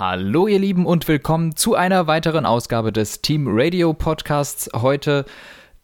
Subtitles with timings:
[0.00, 4.70] Hallo ihr Lieben und willkommen zu einer weiteren Ausgabe des Team Radio Podcasts.
[4.74, 5.26] Heute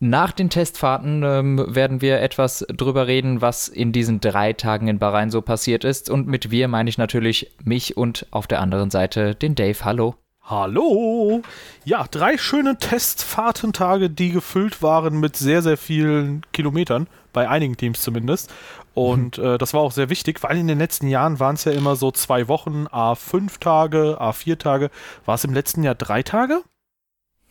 [0.01, 4.99] nach den Testfahrten ähm, werden wir etwas drüber reden, was in diesen drei Tagen in
[4.99, 6.09] Bahrain so passiert ist.
[6.09, 9.85] Und mit wir meine ich natürlich mich und auf der anderen Seite den Dave.
[9.85, 10.15] Hallo.
[10.49, 11.43] Hallo!
[11.85, 18.01] Ja, drei schöne Testfahrtentage, die gefüllt waren mit sehr, sehr vielen Kilometern, bei einigen Teams
[18.01, 18.51] zumindest.
[18.97, 19.45] Und mhm.
[19.45, 21.97] äh, das war auch sehr wichtig, weil in den letzten Jahren waren es ja immer
[21.97, 24.91] so zwei Wochen, A5 Tage, A4 Tage.
[25.27, 26.63] War es im letzten Jahr drei Tage?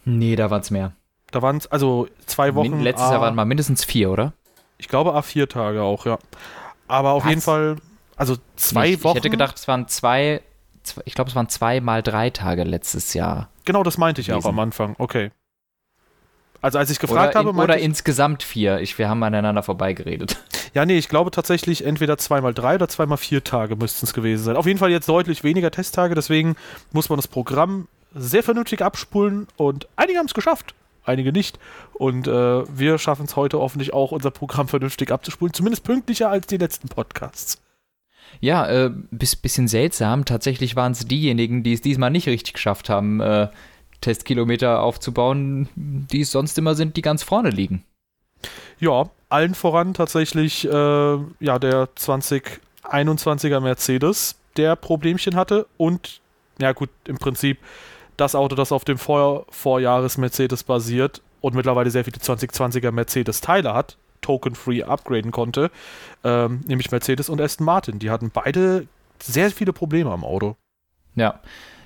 [0.05, 0.93] Nee, da waren es mehr.
[1.31, 2.71] Da waren es also zwei Wochen.
[2.71, 4.33] Min letztes A Jahr waren mal mindestens vier, oder?
[4.77, 6.17] Ich glaube A4 Tage auch, ja.
[6.87, 7.29] Aber auf Was?
[7.29, 7.75] jeden Fall,
[8.15, 9.17] also zwei ich, Wochen.
[9.17, 10.41] Ich hätte gedacht, es waren zwei
[11.05, 13.49] ich glaube, es waren zwei mal drei Tage letztes Jahr.
[13.65, 14.45] Genau, das meinte ich gewesen.
[14.45, 14.95] auch am Anfang.
[14.97, 15.31] Okay.
[16.61, 18.79] Also als ich gefragt oder habe, in, oder ich, insgesamt vier.
[18.79, 20.37] Ich, wir haben aneinander vorbeigeredet.
[20.75, 24.43] Ja, nee, ich glaube tatsächlich entweder zweimal drei oder zweimal vier Tage müssten es gewesen
[24.43, 24.57] sein.
[24.57, 26.57] Auf jeden Fall jetzt deutlich weniger Testtage, deswegen
[26.91, 31.59] muss man das Programm sehr vernünftig abspulen und einige haben es geschafft, einige nicht.
[31.93, 36.45] Und äh, wir schaffen es heute hoffentlich auch, unser Programm vernünftig abzuspulen, zumindest pünktlicher als
[36.47, 37.61] die letzten Podcasts.
[38.41, 40.25] Ja, äh, bis, bisschen seltsam.
[40.25, 43.47] Tatsächlich waren es diejenigen, die es diesmal nicht richtig geschafft haben, äh,
[44.01, 47.85] Testkilometer aufzubauen, die es sonst immer sind, die ganz vorne liegen.
[48.77, 56.21] Ja, allen voran tatsächlich äh, ja, der 2021er Mercedes, der Problemchen hatte und
[56.59, 57.57] ja gut, im Prinzip
[58.17, 63.41] das Auto, das auf dem Vor Vorjahres Mercedes basiert und mittlerweile sehr viele 2020er Mercedes
[63.41, 65.69] Teile hat, token-free upgraden konnte,
[66.23, 67.99] ähm, nämlich Mercedes und Aston Martin.
[67.99, 68.87] Die hatten beide
[69.21, 70.55] sehr viele Probleme am Auto.
[71.15, 71.39] Ja.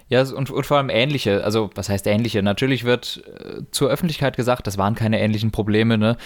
[0.09, 2.41] Ja, und, und vor allem ähnliche, also was heißt ähnliche?
[2.41, 6.17] Natürlich wird äh, zur Öffentlichkeit gesagt, das waren keine ähnlichen Probleme, ne?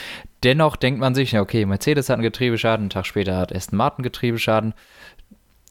[0.44, 4.04] Dennoch denkt man sich, okay, Mercedes hat einen Getriebeschaden, einen Tag später hat Aston Martin
[4.04, 4.74] Getriebeschaden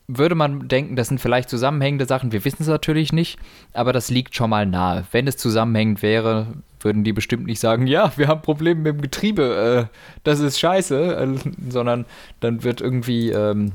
[0.09, 2.33] würde man denken, das sind vielleicht zusammenhängende Sachen.
[2.33, 3.39] Wir wissen es natürlich nicht,
[3.73, 5.05] aber das liegt schon mal nahe.
[5.13, 6.49] Wenn es zusammenhängend wäre,
[6.81, 10.59] würden die bestimmt nicht sagen, ja, wir haben Probleme mit dem Getriebe, äh, das ist
[10.59, 12.05] scheiße, äh, sondern
[12.41, 13.73] dann wird irgendwie ähm,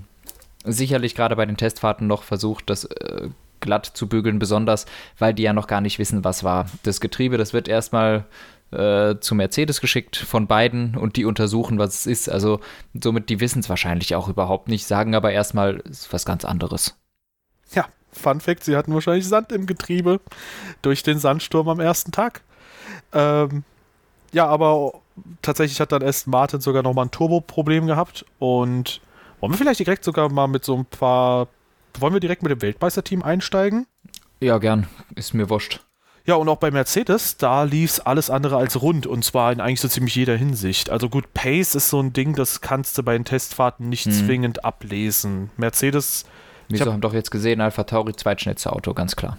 [0.64, 3.30] sicherlich gerade bei den Testfahrten noch versucht, das äh,
[3.60, 4.86] glatt zu bügeln, besonders
[5.18, 6.68] weil die ja noch gar nicht wissen, was war.
[6.84, 8.26] Das Getriebe, das wird erstmal
[8.72, 12.30] äh, zu Mercedes geschickt von beiden und die untersuchen, was es ist.
[12.30, 12.60] Also
[12.94, 16.46] somit, die wissen es wahrscheinlich auch überhaupt nicht, sagen aber erstmal, es ist was ganz
[16.46, 16.96] anderes.
[17.74, 20.20] Ja, Fun Fact, sie hatten wahrscheinlich Sand im Getriebe
[20.82, 22.42] durch den Sandsturm am ersten Tag.
[23.14, 23.64] Ähm,
[24.32, 25.02] ja, aber
[25.42, 29.02] tatsächlich hat dann Aston Martin sogar nochmal ein Turbo-Problem gehabt und
[29.40, 31.48] wollen wir vielleicht direkt sogar mal mit so ein paar,
[32.02, 33.88] wollen wir direkt mit dem Weltmeisterteam einsteigen?
[34.40, 35.82] Ja, gern, ist mir wurscht.
[36.26, 39.62] Ja, und auch bei Mercedes, da lief es alles andere als rund und zwar in
[39.62, 40.90] eigentlich so ziemlich jeder Hinsicht.
[40.90, 44.12] Also gut, Pace ist so ein Ding, das kannst du bei den Testfahrten nicht hm.
[44.12, 45.52] zwingend ablesen.
[45.56, 46.26] Mercedes.
[46.68, 49.38] Wieso hab, haben doch jetzt gesehen, Alpha Tauri zweitschnellste Auto, ganz klar.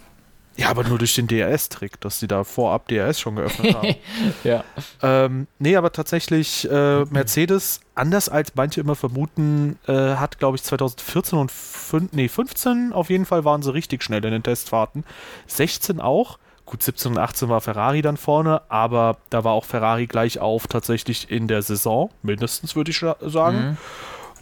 [0.59, 3.95] Ja, aber nur durch den DRS-Trick, dass sie da vorab DRS schon geöffnet haben.
[4.43, 4.65] ja.
[5.01, 10.63] Ähm, nee, aber tatsächlich, äh, Mercedes, anders als manche immer vermuten, äh, hat, glaube ich,
[10.63, 15.05] 2014 und 5, nee, 15 auf jeden Fall waren sie richtig schnell in den Testfahrten.
[15.47, 16.39] 16 auch.
[16.65, 20.67] Gut, 17 und 18 war Ferrari dann vorne, aber da war auch Ferrari gleich auf
[20.67, 23.57] tatsächlich in der Saison, mindestens würde ich sagen.
[23.57, 23.77] Mhm.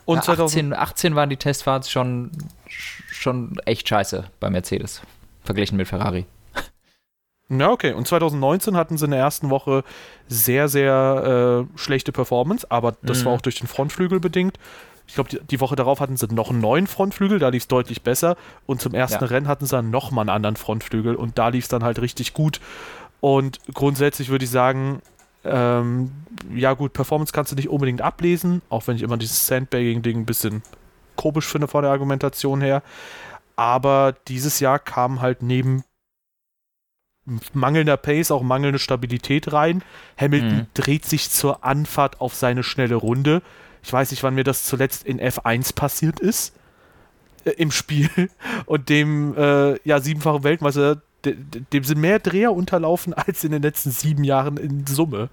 [0.06, 2.32] Und ja, 18, 18 waren die Testfahrts schon,
[2.68, 5.02] schon echt scheiße bei Mercedes,
[5.48, 6.26] verglichen mit Ferrari.
[7.50, 7.94] Ja, okay.
[7.94, 9.84] Und 2019 hatten sie in der ersten Woche
[10.28, 13.26] sehr, sehr äh, schlechte Performance, aber das mhm.
[13.26, 14.60] war auch durch den Frontflügel bedingt
[15.08, 17.68] ich glaube, die, die, Woche darauf hatten sie noch einen neuen Frontflügel, da lief es
[17.68, 18.36] deutlich besser.
[18.66, 19.30] Und zum ersten ja.
[19.30, 22.34] Rennen hatten sie dann nochmal einen anderen Frontflügel und da lief es dann halt richtig
[22.34, 22.60] gut.
[23.22, 25.02] Und grundsätzlich würde ich sagen,
[25.46, 26.12] ähm,
[26.54, 30.26] ja gut, Performance kannst du nicht unbedingt ablesen, auch wenn ich immer dieses Sandbagging-Ding ein
[30.26, 30.62] bisschen
[31.16, 32.84] komisch finde von der Argumentation her.
[33.58, 35.84] Aber dieses Jahr kam halt neben
[37.52, 39.84] mangelnder Pace auch mangelnde Stabilität rein.
[40.18, 40.68] Hamilton mhm.
[40.74, 43.42] dreht sich zur Anfahrt auf seine schnelle Runde
[43.88, 46.54] ich weiß nicht, wann mir das zuletzt in F1 passiert ist.
[47.46, 48.10] Äh, Im Spiel.
[48.66, 53.52] Und dem, äh, ja, siebenfachen Weltmeister, de, de, dem sind mehr Dreher unterlaufen als in
[53.52, 55.30] den letzten sieben Jahren in Summe.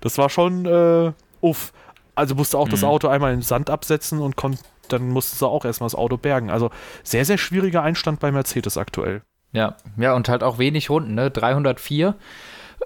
[0.00, 1.72] Das war schon, äh, uff.
[2.16, 2.72] Also musste auch mhm.
[2.72, 4.36] das Auto einmal in Sand absetzen und
[4.88, 6.50] dann musste sie auch erstmal das Auto bergen.
[6.50, 6.70] Also
[7.02, 9.22] sehr, sehr schwieriger Einstand bei Mercedes aktuell.
[9.52, 11.30] Ja, ja, und halt auch wenig Runden, ne?
[11.30, 12.14] 304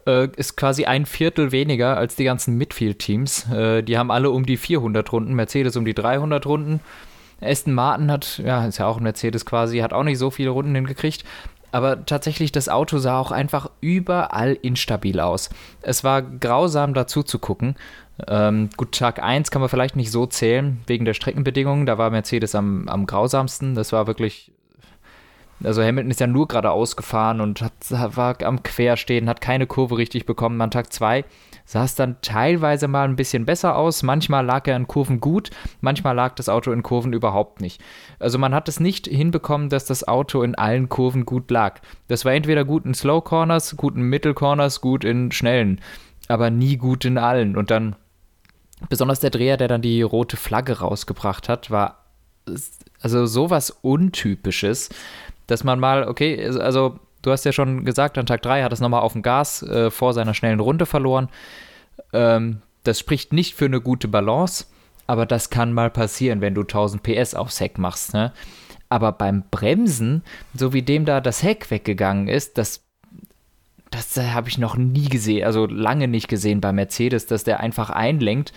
[0.06, 3.50] äh, ist quasi ein Viertel weniger als die ganzen Midfield-Teams.
[3.50, 6.80] Äh, die haben alle um die 400 Runden, Mercedes um die 300 Runden.
[7.40, 10.50] Aston Martin hat, ja, ist ja auch ein Mercedes quasi, hat auch nicht so viele
[10.50, 11.24] Runden hingekriegt.
[11.70, 15.50] Aber tatsächlich, das Auto sah auch einfach überall instabil aus.
[15.82, 17.76] Es war grausam dazu zu gucken.
[18.26, 21.86] Ähm, gut, Tag 1 kann man vielleicht nicht so zählen, wegen der Streckenbedingungen.
[21.86, 23.74] Da war Mercedes am, am grausamsten.
[23.74, 24.50] Das war wirklich
[25.62, 29.98] Also Hamilton ist ja nur geradeaus gefahren und hat, war am Querstehen, hat keine Kurve
[29.98, 30.60] richtig bekommen.
[30.60, 31.24] An Tag 2
[31.68, 34.02] sah es dann teilweise mal ein bisschen besser aus.
[34.02, 35.50] Manchmal lag er in Kurven gut,
[35.82, 37.78] manchmal lag das Auto in Kurven überhaupt nicht.
[38.18, 41.80] Also man hat es nicht hinbekommen, dass das Auto in allen Kurven gut lag.
[42.08, 45.78] Das war entweder gut in Slow Corners, gut in Mittel Corners, gut in schnellen,
[46.26, 47.54] aber nie gut in allen.
[47.54, 47.96] Und dann
[48.88, 52.06] besonders der Dreher, der dann die rote Flagge rausgebracht hat, war
[53.02, 54.88] also sowas Untypisches
[55.48, 58.80] dass man mal, okay, also du hast ja schon gesagt, an Tag 3 hat es
[58.80, 61.28] nochmal auf dem Gas äh, vor seiner schnellen Runde verloren.
[62.12, 64.66] Ähm, das spricht nicht für eine gute Balance,
[65.06, 68.14] aber das kann mal passieren, wenn du 1000 PS aufs Heck machst.
[68.14, 68.32] Ne?
[68.88, 70.22] Aber beim Bremsen,
[70.54, 72.84] so wie dem da das Heck weggegangen ist, das,
[73.90, 77.90] das habe ich noch nie gesehen, also lange nicht gesehen bei Mercedes, dass der einfach
[77.90, 78.52] einlenkt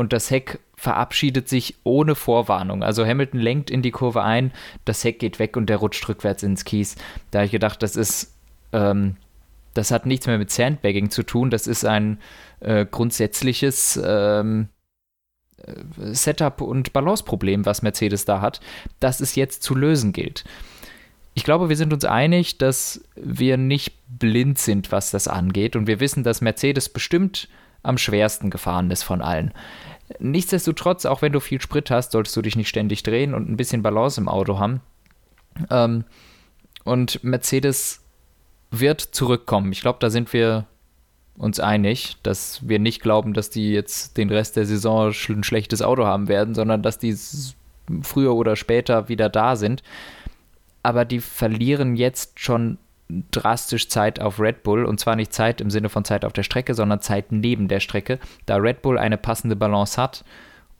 [0.00, 2.82] und das Heck verabschiedet sich ohne Vorwarnung.
[2.82, 4.50] Also Hamilton lenkt in die Kurve ein,
[4.86, 6.96] das Heck geht weg und der rutscht rückwärts ins Kies.
[7.30, 8.34] Da habe ich gedacht, das ist,
[8.72, 9.16] ähm,
[9.74, 12.18] das hat nichts mehr mit Sandbagging zu tun, das ist ein
[12.60, 14.68] äh, grundsätzliches ähm,
[15.58, 18.60] äh, Setup- und Balanceproblem, was Mercedes da hat,
[19.00, 20.44] das es jetzt zu lösen gilt.
[21.34, 25.76] Ich glaube, wir sind uns einig, dass wir nicht blind sind, was das angeht.
[25.76, 27.48] Und wir wissen, dass Mercedes bestimmt
[27.82, 29.52] am schwersten gefahren ist von allen.
[30.18, 33.56] Nichtsdestotrotz, auch wenn du viel Sprit hast, solltest du dich nicht ständig drehen und ein
[33.56, 34.80] bisschen Balance im Auto haben.
[35.70, 36.04] Ähm,
[36.84, 38.02] und Mercedes
[38.70, 39.72] wird zurückkommen.
[39.72, 40.66] Ich glaube, da sind wir
[41.36, 45.82] uns einig, dass wir nicht glauben, dass die jetzt den Rest der Saison ein schlechtes
[45.82, 47.16] Auto haben werden, sondern dass die
[48.02, 49.82] früher oder später wieder da sind.
[50.82, 52.78] Aber die verlieren jetzt schon
[53.30, 56.42] drastisch Zeit auf Red Bull und zwar nicht Zeit im Sinne von Zeit auf der
[56.42, 60.24] Strecke, sondern Zeit neben der Strecke, da Red Bull eine passende Balance hat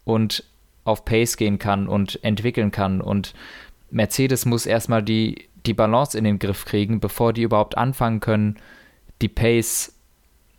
[0.05, 0.45] und
[0.85, 3.35] auf Pace gehen kann und entwickeln kann und
[3.91, 8.57] Mercedes muss erstmal die, die Balance in den Griff kriegen, bevor die überhaupt anfangen können,
[9.21, 9.93] die Pace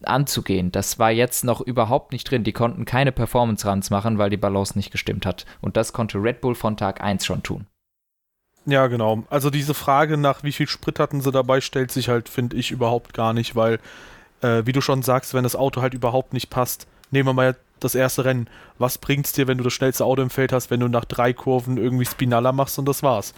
[0.04, 0.72] anzugehen.
[0.72, 2.44] Das war jetzt noch überhaupt nicht drin.
[2.44, 5.46] Die konnten keine Performance-Runs machen, weil die Balance nicht gestimmt hat.
[5.62, 7.68] Und das konnte Red Bull von Tag 1 schon tun.
[8.66, 9.24] Ja, genau.
[9.30, 12.72] Also diese Frage nach wie viel Sprit hatten sie dabei, stellt sich halt, finde ich,
[12.72, 13.80] überhaupt gar nicht, weil,
[14.42, 17.56] äh, wie du schon sagst, wenn das Auto halt überhaupt nicht passt, nehmen wir mal
[17.80, 18.48] das erste Rennen.
[18.78, 21.34] Was bringt's dir, wenn du das schnellste Auto im Feld hast, wenn du nach drei
[21.34, 23.34] Kurven irgendwie Spinalla machst und das war's?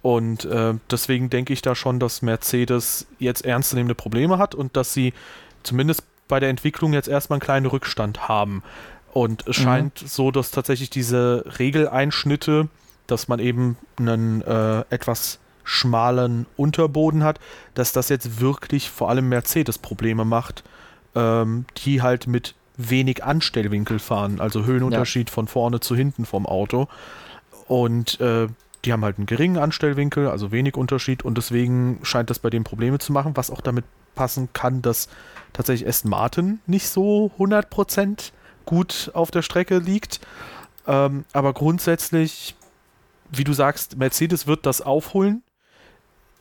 [0.00, 4.92] Und äh, deswegen denke ich da schon, dass Mercedes jetzt ernstzunehmende Probleme hat und dass
[4.92, 5.12] sie
[5.62, 8.62] zumindest bei der Entwicklung jetzt erstmal einen kleinen Rückstand haben.
[9.12, 9.62] Und es mhm.
[9.62, 12.68] scheint so, dass tatsächlich diese Regeleinschnitte,
[13.06, 17.38] dass man eben einen äh, etwas schmalen Unterboden hat,
[17.74, 20.64] dass das jetzt wirklich vor allem Mercedes Probleme macht,
[21.14, 25.34] ähm, die halt mit wenig Anstellwinkel fahren, also Höhenunterschied ja.
[25.34, 26.88] von vorne zu hinten vom Auto.
[27.68, 28.48] Und äh,
[28.84, 32.64] die haben halt einen geringen Anstellwinkel, also wenig Unterschied und deswegen scheint das bei dem
[32.64, 33.84] Probleme zu machen, was auch damit
[34.14, 35.08] passen kann, dass
[35.52, 38.32] tatsächlich Aston Martin nicht so 100%
[38.64, 40.20] gut auf der Strecke liegt.
[40.86, 42.56] Ähm, aber grundsätzlich
[43.32, 45.42] wie du sagst, Mercedes wird das aufholen.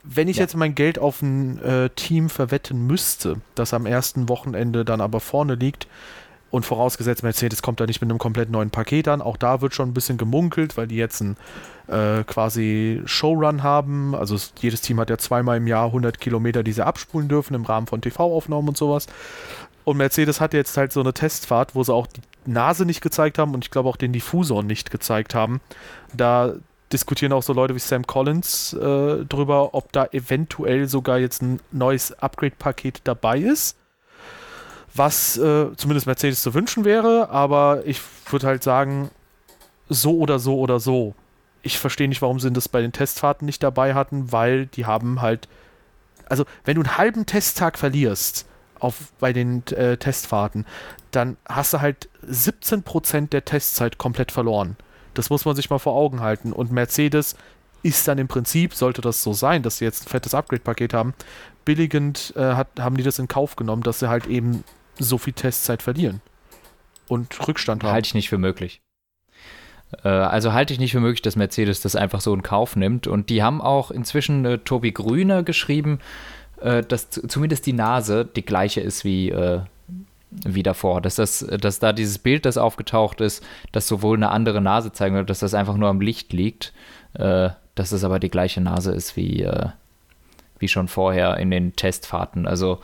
[0.03, 0.43] Wenn ich ja.
[0.43, 5.19] jetzt mein Geld auf ein äh, Team verwetten müsste, das am ersten Wochenende dann aber
[5.19, 5.87] vorne liegt,
[6.51, 9.21] und vorausgesetzt, Mercedes kommt da nicht mit einem komplett neuen Paket an.
[9.21, 11.37] Auch da wird schon ein bisschen gemunkelt, weil die jetzt einen
[11.87, 14.13] äh, quasi Showrun haben.
[14.13, 17.63] Also jedes Team hat ja zweimal im Jahr 100 Kilometer, die sie abspulen dürfen im
[17.63, 19.07] Rahmen von TV-Aufnahmen und sowas.
[19.85, 23.39] Und Mercedes hat jetzt halt so eine Testfahrt, wo sie auch die Nase nicht gezeigt
[23.39, 25.61] haben und ich glaube auch den Diffusor nicht gezeigt haben.
[26.13, 26.55] Da
[26.93, 31.59] diskutieren auch so Leute wie Sam Collins äh, drüber, ob da eventuell sogar jetzt ein
[31.71, 33.77] neues Upgrade-Paket dabei ist.
[34.93, 39.09] Was äh, zumindest Mercedes zu wünschen wäre, aber ich würde halt sagen,
[39.87, 41.15] so oder so oder so.
[41.61, 45.21] Ich verstehe nicht, warum sie das bei den Testfahrten nicht dabei hatten, weil die haben
[45.21, 45.47] halt.
[46.25, 48.45] Also, wenn du einen halben Testtag verlierst
[48.79, 50.65] auf, bei den äh, Testfahrten,
[51.11, 54.77] dann hast du halt 17% der Testzeit komplett verloren.
[55.13, 56.53] Das muss man sich mal vor Augen halten.
[56.53, 57.35] Und Mercedes
[57.83, 61.13] ist dann im Prinzip, sollte das so sein, dass sie jetzt ein fettes Upgrade-Paket haben,
[61.65, 64.63] billigend äh, hat, haben die das in Kauf genommen, dass sie halt eben
[64.99, 66.21] so viel Testzeit verlieren
[67.07, 67.91] und Rückstand haben.
[67.91, 68.81] Halte ich nicht für möglich.
[70.03, 73.07] Äh, also halte ich nicht für möglich, dass Mercedes das einfach so in Kauf nimmt.
[73.07, 75.99] Und die haben auch inzwischen äh, Tobi Grüner geschrieben,
[76.61, 79.33] äh, dass zumindest die Nase die gleiche ist wie
[80.45, 81.01] äh, wie davor.
[81.01, 85.15] Dass, das, dass da dieses Bild, das aufgetaucht ist, das sowohl eine andere Nase zeigen
[85.15, 86.73] wird, dass das einfach nur am Licht liegt,
[87.13, 89.67] äh, dass es aber die gleiche Nase ist wie, äh,
[90.59, 92.47] wie schon vorher in den Testfahrten.
[92.47, 92.79] Also,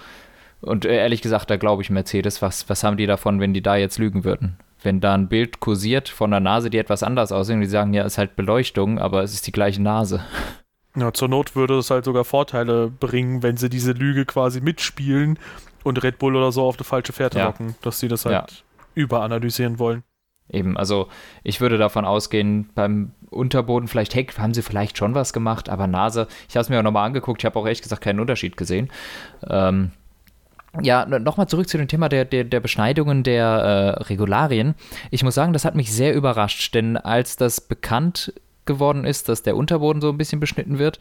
[0.61, 3.75] und ehrlich gesagt, da glaube ich Mercedes, was, was haben die davon, wenn die da
[3.75, 4.57] jetzt lügen würden?
[4.81, 7.93] Wenn da ein Bild kursiert von der Nase, die etwas anders aussehen, und die sagen,
[7.93, 10.21] ja, ist halt Beleuchtung, aber es ist die gleiche Nase.
[10.95, 15.37] Ja, zur Not würde es halt sogar Vorteile bringen, wenn sie diese Lüge quasi mitspielen
[15.87, 17.45] und Red Bull oder so auf eine falsche Fährte Ja.
[17.45, 18.45] locken, dass sie das halt Ja.
[18.93, 20.03] überanalysieren wollen.
[20.49, 21.07] Eben, also
[21.43, 25.87] ich würde davon ausgehen, beim Unterboden, vielleicht Heck, haben sie vielleicht schon was gemacht, aber
[25.87, 28.55] Nase, ich habe es mir auch nochmal angeguckt, ich habe auch ehrlich gesagt keinen Unterschied
[28.55, 28.89] gesehen.
[29.49, 29.91] Ähm,
[30.81, 34.75] ja, nochmal zurück zu dem Thema der, der, der Beschneidungen der äh, Regularien.
[35.11, 38.31] Ich muss sagen, das hat mich sehr überrascht, denn als das bekannt
[38.65, 40.99] geworden ist, dass der Unterboden so ein bisschen beschnitten wird,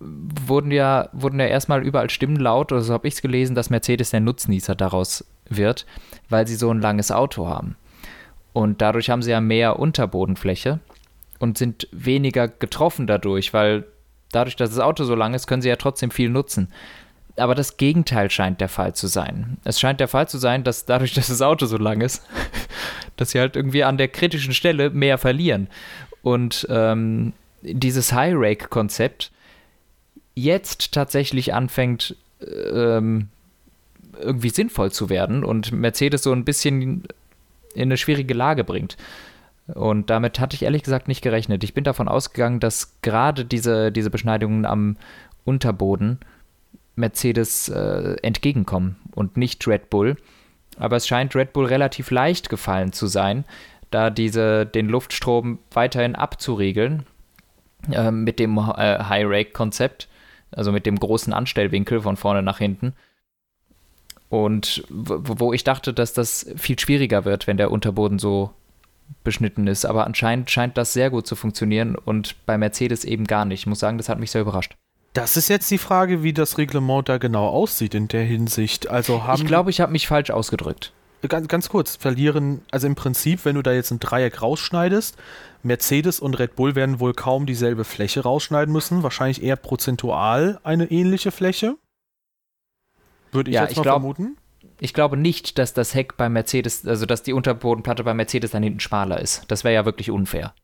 [0.00, 3.70] wurden ja, wurden ja erstmal überall Stimmen laut, oder so habe ich es gelesen, dass
[3.70, 5.86] Mercedes der Nutznießer daraus wird,
[6.28, 7.76] weil sie so ein langes Auto haben.
[8.52, 10.80] Und dadurch haben sie ja mehr Unterbodenfläche
[11.38, 13.84] und sind weniger getroffen dadurch, weil
[14.32, 16.68] dadurch, dass das Auto so lang ist, können sie ja trotzdem viel nutzen.
[17.36, 19.58] Aber das Gegenteil scheint der Fall zu sein.
[19.64, 22.26] Es scheint der Fall zu sein, dass dadurch, dass das Auto so lang ist,
[23.16, 25.68] dass sie halt irgendwie an der kritischen Stelle mehr verlieren.
[26.22, 29.30] Und ähm, dieses High-Rake-Konzept
[30.42, 33.28] jetzt tatsächlich anfängt, ähm,
[34.18, 37.04] irgendwie sinnvoll zu werden und Mercedes so ein bisschen
[37.74, 38.96] in eine schwierige Lage bringt.
[39.74, 41.62] Und damit hatte ich ehrlich gesagt nicht gerechnet.
[41.62, 44.96] Ich bin davon ausgegangen, dass gerade diese, diese Beschneidungen am
[45.44, 46.18] Unterboden
[46.96, 50.16] Mercedes äh, entgegenkommen und nicht Red Bull.
[50.78, 53.44] Aber es scheint Red Bull relativ leicht gefallen zu sein,
[53.90, 57.04] da diese den Luftstrom weiterhin abzuriegeln
[57.92, 60.08] äh, mit dem äh, High-Rake-Konzept,
[60.50, 62.94] also mit dem großen Anstellwinkel von vorne nach hinten.
[64.28, 68.50] Und wo ich dachte, dass das viel schwieriger wird, wenn der Unterboden so
[69.24, 69.86] beschnitten ist.
[69.86, 73.60] Aber anscheinend scheint das sehr gut zu funktionieren und bei Mercedes eben gar nicht.
[73.60, 74.76] Ich muss sagen, das hat mich sehr überrascht.
[75.14, 78.88] Das ist jetzt die Frage, wie das Reglement da genau aussieht in der Hinsicht.
[78.88, 80.92] Also haben Ich glaube, ich habe mich falsch ausgedrückt.
[81.26, 85.16] Ganz, ganz kurz, verlieren, also im Prinzip, wenn du da jetzt ein Dreieck rausschneidest,
[85.64, 90.90] Mercedes und Red Bull werden wohl kaum dieselbe Fläche rausschneiden müssen, wahrscheinlich eher prozentual eine
[90.90, 91.76] ähnliche Fläche.
[93.32, 94.36] Würde ich Ja, jetzt ich mal glaub- vermuten.
[94.80, 98.62] Ich glaube nicht, dass das Heck bei Mercedes, also dass die Unterbodenplatte bei Mercedes dann
[98.62, 99.42] hinten schmaler ist.
[99.48, 100.54] Das wäre ja wirklich unfair.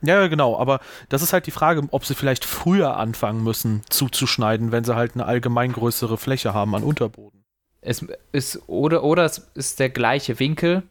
[0.00, 3.82] Ja, ja, genau, aber das ist halt die Frage, ob sie vielleicht früher anfangen müssen
[3.90, 7.37] zuzuschneiden, wenn sie halt eine allgemein größere Fläche haben an Unterboden.
[7.80, 10.82] Es ist, oder, oder es ist der gleiche Winkel,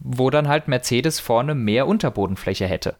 [0.00, 2.96] wo dann halt Mercedes vorne mehr Unterbodenfläche hätte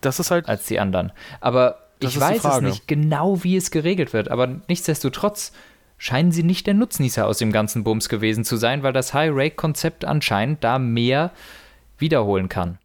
[0.00, 1.12] Das ist halt, als die anderen.
[1.40, 4.30] Aber ich weiß es nicht genau, wie es geregelt wird.
[4.30, 5.52] Aber nichtsdestotrotz
[5.98, 10.04] scheinen sie nicht der Nutznießer aus dem ganzen Bums gewesen zu sein, weil das High-Rake-Konzept
[10.04, 11.30] anscheinend da mehr
[11.98, 12.78] wiederholen kann.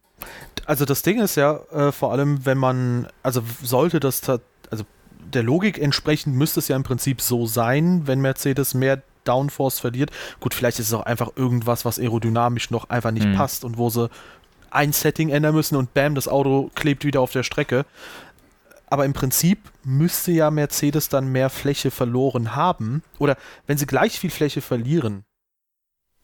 [0.66, 4.84] also das Ding ist ja, äh, vor allem, wenn man, also sollte das, also
[5.32, 10.10] der Logik entsprechend müsste es ja im Prinzip so sein, wenn Mercedes mehr Downforce verliert.
[10.40, 13.34] Gut, vielleicht ist es auch einfach irgendwas, was aerodynamisch noch einfach nicht Hm.
[13.34, 14.08] passt und wo sie
[14.70, 17.84] ein Setting ändern müssen und bam, das Auto klebt wieder auf der Strecke.
[18.88, 23.02] Aber im Prinzip müsste ja Mercedes dann mehr Fläche verloren haben.
[23.18, 25.24] Oder wenn sie gleich viel Fläche verlieren.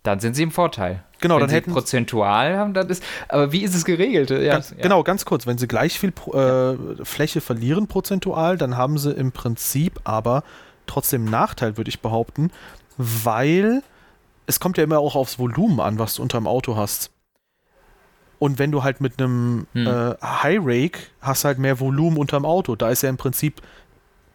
[0.04, 1.04] Dann sind sie im Vorteil.
[1.21, 3.04] Genau, Wenn dann sie hätten prozentual haben, dann ist.
[3.28, 4.30] Aber wie ist es geregelt?
[4.30, 4.76] Ja, ganz, ja.
[4.82, 5.47] Genau, ganz kurz.
[5.47, 10.42] Wenn sie gleich viel äh, Fläche verlieren prozentual, dann haben sie im Prinzip aber
[10.87, 12.50] trotzdem Nachteil, würde ich behaupten,
[12.96, 13.82] weil
[14.46, 17.11] es kommt ja immer auch aufs Volumen an, was du unter dem Auto hast.
[18.38, 19.87] Und wenn du halt mit einem Hm.
[19.87, 22.75] äh, High Rake hast halt mehr Volumen unterm Auto.
[22.75, 23.62] Da ist ja im Prinzip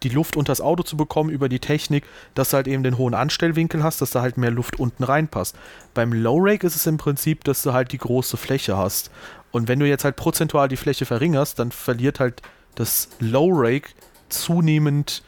[0.03, 2.97] die Luft unter das Auto zu bekommen über die Technik, dass du halt eben den
[2.97, 5.55] hohen Anstellwinkel hast, dass da halt mehr Luft unten reinpasst.
[5.93, 9.11] Beim Low Rake ist es im Prinzip, dass du halt die große Fläche hast.
[9.51, 12.41] Und wenn du jetzt halt prozentual die Fläche verringerst, dann verliert halt
[12.75, 13.89] das Low Rake
[14.29, 15.23] zunehmend,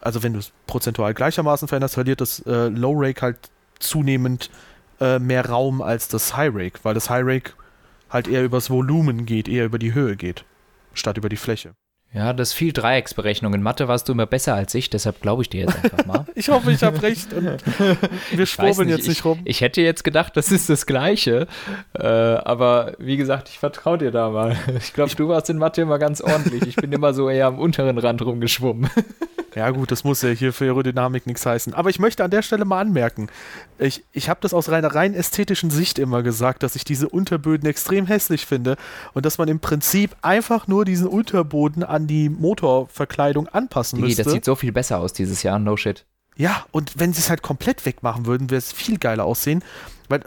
[0.00, 3.38] also wenn du es prozentual gleichermaßen veränderst, verliert das äh, Low Rake halt
[3.78, 4.50] zunehmend
[5.00, 7.52] äh, mehr Raum als das High Rake, weil das High Rake
[8.10, 10.44] halt eher übers Volumen geht, eher über die Höhe geht,
[10.94, 11.72] statt über die Fläche.
[12.12, 13.52] ja, das ist viel Dreiecksberechnung.
[13.54, 16.24] In Mathe warst du immer besser als ich, deshalb glaube ich dir jetzt einfach mal.
[16.34, 17.44] Ich hoffe, ich habe recht und
[18.32, 19.40] wir schwurbeln jetzt ich, nicht rum.
[19.44, 21.46] Ich hätte jetzt gedacht, das ist das Gleiche.
[21.94, 24.56] Äh, aber wie gesagt, ich vertraue dir da mal.
[24.78, 26.62] Ich glaube, du warst in Mathe immer ganz ordentlich.
[26.62, 28.88] Ich bin immer so eher am unteren Rand rumgeschwommen.
[29.54, 31.74] Ja gut, das muss ja hier für Aerodynamik nichts heißen.
[31.74, 33.28] Aber ich möchte an der Stelle mal anmerken,
[33.78, 37.68] ich, ich habe das aus reiner rein ästhetischen Sicht immer gesagt, dass ich diese Unterböden
[37.68, 38.76] extrem hässlich finde
[39.14, 44.24] und dass man im Prinzip einfach nur diesen Unterboden an die Motorverkleidung anpassen Digi, müsste.
[44.24, 45.58] das sieht so viel besser aus dieses Jahr.
[45.58, 46.04] No shit.
[46.36, 49.64] Ja, und wenn sie es halt komplett wegmachen würden, wäre es viel geiler aussehen.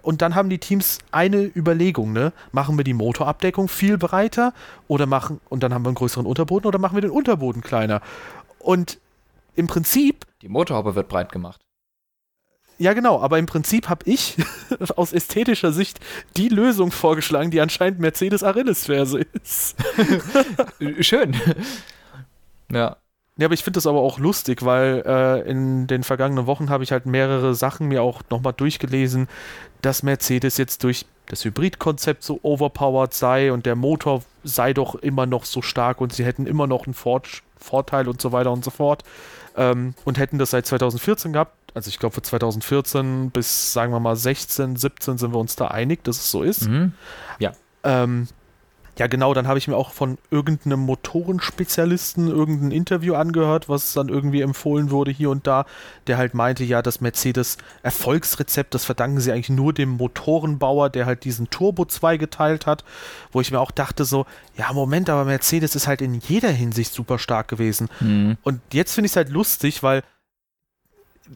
[0.01, 2.33] Und dann haben die Teams eine Überlegung, ne?
[2.51, 4.53] Machen wir die Motorabdeckung viel breiter
[4.87, 8.01] oder machen, und dann haben wir einen größeren Unterboden oder machen wir den Unterboden kleiner?
[8.59, 8.99] Und
[9.55, 11.61] im Prinzip, Die Motorhaube wird breit gemacht.
[12.77, 14.37] ja genau, aber im Prinzip habe ich
[14.95, 15.99] aus ästhetischer Sicht
[16.37, 19.75] die Lösung vorgeschlagen, die anscheinend Mercedes Achillesferse ist.
[20.99, 21.35] Schön.
[22.71, 22.97] Ja.
[23.37, 26.83] Ja, aber ich finde das aber auch lustig, weil äh, in den vergangenen Wochen habe
[26.83, 29.29] ich halt mehrere Sachen mir auch nochmal durchgelesen,
[29.81, 35.25] dass Mercedes jetzt durch das Hybridkonzept so overpowered sei und der Motor sei doch immer
[35.25, 37.21] noch so stark und sie hätten immer noch einen Vor
[37.57, 39.03] Vorteil und so weiter und so fort.
[39.55, 41.55] Ähm, und hätten das seit 2014 gehabt.
[41.73, 45.67] Also ich glaube, für 2014 bis, sagen wir mal, 16, 17 sind wir uns da
[45.67, 46.67] einig, dass es so ist.
[46.67, 46.93] Mhm.
[47.39, 47.53] Ja.
[47.83, 48.27] Ähm,
[48.97, 54.09] ja, genau, dann habe ich mir auch von irgendeinem Motorenspezialisten irgendein Interview angehört, was dann
[54.09, 55.65] irgendwie empfohlen wurde hier und da,
[56.07, 61.05] der halt meinte, ja, das Mercedes Erfolgsrezept, das verdanken sie eigentlich nur dem Motorenbauer, der
[61.05, 62.83] halt diesen Turbo 2 geteilt hat,
[63.31, 64.25] wo ich mir auch dachte so,
[64.57, 67.87] ja, Moment, aber Mercedes ist halt in jeder Hinsicht super stark gewesen.
[68.01, 68.37] Mhm.
[68.43, 70.03] Und jetzt finde ich es halt lustig, weil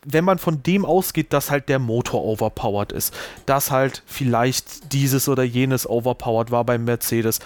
[0.05, 3.13] wenn man von dem ausgeht, dass halt der Motor overpowered ist,
[3.45, 7.39] dass halt vielleicht dieses oder jenes overpowered war beim Mercedes,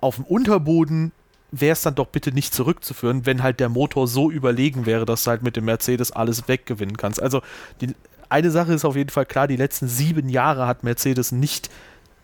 [0.00, 1.12] auf dem Unterboden
[1.50, 5.24] wäre es dann doch bitte nicht zurückzuführen, wenn halt der Motor so überlegen wäre, dass
[5.24, 7.22] du halt mit dem Mercedes alles weggewinnen kannst.
[7.22, 7.42] Also
[7.80, 7.94] die,
[8.28, 11.70] eine Sache ist auf jeden Fall klar, die letzten sieben Jahre hat Mercedes nicht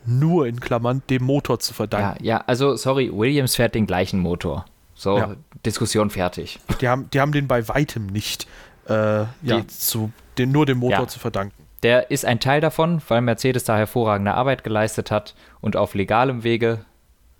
[0.04, 2.24] nur in Klammern dem Motor zu verdanken.
[2.24, 4.64] Ja, ja, also sorry, Williams fährt den gleichen Motor.
[4.94, 5.36] So, Ja.
[5.64, 6.58] Diskussion fertig.
[6.80, 8.46] Die, haben, die haben den bei weitem nicht
[8.90, 11.08] äh, ja, zu, den, nur dem Motor Ja.
[11.08, 11.54] zu verdanken.
[11.82, 16.42] Der ist ein Teil davon, weil Mercedes da hervorragende Arbeit geleistet hat und auf legalem
[16.42, 16.84] Wege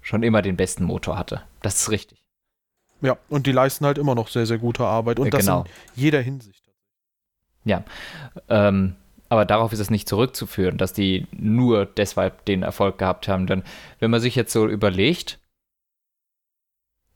[0.01, 1.43] schon immer den besten Motor hatte.
[1.61, 2.19] Das ist richtig.
[3.03, 5.65] Ja, und die leisten halt immer noch sehr, sehr gute Arbeit und Äh, das genau.
[5.97, 6.57] in jeder Hinsicht.
[8.49, 8.97] Ähm,
[9.29, 13.47] aber darauf ist es nicht zurückzuführen, dass die nur deshalb den Erfolg gehabt haben.
[13.47, 13.63] Denn
[14.01, 15.39] wenn man sich jetzt so überlegt,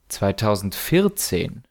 [0.07, 1.64] 2014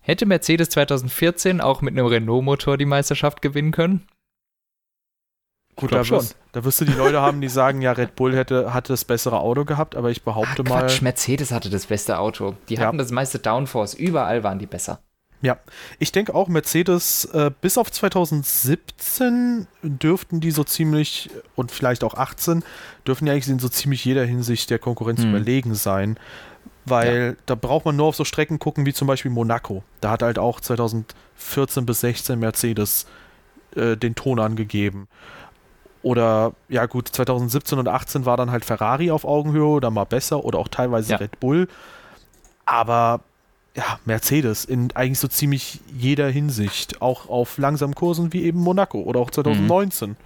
[0.00, 4.06] hätte Mercedes 2014 auch mit einem Renault-Motor die Meisterschaft gewinnen können?
[5.76, 8.74] Gut, da wirst, da wirst du die Leute haben, die sagen, ja, Red Bull hätte,
[8.74, 10.80] hatte das bessere Auto gehabt, aber ich behaupte mal.
[10.80, 12.54] Quatsch, Mercedes hatte das beste Auto.
[12.68, 12.86] Die Ja.
[12.86, 13.94] hatten das meiste Downforce.
[13.94, 15.00] Überall waren die besser.
[15.42, 15.56] Ja,
[15.98, 22.12] ich denke auch, Mercedes äh, bis auf 2017 dürften die so ziemlich, und vielleicht auch
[22.12, 22.62] 18,
[23.06, 25.30] dürfen die eigentlich in so ziemlich jeder Hinsicht der Konkurrenz Hm.
[25.30, 26.18] überlegen sein.
[26.90, 29.82] Weil da braucht man nur auf so Strecken gucken wie zum Beispiel Monaco.
[30.00, 33.06] Da hat halt auch 2014 bis 16 Mercedes
[33.76, 35.08] äh, den Ton angegeben.
[36.02, 40.44] Oder, ja gut, 2017 und 18 war dann halt Ferrari auf Augenhöhe oder mal besser
[40.44, 41.18] oder auch teilweise Ja.
[41.18, 41.68] Red Bull.
[42.64, 43.20] Aber
[43.76, 49.00] ja, Mercedes in eigentlich so ziemlich jeder Hinsicht, auch auf langsamen Kursen wie eben Monaco
[49.00, 50.16] oder auch 2019.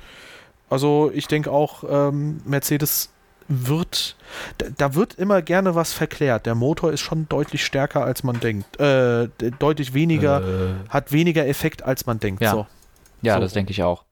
[0.71, 3.11] Also ich denke auch, ähm, Mercedes
[3.49, 4.17] wird,
[4.79, 6.47] da, wird immer gerne was verklärt.
[6.47, 8.79] Der Motor ist schon deutlich stärker, als man denkt.
[8.81, 9.29] Äh,
[9.59, 12.43] deutlich weniger, hat weniger Effekt, als man denkt.
[12.43, 12.51] Ja.
[12.53, 12.67] So.
[13.23, 13.41] Ja, So.
[13.41, 14.05] das denke ich auch.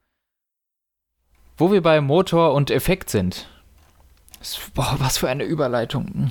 [1.57, 3.49] Wo wir bei Motor und Effekt sind.
[4.75, 6.07] Boah, was für eine Überleitung.
[6.07, 6.31] Hm.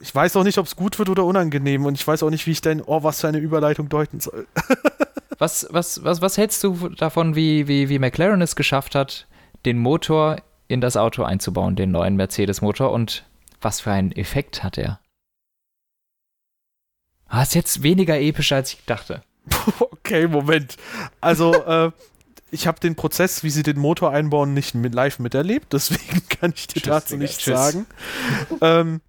[0.00, 2.46] Ich weiß auch nicht, ob es gut wird oder unangenehm und ich weiß auch nicht,
[2.46, 4.46] wie ich dein, oh, was für eine Überleitung deuten soll.
[5.40, 9.26] Was, was, was, was hältst du davon, wie, wie, wie McLaren es geschafft hat,
[9.64, 10.36] den Motor
[10.68, 12.92] in das Auto einzubauen, den neuen Mercedes-Motor?
[12.92, 13.24] Und
[13.60, 15.00] was für einen Effekt hat er?
[17.26, 19.22] Ah, ist jetzt weniger episch, als ich dachte.
[20.04, 20.76] Okay, Moment.
[21.22, 21.90] Also, äh,
[22.50, 26.52] ich habe den Prozess, wie sie den Motor einbauen, nicht mit live miterlebt, deswegen kann
[26.54, 27.86] ich dir dazu nichts sagen.
[28.60, 29.00] ähm,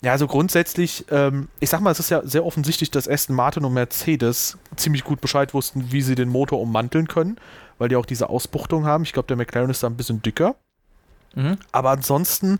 [0.00, 3.64] ja, also grundsätzlich, ähm, ich sag mal, es ist ja sehr offensichtlich, dass Aston Martin
[3.64, 7.36] und Mercedes ziemlich gut Bescheid wussten, wie sie den Motor ummanteln können,
[7.78, 9.02] weil die auch diese Ausbuchtung haben.
[9.02, 10.54] Ich glaube, der McLaren ist da ein bisschen dicker.
[11.34, 11.58] Mhm.
[11.72, 12.58] Aber ansonsten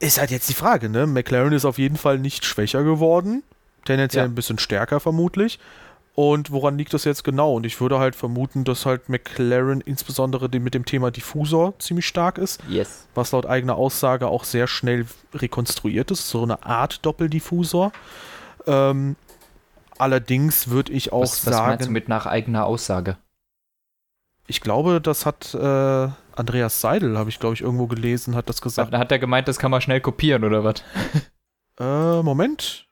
[0.00, 1.06] ist halt jetzt die Frage, ne?
[1.06, 3.42] McLaren ist auf jeden Fall nicht schwächer geworden.
[3.84, 4.28] Tendenziell Ja.
[4.28, 5.58] ein bisschen stärker vermutlich.
[6.20, 7.54] Und woran liegt das jetzt genau?
[7.54, 12.38] Und ich würde halt vermuten, dass halt McLaren insbesondere mit dem Thema Diffusor ziemlich stark
[12.38, 13.06] ist, Yes.
[13.14, 17.92] was laut eigener Aussage auch sehr schnell rekonstruiert ist, so eine Art Doppeldiffusor.
[18.66, 19.14] Ähm,
[19.96, 23.16] allerdings würde ich auch Was, was meinst du sagen, mit nach eigener Aussage?
[24.48, 28.60] ich glaube, das hat äh, Andreas Seidel, habe ich glaube ich irgendwo gelesen, hat das
[28.60, 28.92] gesagt.
[28.92, 30.82] Hat, hat er gemeint, das kann man schnell kopieren oder was?
[31.78, 32.87] Äh, Moment.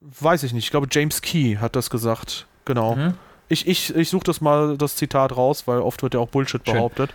[0.00, 0.64] Weiß ich nicht.
[0.64, 2.46] Ich glaube, James Key hat das gesagt.
[2.64, 2.94] Genau.
[2.96, 3.14] Mhm.
[3.48, 6.60] Ich, ich, ich suche das mal, das Zitat raus, weil oft wird ja auch Bullshit
[6.64, 6.74] Schön.
[6.74, 7.10] behauptet.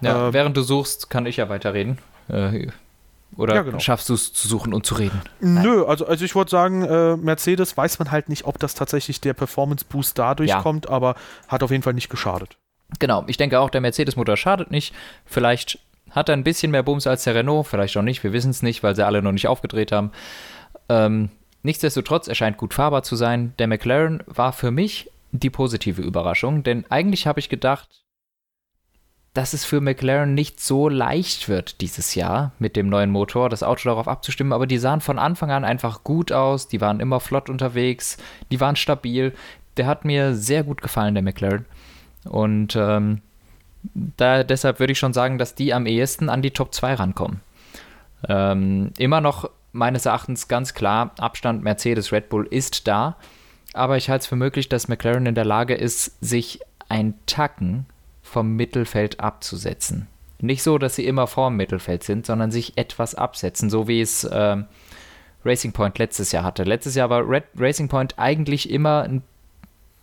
[0.00, 1.98] Ja, Ähm, während du suchst, kann ich ja weiterreden.
[2.28, 2.68] Äh,
[3.36, 3.78] oder Ja, genau.
[3.78, 5.20] schaffst du es zu suchen und zu reden?
[5.40, 9.20] Nö, also, also ich wollte sagen, äh, Mercedes weiß man halt nicht, ob das tatsächlich
[9.20, 10.62] der Performance-Boost dadurch Ja.
[10.62, 11.14] kommt, aber
[11.46, 12.56] hat auf jeden Fall nicht geschadet.
[12.98, 14.94] Genau, ich denke auch, der Mercedes-Motor schadet nicht.
[15.26, 15.78] Vielleicht
[16.10, 18.62] hat er ein bisschen mehr Bums als der Renault, vielleicht auch nicht, wir wissen es
[18.62, 20.10] nicht, weil sie alle noch nicht aufgedreht haben.
[20.88, 21.28] Ähm,
[21.62, 23.54] nichtsdestotrotz, er scheint gut fahrbar zu sein.
[23.58, 27.88] Der McLaren war für mich die positive Überraschung, denn eigentlich habe ich gedacht,
[29.34, 33.62] dass es für McLaren nicht so leicht wird dieses Jahr mit dem neuen Motor, das
[33.62, 37.20] Auto darauf abzustimmen, aber die sahen von Anfang an einfach gut aus, die waren immer
[37.20, 38.16] flott unterwegs,
[38.50, 39.34] die waren stabil.
[39.76, 41.66] Der hat mir sehr gut gefallen, der McLaren.
[42.24, 43.20] Und ähm,
[44.16, 47.40] da, deshalb würde ich schon sagen, dass die am ehesten an die Top 2 rankommen.
[48.28, 53.16] Ähm, immer noch meines Erachtens ganz klar, Abstand Mercedes, Red Bull ist da,
[53.74, 57.86] aber ich halte es für möglich, dass McLaren in der Lage ist, sich ein Tacken
[58.22, 60.06] vom Mittelfeld abzusetzen.
[60.40, 64.24] Nicht so, dass sie immer vorm Mittelfeld sind, sondern sich etwas absetzen, so wie es
[64.24, 64.56] äh,
[65.44, 66.64] Racing Point letztes Jahr hatte.
[66.64, 69.22] Letztes Jahr war Red Racing Point eigentlich immer ein,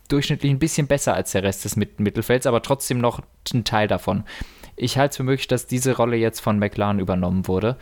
[0.08, 3.20] durchschnittlich ein bisschen besser als der Rest des Mittelfelds, aber trotzdem noch
[3.52, 4.24] ein Teil davon.
[4.76, 7.76] Ich halte es für möglich, dass diese Rolle jetzt von McLaren übernommen wurde.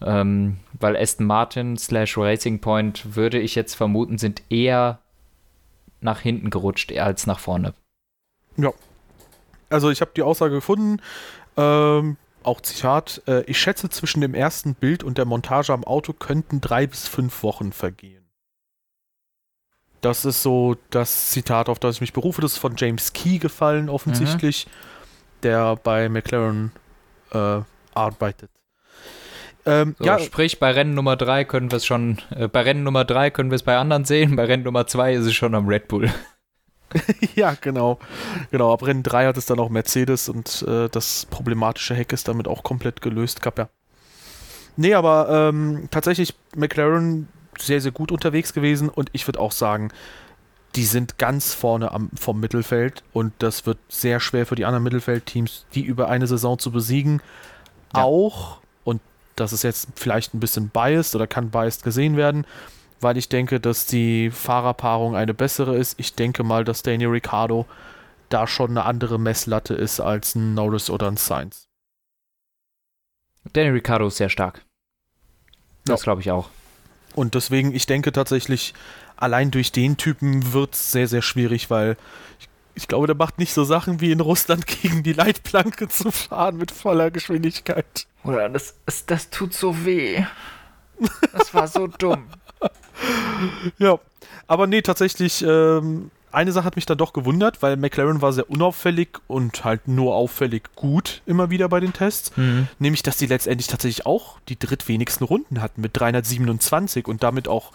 [0.00, 4.98] Ähm, weil Aston Martin slash Racing Point, würde ich jetzt vermuten, sind eher
[6.00, 7.72] nach hinten gerutscht als nach vorne.
[8.56, 8.72] Ja,
[9.70, 11.00] also ich habe die Aussage gefunden,
[11.56, 16.12] ähm, auch Zitat, äh, ich schätze zwischen dem ersten Bild und der Montage am Auto
[16.12, 18.24] könnten drei bis fünf Wochen vergehen.
[20.00, 22.40] Das ist so das Zitat, auf das ich mich berufe.
[22.40, 24.70] Das ist von James Key gefallen, offensichtlich, mhm.
[25.42, 26.70] der bei McLaren
[27.32, 27.62] äh,
[27.94, 28.50] arbeitet.
[29.66, 32.84] Ähm, so, ja, sprich, bei Rennen Nummer 3 können wir es schon, äh, bei Rennen
[32.84, 35.54] Nummer 3 können wir es bei anderen sehen, bei Rennen Nummer 2 ist es schon
[35.54, 36.10] am Red Bull.
[37.34, 37.98] ja, genau.
[38.50, 42.28] Genau, ab Rennen 3 hat es dann auch Mercedes und äh, das problematische Heck ist
[42.28, 43.68] damit auch komplett gelöst gab ja.
[44.76, 49.90] Nee, aber ähm, tatsächlich McLaren sehr, sehr gut unterwegs gewesen und ich würde auch sagen,
[50.74, 54.84] die sind ganz vorne am, vom Mittelfeld und das wird sehr schwer für die anderen
[54.84, 57.22] Mittelfeldteams, die über eine Saison zu besiegen.
[57.94, 58.02] Ja.
[58.02, 58.58] Auch,
[59.36, 62.46] das ist jetzt vielleicht ein bisschen biased oder kann biased gesehen werden,
[63.00, 65.98] weil ich denke, dass die Fahrerpaarung eine bessere ist.
[65.98, 67.66] Ich denke mal, dass Daniel Ricciardo
[68.28, 71.68] da schon eine andere Messlatte ist als ein Norris oder ein Sainz.
[73.52, 74.64] Daniel Ricciardo ist sehr stark.
[75.84, 76.04] Das ja.
[76.04, 76.50] glaube ich auch.
[77.14, 78.74] Und deswegen, ich denke tatsächlich,
[79.16, 81.96] allein durch den Typen wird es sehr, sehr schwierig, weil
[82.40, 86.10] ich, ich, glaube, der macht nicht so Sachen wie in Russland gegen die Leitplanke zu
[86.10, 88.06] fahren mit voller Geschwindigkeit.
[88.26, 90.24] Oder das, das, das tut so weh.
[91.32, 92.26] Das war so dumm.
[93.78, 93.98] ja,
[94.46, 98.50] aber nee, tatsächlich, ähm, eine Sache hat mich dann doch gewundert, weil McLaren war sehr
[98.50, 102.36] unauffällig und halt nur auffällig gut immer wieder bei den Tests.
[102.36, 102.68] Mhm.
[102.78, 107.72] Nämlich, dass die letztendlich tatsächlich auch die drittwenigsten Runden hatten mit 327 und damit auch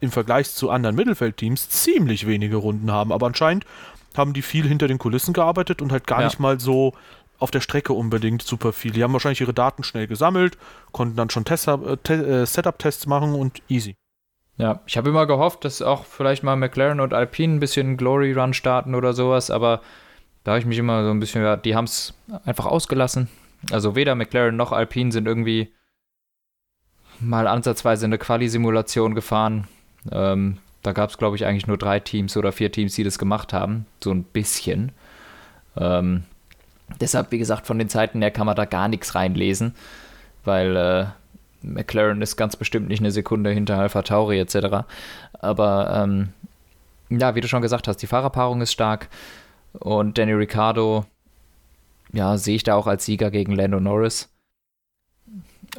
[0.00, 3.12] im Vergleich zu anderen Mittelfeldteams ziemlich wenige Runden haben.
[3.12, 3.66] Aber anscheinend
[4.16, 6.26] haben die viel hinter den Kulissen gearbeitet und halt gar ja.
[6.26, 6.94] nicht mal so
[7.42, 8.92] auf der Strecke unbedingt super viel.
[8.92, 10.56] Die haben wahrscheinlich ihre Daten schnell gesammelt,
[10.92, 13.96] konnten dann schon äh, äh, Setup-Tests machen und easy.
[14.58, 18.32] Ja, ich habe immer gehofft, dass auch vielleicht mal McLaren und Alpine ein bisschen Glory
[18.32, 19.80] Run starten oder sowas, aber
[20.44, 23.28] da habe ich mich immer so ein bisschen, ja, die haben es einfach ausgelassen.
[23.70, 25.72] Also weder McLaren noch Alpine sind irgendwie
[27.20, 29.68] mal ansatzweise eine Quali-Simulation gefahren.
[30.10, 33.18] Ähm, da gab es, glaube ich, eigentlich nur drei Teams oder vier Teams, die das
[33.18, 33.86] gemacht haben.
[34.02, 34.92] So ein bisschen.
[35.76, 36.24] Ähm,
[37.00, 39.74] deshalb, wie gesagt, von den Zeiten her kann man da gar nichts reinlesen,
[40.44, 41.06] weil äh,
[41.62, 44.84] McLaren ist ganz bestimmt nicht eine Sekunde hinter Alpha Tauri etc.
[45.32, 46.28] Aber ähm,
[47.08, 49.08] ja, wie du schon gesagt hast, die Fahrerpaarung ist stark
[49.72, 51.04] und Danny Ricciardo,
[52.12, 54.28] ja, sehe ich da auch als Sieger gegen Lando Norris.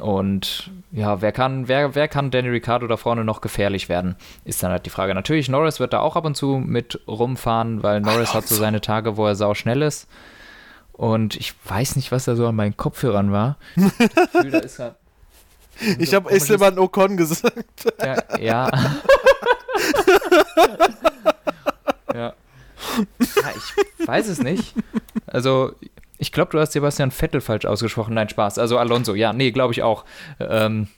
[0.00, 4.62] Und ja, wer kann, wer, wer kann Danny Ricciardo da vorne noch gefährlich werden, ist
[4.62, 5.14] dann halt die Frage.
[5.14, 8.80] Natürlich, Norris wird da auch ab und zu mit rumfahren, weil Norris hat so seine
[8.80, 10.08] Tage, wo er sau schnell ist.
[10.94, 13.58] Und ich weiß nicht, was da so an meinen Kopfhörern war.
[13.76, 13.82] Ich
[14.32, 14.94] Gefühl, da ist halt
[15.98, 17.92] ich habe Esteban Ocon gesagt.
[18.00, 18.38] Ja.
[18.38, 18.70] Ja.
[22.14, 22.14] ja.
[22.14, 22.34] ja.
[23.98, 24.74] Ich weiß es nicht.
[25.26, 25.72] Also,
[26.18, 28.14] ich glaube, du hast Sebastian Vettel falsch ausgesprochen.
[28.14, 28.58] Nein, Spaß.
[28.58, 30.04] Also Alonso, ja, nee, glaube ich auch.
[30.38, 30.88] Ähm,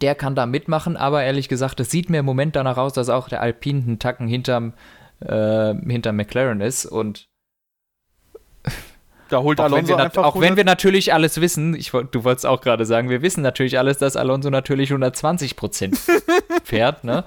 [0.00, 3.08] der kann da mitmachen, aber ehrlich gesagt, es sieht mir im Moment danach aus, dass
[3.08, 4.74] auch der Alpine einen Tacken hinterm,
[5.20, 7.29] äh, hinterm McLaren ist und
[9.30, 10.24] da holt auch Alonso einfach.
[10.24, 13.78] Auch wenn wir natürlich alles wissen, ich, du wolltest auch gerade sagen, wir wissen natürlich
[13.78, 15.98] alles, dass Alonso natürlich 120 Prozent
[16.64, 17.24] fährt, ne?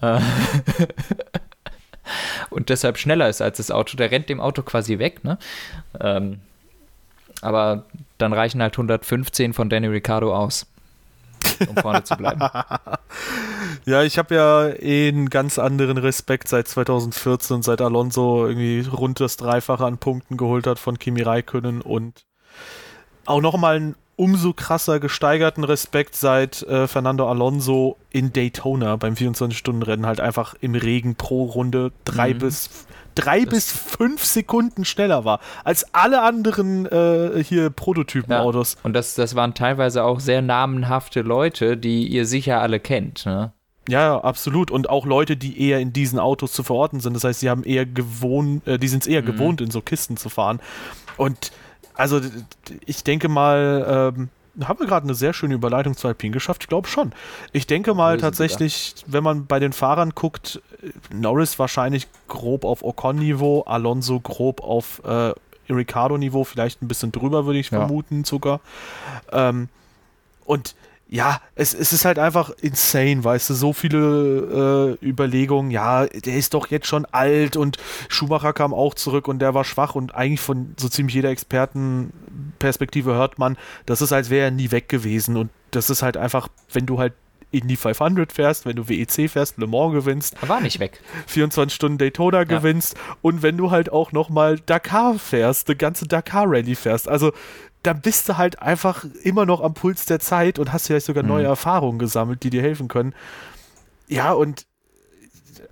[0.00, 0.20] Äh,
[2.50, 3.96] und deshalb schneller ist als das Auto.
[3.96, 5.38] Der rennt dem Auto quasi weg, ne?
[6.00, 6.40] Ähm,
[7.42, 7.84] aber
[8.18, 10.66] dann reichen halt 115 von Danny Ricciardo aus
[11.68, 12.40] um vorne zu bleiben.
[13.84, 19.20] ja, ich habe ja eh einen ganz anderen Respekt seit 2014, seit Alonso irgendwie rund
[19.20, 22.24] das Dreifache an Punkten geholt hat von Kimi Räikkönen und
[23.26, 30.06] auch nochmal einen umso krasser gesteigerten Respekt seit äh, Fernando Alonso in Daytona beim 24-Stunden-Rennen
[30.06, 32.38] halt einfach im Regen pro Runde drei mhm.
[32.38, 32.68] bis
[33.18, 38.74] drei das bis fünf Sekunden schneller war als alle anderen äh, hier Prototypenautos.
[38.74, 43.26] Ja, und das, das waren teilweise auch sehr namenhafte Leute, die ihr sicher alle kennt.
[43.26, 43.52] Ne?
[43.88, 44.70] Ja, absolut.
[44.70, 47.14] Und auch Leute, die eher in diesen Autos zu verorten sind.
[47.14, 49.26] Das heißt, sie haben eher gewohnt, äh, die sind es eher mhm.
[49.26, 50.60] gewohnt, in so Kisten zu fahren.
[51.16, 51.52] Und
[51.94, 52.20] also
[52.86, 54.28] ich denke mal, ähm,
[54.64, 56.62] haben wir gerade eine sehr schöne Überleitung zu Alpine geschafft?
[56.62, 57.12] Ich glaube schon.
[57.52, 60.60] Ich denke mal tatsächlich, wenn man bei den Fahrern guckt,
[61.12, 65.32] Norris wahrscheinlich grob auf Ocon-Niveau, Alonso grob auf äh,
[65.72, 67.78] Ricardo-Niveau, vielleicht ein bisschen drüber, würde ich ja.
[67.78, 68.60] vermuten sogar.
[69.32, 69.68] Ähm,
[70.44, 70.74] und
[71.10, 76.36] ja, es, es ist halt einfach insane, weißt du, so viele äh, Überlegungen, ja, der
[76.36, 80.14] ist doch jetzt schon alt und Schumacher kam auch zurück und der war schwach und
[80.14, 81.30] eigentlich von so ziemlich jeder
[82.58, 86.16] Expertenperspektive hört man, das ist, als wäre er nie weg gewesen und das ist halt
[86.16, 87.14] einfach, wenn du halt
[87.50, 90.36] in die 500 fährst, wenn du WEC fährst, Le Mans gewinnst.
[90.42, 91.00] Er war nicht weg.
[91.28, 92.44] 24 Stunden Daytona ja.
[92.44, 97.08] gewinnst und wenn du halt auch nochmal Dakar fährst, eine ganze Dakar-Rallye fährst.
[97.08, 97.32] Also
[97.82, 101.22] dann bist du halt einfach immer noch am Puls der Zeit und hast vielleicht sogar
[101.22, 101.50] neue mhm.
[101.50, 103.14] Erfahrungen gesammelt, die dir helfen können.
[104.08, 104.66] Ja, und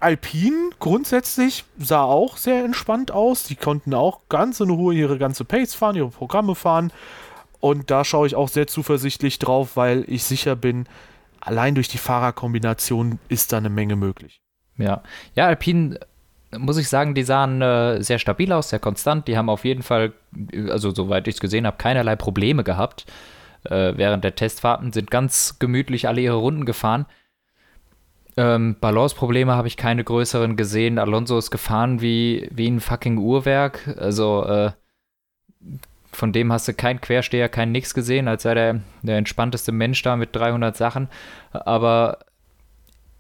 [0.00, 3.44] Alpine grundsätzlich sah auch sehr entspannt aus.
[3.44, 6.92] Die konnten auch ganz in Ruhe ihre ganze Pace fahren, ihre Programme fahren.
[7.60, 10.86] Und da schaue ich auch sehr zuversichtlich drauf, weil ich sicher bin,
[11.40, 14.40] allein durch die Fahrerkombination ist da eine Menge möglich.
[14.76, 15.02] Ja,
[15.34, 15.98] ja, Alpine
[16.56, 19.26] muss ich sagen, die sahen äh, sehr stabil aus, sehr konstant.
[19.28, 20.12] Die haben auf jeden Fall,
[20.68, 23.06] also soweit ich es gesehen habe, keinerlei Probleme gehabt.
[23.64, 27.06] Äh, während der Testfahrten sind ganz gemütlich alle ihre Runden gefahren.
[28.36, 30.98] Ähm, Balance-Probleme habe ich keine größeren gesehen.
[30.98, 33.96] Alonso ist gefahren wie, wie ein fucking Uhrwerk.
[33.98, 34.72] Also äh,
[36.12, 40.02] von dem hast du keinen Quersteher, kein Nix gesehen, als sei der der entspannteste Mensch
[40.02, 41.08] da mit 300 Sachen.
[41.52, 42.18] Aber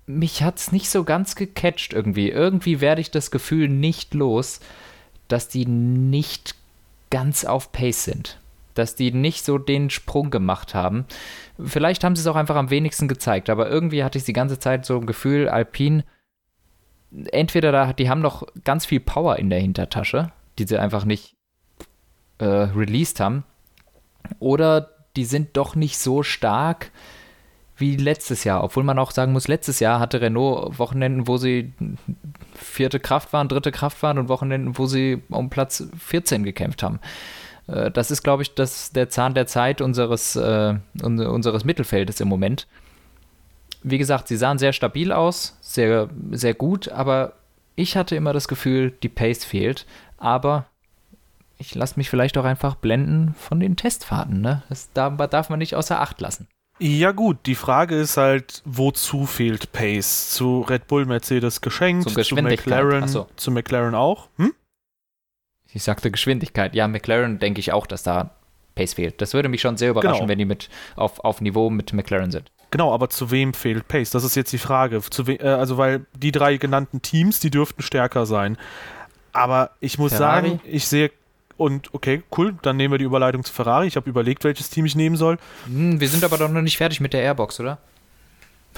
[0.06, 2.30] mich hat es nicht so ganz gecatcht irgendwie.
[2.30, 4.60] Irgendwie werde ich das Gefühl nicht los,
[5.28, 6.54] dass die nicht
[7.10, 8.38] ganz auf Pace sind.
[8.78, 11.04] Dass die nicht so den Sprung gemacht haben.
[11.62, 14.58] Vielleicht haben sie es auch einfach am wenigsten gezeigt, aber irgendwie hatte ich die ganze
[14.58, 16.04] Zeit so ein Gefühl, Alpine,
[17.32, 21.36] entweder da, die haben noch ganz viel Power in der Hintertasche, die sie einfach nicht
[22.38, 23.44] äh, released haben,
[24.38, 26.90] oder die sind doch nicht so stark,
[27.76, 28.64] wie letztes Jahr.
[28.64, 31.72] Obwohl man auch sagen muss, letztes Jahr hatte Renault Wochenenden, wo sie
[32.54, 37.00] vierte Kraft waren, dritte Kraft waren und Wochenenden, wo sie um Platz 14 gekämpft haben.
[37.66, 42.28] Äh, das ist, glaube ich, das, der Zahn der Zeit unseres, äh, unseres Mittelfeldes im
[42.28, 42.66] Moment.
[43.82, 47.34] Wie gesagt, sie sahen sehr stabil aus, sehr, sehr gut, aber
[47.76, 49.86] ich hatte immer das Gefühl, die Pace fehlt.
[50.16, 50.66] Aber
[51.58, 54.40] ich lasse mich vielleicht auch einfach blenden von den Testfahrten.
[54.40, 54.62] Ne?
[54.68, 56.48] Das darf man nicht außer Acht lassen.
[56.78, 60.30] Ja gut, die Frage ist halt, wozu fehlt Pace?
[60.30, 63.28] Zu Red Bull, Mercedes geschenkt, zu McLaren, so.
[63.36, 64.28] zu McLaren auch?
[64.36, 64.52] Hm?
[65.76, 66.74] Ich sagte Geschwindigkeit.
[66.74, 68.30] Ja, McLaren denke ich auch, dass da
[68.74, 69.20] Pace fehlt.
[69.20, 70.28] Das würde mich schon sehr überraschen, genau.
[70.28, 72.50] wenn die mit auf, auf Niveau mit McLaren sind.
[72.70, 74.08] Genau, aber zu wem fehlt Pace?
[74.08, 75.02] Das ist jetzt die Frage.
[75.02, 78.56] We- äh, also, weil die drei genannten Teams, die dürften stärker sein.
[79.34, 80.48] Aber ich muss Ferrari?
[80.48, 81.10] sagen, ich sehe
[81.58, 83.86] und okay, cool, dann nehmen wir die Überleitung zu Ferrari.
[83.86, 85.36] Ich habe überlegt, welches Team ich nehmen soll.
[85.66, 87.76] Hm, wir sind aber doch noch nicht fertig mit der Airbox, oder?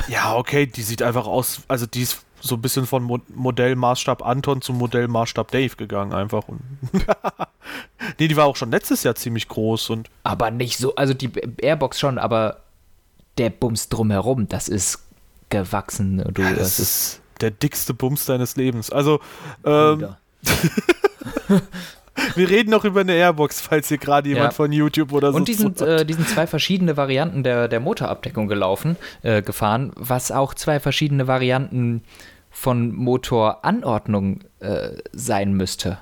[0.08, 4.24] Ja, okay, die sieht einfach aus, also die ist so ein bisschen von Mo Modellmaßstab
[4.24, 6.48] Anton zum Modellmaßstab Dave gegangen einfach.
[6.48, 6.60] Und
[8.18, 10.08] nee, die war auch schon letztes Jahr ziemlich groß und.
[10.24, 12.62] Aber nicht so, also die Airbox schon, aber
[13.38, 15.04] der Bums drumherum, das ist
[15.48, 16.24] gewachsen.
[16.32, 18.90] Du, ja, das, das ist der dickste Bums deines Lebens.
[18.90, 19.20] Also,
[19.64, 20.08] ähm,
[22.34, 24.56] Wir reden noch über eine Airbox, falls hier gerade jemand ja.
[24.56, 25.36] von YouTube oder so.
[25.36, 29.92] Und die sind, äh, die sind zwei verschiedene Varianten der, der Motorabdeckung gelaufen, äh, gefahren,
[29.96, 32.02] was auch zwei verschiedene Varianten
[32.50, 35.98] von Motoranordnung äh, sein müsste.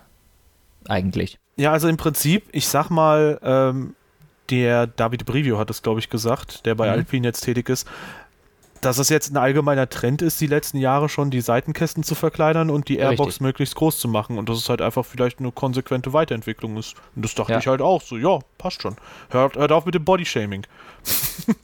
[0.88, 1.38] Eigentlich.
[1.57, 3.94] Ja, also im Prinzip, ich sag mal, ähm,
[4.50, 6.92] der David Brivio hat es, glaube ich, gesagt, der bei mhm.
[6.92, 7.88] Alpine jetzt tätig ist
[8.81, 12.71] dass es jetzt ein allgemeiner Trend ist, die letzten Jahre schon die Seitenkästen zu verkleinern
[12.71, 13.41] und die Airbox Richtig.
[13.41, 16.95] möglichst groß zu machen und dass es halt einfach vielleicht eine konsequente Weiterentwicklung ist.
[17.15, 17.59] Und das dachte ja.
[17.59, 18.97] ich halt auch so, ja, passt schon.
[19.31, 20.67] Hört, hört auf mit dem Bodyshaming.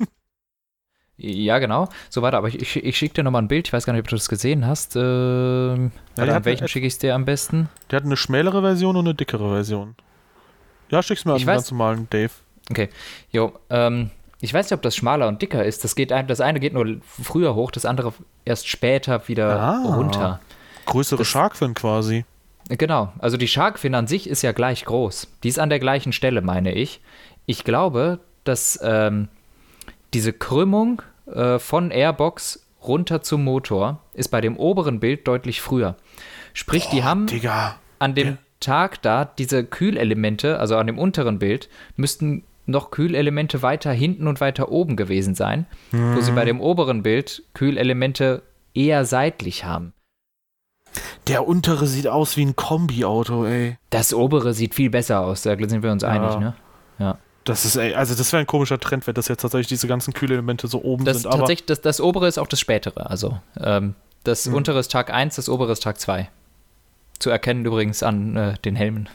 [1.16, 1.88] ja, genau.
[2.11, 2.38] So weiter.
[2.38, 3.68] Aber ich, ich, ich schicke dir nochmal ein Bild.
[3.68, 4.96] Ich weiß gar nicht, ob du das gesehen hast.
[4.96, 7.68] Äh, ja, an welchen schicke ich es dir am besten?
[7.90, 9.94] Der hat eine schmälere Version und eine dickere Version.
[10.90, 12.33] Ja, schick's mir an den ganz normalen Dave.
[12.70, 12.88] Okay.
[13.31, 14.11] Jo, ähm,
[14.42, 15.85] ich weiß nicht, ob das schmaler und dicker ist.
[15.85, 18.12] Das, geht, das eine geht nur früher hoch, das andere
[18.44, 20.40] erst später wieder ah, runter.
[20.85, 22.24] Größere das, Sharkfin quasi.
[22.68, 25.28] Genau, also die Sharkfin an sich ist ja gleich groß.
[25.44, 27.00] Die ist an der gleichen Stelle, meine ich.
[27.46, 29.28] Ich glaube, dass ähm,
[30.12, 35.94] diese Krümmung äh, von Airbox runter zum Motor ist bei dem oberen Bild deutlich früher.
[36.52, 37.76] Sprich, die haben Digga.
[38.00, 38.37] an dem Ja.
[38.59, 44.40] Tag da diese Kühlelemente, also an dem unteren Bild, müssten noch Kühlelemente weiter hinten und
[44.40, 48.42] weiter oben gewesen sein, wo sie bei dem oberen Bild Kühlelemente
[48.75, 49.92] eher seitlich haben.
[51.27, 53.79] Der untere sieht aus wie ein Kombi-Auto, ey.
[53.90, 56.55] Das obere sieht viel besser aus, da sind wir uns einig, ne?
[56.98, 57.18] Ja.
[57.44, 60.14] Das ist, ey, also das wäre ein komischer Trend, wenn das jetzt tatsächlich diese ganzen
[60.14, 61.27] Kühlelemente so oben Das, sind.
[61.27, 64.55] Aber tatsächlich, das, das obere ist auch das spätere, also ähm, das Mhm.
[64.55, 66.29] untere ist Tag 1, das obere ist Tag 2.
[67.22, 69.08] Zu erkennen übrigens an äh, den Helmen.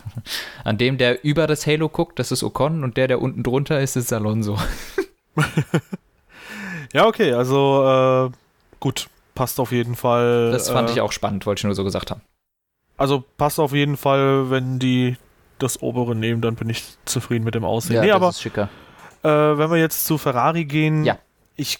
[0.63, 3.81] An dem, der über das Halo guckt, das ist Ocon und der, der unten drunter
[3.81, 4.57] ist, ist Alonso.
[6.93, 8.37] ja, okay, also äh,
[8.79, 10.51] gut, passt auf jeden Fall.
[10.51, 12.21] Das fand äh, ich auch spannend, wollte ich nur so gesagt haben.
[12.95, 15.17] Also passt auf jeden Fall, wenn die
[15.59, 17.97] das obere nehmen, dann bin ich zufrieden mit dem Aussehen.
[17.97, 18.69] Ja, nee, das aber ist schicker.
[19.23, 21.17] äh, wenn wir jetzt zu Ferrari gehen, Ja.
[21.57, 21.79] ich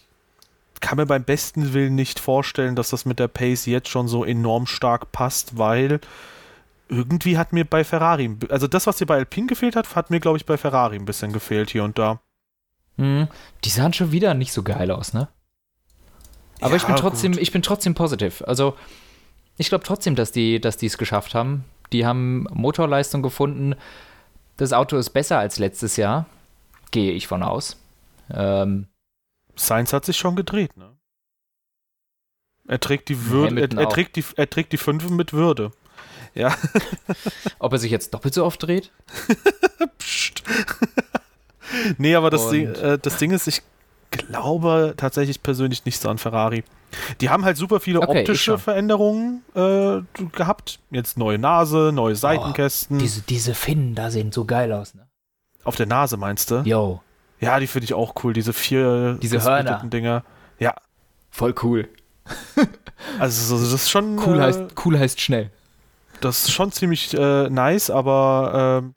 [0.81, 4.23] kann mir beim besten Willen nicht vorstellen, dass das mit der Pace jetzt schon so
[4.23, 5.99] enorm stark passt, weil
[6.89, 10.19] irgendwie hat mir bei Ferrari, also das, was dir bei Alpine gefehlt hat, hat mir,
[10.19, 12.21] glaube ich, bei Ferrari ein bisschen gefehlt hier und da.
[12.97, 13.27] Mhm.
[13.63, 15.27] Die sahen schon wieder nicht so geil aus, ne?
[16.61, 17.41] Aber ich Ja, bin trotzdem, gut.
[17.41, 18.41] ich bin trotzdem positiv.
[18.45, 18.75] Also
[19.57, 21.65] ich glaube trotzdem, dass die, dass die es geschafft haben.
[21.91, 23.75] Die haben Motorleistung gefunden.
[24.57, 26.25] Das Auto ist besser als letztes Jahr,
[26.91, 27.77] gehe ich von aus.
[28.33, 28.87] Ähm,
[29.57, 30.95] Sainz hat sich schon gedreht, ne?
[32.67, 35.71] Er trägt die Würde, er, er trägt die, er trägt die Fünfen mit Würde.
[36.33, 36.55] Ja.
[37.59, 38.91] ob er sich jetzt doppelt so oft dreht?
[39.97, 40.43] Psst.
[41.97, 43.61] nee, aber das Ding, äh, das Ding ist, ich
[44.11, 46.63] glaube tatsächlich persönlich nicht so an Ferrari.
[47.21, 48.57] Die haben halt super viele Okay, optische.
[48.57, 50.79] Veränderungen äh, gehabt.
[50.89, 52.99] Jetzt neue Nase, neue Seitenkästen.
[52.99, 55.07] Diese, diese Finnen da sehen so geil aus, ne?
[55.63, 56.61] Auf der Nase meinst du?
[56.63, 57.01] Yo,
[57.39, 58.33] Ja, die finde ich auch cool.
[58.33, 59.81] Diese vier Diese Hörner.
[59.85, 60.23] Dinger.
[60.59, 60.73] Ja,
[61.29, 61.87] voll cool.
[63.19, 65.51] also so- das ist schon Cool, äh, heißt, cool heißt schnell.
[66.19, 68.95] Das ist schon ziemlich äh, nice, aber ähm,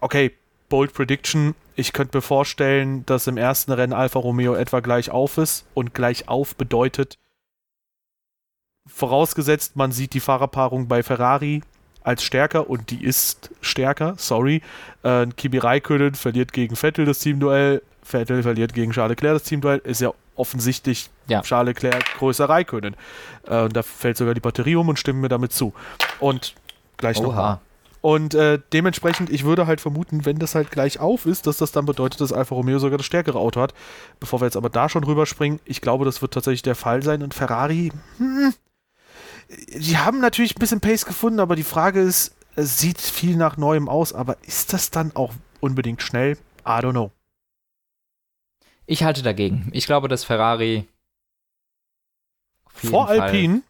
[0.00, 0.32] okay,
[0.68, 1.54] Bold Prediction.
[1.76, 5.92] Ich könnte mir vorstellen, dass im ersten Rennen Alfa Romeo etwa gleich auf ist und
[5.92, 7.18] gleich auf bedeutet,
[8.86, 11.62] vorausgesetzt, man sieht die Fahrerpaarung bei Ferrari
[12.04, 14.62] als stärker und die ist stärker, sorry.
[15.02, 19.78] Äh, Kimi Räikkönen verliert gegen Vettel das Teamduell, Vettel verliert gegen Charles Leclerc das Teamduell,
[19.78, 21.42] ist ja offensichtlich Ja.
[21.42, 22.94] Charles Leclerc größer Räikkönen.
[23.48, 25.72] Äh, und da fällt sogar die Batterie um und stimmen mir damit zu.
[26.20, 26.54] Und
[26.98, 27.58] gleich noch
[28.04, 31.72] und äh, dementsprechend, ich würde halt vermuten, wenn das halt gleich auf ist, dass das
[31.72, 33.72] dann bedeutet, dass Alfa Romeo sogar das stärkere Auto hat.
[34.20, 37.22] Bevor wir jetzt aber da schon rüberspringen, ich glaube, das wird tatsächlich der Fall sein.
[37.22, 38.52] Und Ferrari, hm,
[39.48, 43.56] die haben natürlich ein bisschen Pace gefunden, aber die Frage ist, es sieht viel nach
[43.56, 46.38] Neuem aus, aber ist das dann auch unbedingt schnell?
[46.66, 47.10] I don't know.
[48.86, 49.70] Ich halte dagegen.
[49.72, 50.86] Ich glaube, dass Ferrari
[52.66, 53.62] Vor Fall Alpine,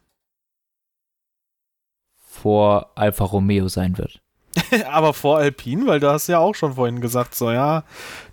[2.17, 4.21] vor Alfa Romeo sein wird.
[4.87, 7.83] aber vor Alpine, weil du hast ja auch schon vorhin gesagt, so ja,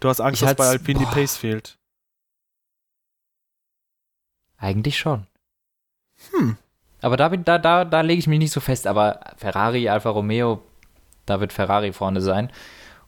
[0.00, 1.12] du hast Angst, dass bei Alpine die boah.
[1.12, 1.78] Pace fehlt.
[4.56, 5.26] Eigentlich schon.
[6.30, 6.56] Hm.
[7.02, 8.86] Aber da, bin- da, da, da lege ich mich nicht so fest.
[8.86, 10.62] Aber Ferrari, Alfa Romeo,
[11.26, 12.50] da wird Ferrari vorne sein.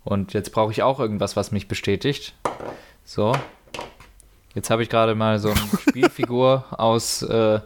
[0.04, 2.34] Und jetzt brauche ich auch irgendwas, was mich bestätigt.
[3.04, 3.32] So.
[4.54, 7.60] Jetzt habe ich gerade mal so eine Spielfigur aus, äh,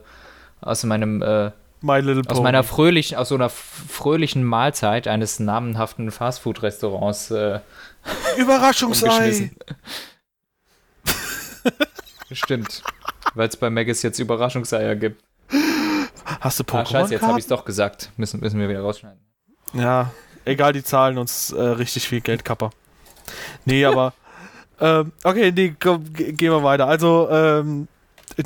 [0.60, 6.10] aus meinem äh, My Little aus meiner fröhlichen, aus so einer fröhlichen Mahlzeit eines namenhaften
[6.10, 7.60] Fastfood-Restaurants äh,
[8.36, 9.50] Überraschungsei.
[12.32, 12.82] Stimmt.
[13.34, 15.22] Weil es bei Maggis jetzt Überraschungseier gibt.
[16.40, 18.11] Hast du Ah, scheiße, jetzt habe ich es doch gesagt.
[18.16, 19.18] Müssen, müssen wir wieder rausschneiden.
[19.74, 20.12] Ja,
[20.44, 22.70] egal, die zahlen uns äh, richtig viel Geld, Kappa.
[23.64, 24.12] Nee, aber.
[24.81, 26.87] ähm, okay, nee, komm, ge- gehen wir weiter.
[26.87, 27.88] Also, ähm,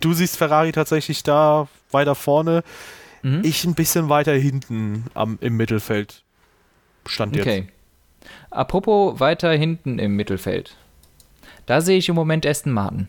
[0.00, 2.64] du siehst Ferrari tatsächlich da weiter vorne.
[3.22, 3.42] Mhm.
[3.44, 6.22] Ich ein bisschen weiter hinten am, im Mittelfeld.
[7.06, 7.46] Stand jetzt.
[7.46, 7.68] Okay.
[8.50, 10.76] Apropos weiter hinten im Mittelfeld.
[11.66, 13.08] Da sehe ich im Moment Aston Martin.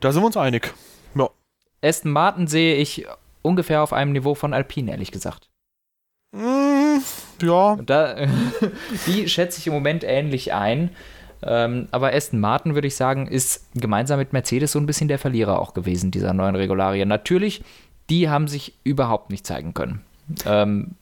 [0.00, 0.72] Da sind wir uns einig.
[1.86, 3.06] Aston Martin sehe ich
[3.42, 5.48] ungefähr auf einem Niveau von Alpine, ehrlich gesagt.
[6.32, 6.98] Mm,
[7.42, 8.16] ja, da,
[9.06, 10.90] die schätze ich im Moment ähnlich ein.
[11.42, 15.18] Ähm, aber Aston Martin, würde ich sagen, ist gemeinsam mit Mercedes so ein bisschen der
[15.18, 17.08] Verlierer auch gewesen, dieser neuen Regularien.
[17.08, 17.62] Natürlich,
[18.10, 20.02] die haben sich überhaupt nicht zeigen können.
[20.44, 20.92] Ähm,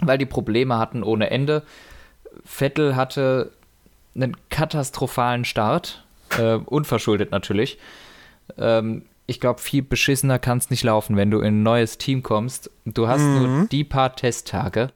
[0.00, 1.62] weil die Probleme hatten ohne Ende.
[2.44, 3.52] Vettel hatte
[4.14, 6.04] einen katastrophalen Start,
[6.38, 7.78] äh, unverschuldet natürlich.
[8.58, 12.22] Ähm, ich glaube, viel beschissener kann es nicht laufen, wenn du in ein neues Team
[12.22, 12.70] kommst.
[12.84, 13.68] Du hast nur Mhm.
[13.70, 14.90] die paar Testtage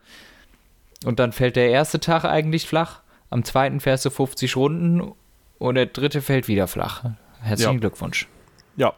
[1.04, 3.00] und dann fällt der erste Tag eigentlich flach,
[3.30, 5.12] am zweiten fährst du 50 Runden
[5.58, 7.04] und der dritte fällt wieder flach.
[7.40, 7.78] Herzlichen Ja.
[7.80, 8.28] Glückwunsch.
[8.76, 8.92] ja.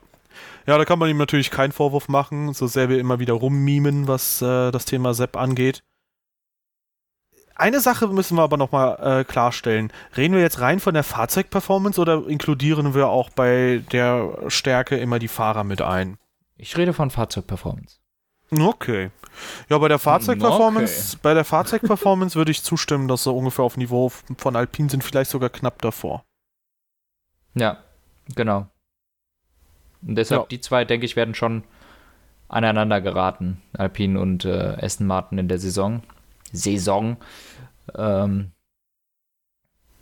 [0.66, 4.06] Ja, da kann man ihm natürlich keinen Vorwurf machen, so sehr wir immer wieder rummimen,
[4.06, 5.80] was äh, das Thema Sepp angeht.
[7.58, 9.92] Eine Sache müssen wir aber nochmal äh, klarstellen.
[10.16, 15.18] Reden wir jetzt rein von der Fahrzeugperformance oder inkludieren wir auch bei der Stärke immer
[15.18, 16.18] die Fahrer mit ein?
[16.56, 17.98] Ich rede von Fahrzeugperformance.
[18.52, 19.10] Okay.
[19.68, 21.20] Ja, bei der Fahrzeugperformance, okay.
[21.22, 25.30] bei der Fahrzeugperformance würde ich zustimmen, dass sie ungefähr auf Niveau von Alpine sind, vielleicht
[25.30, 26.24] sogar knapp davor.
[27.54, 27.78] Ja,
[28.36, 28.68] genau.
[30.06, 30.46] Und deshalb, ja.
[30.48, 31.64] die zwei, denke ich, werden schon
[32.46, 36.02] aneinander geraten, Alpine und äh, Aston Martin in der Saison.
[36.52, 37.16] Saison.
[37.96, 38.52] Ähm,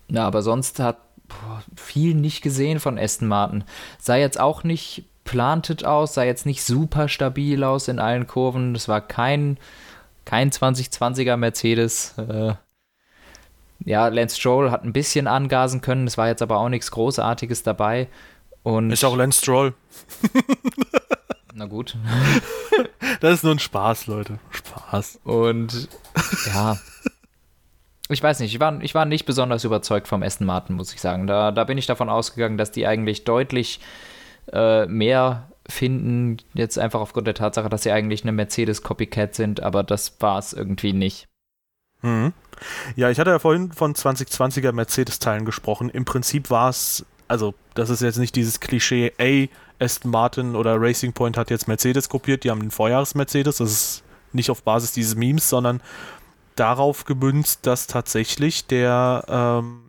[0.08, 3.64] na, aber sonst hat boah, viel nicht gesehen von Aston Martin.
[3.98, 8.74] Sah jetzt auch nicht planted aus, sah jetzt nicht super stabil aus in allen Kurven.
[8.74, 9.58] Das war kein,
[10.24, 12.14] kein 2020er Mercedes.
[12.18, 12.54] Äh,
[13.84, 17.62] ja, Lance Stroll hat ein bisschen angasen können, es war jetzt aber auch nichts Großartiges
[17.62, 18.08] dabei.
[18.62, 19.74] Und ist auch Lance Stroll.
[21.56, 21.96] Na gut.
[23.20, 24.38] das ist nur ein Spaß, Leute.
[24.50, 25.20] Spaß.
[25.24, 25.88] Und
[26.52, 26.76] ja.
[28.10, 31.00] Ich weiß nicht, ich war, ich war nicht besonders überzeugt vom Aston Martin, muss ich
[31.00, 31.26] sagen.
[31.26, 33.80] Da, da bin ich davon ausgegangen, dass die eigentlich deutlich
[34.52, 39.82] äh, mehr finden, jetzt einfach aufgrund der Tatsache, dass sie eigentlich eine Mercedes-Copycat sind, aber
[39.82, 41.26] das war es irgendwie nicht.
[42.02, 42.34] Mhm.
[42.96, 45.88] Ja, ich hatte ja vorhin von 2020er Mercedes-Teilen gesprochen.
[45.88, 50.80] Im Prinzip war es also das ist jetzt nicht dieses Klischee, ey, Aston Martin oder
[50.80, 54.02] Racing Point hat jetzt Mercedes kopiert, die haben den Vorjahres-Mercedes, das ist
[54.32, 55.82] nicht auf Basis dieses Memes, sondern
[56.54, 59.82] darauf gemünzt, dass tatsächlich der ähm,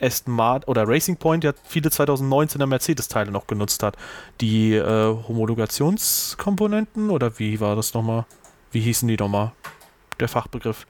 [0.00, 3.96] Aston Martin oder Racing Point ja viele 2019er Mercedes-Teile noch genutzt hat.
[4.40, 8.26] Die äh, Homologationskomponenten oder wie war das nochmal?
[8.72, 9.52] Wie hießen die nochmal?
[10.20, 10.86] Der Fachbegriff.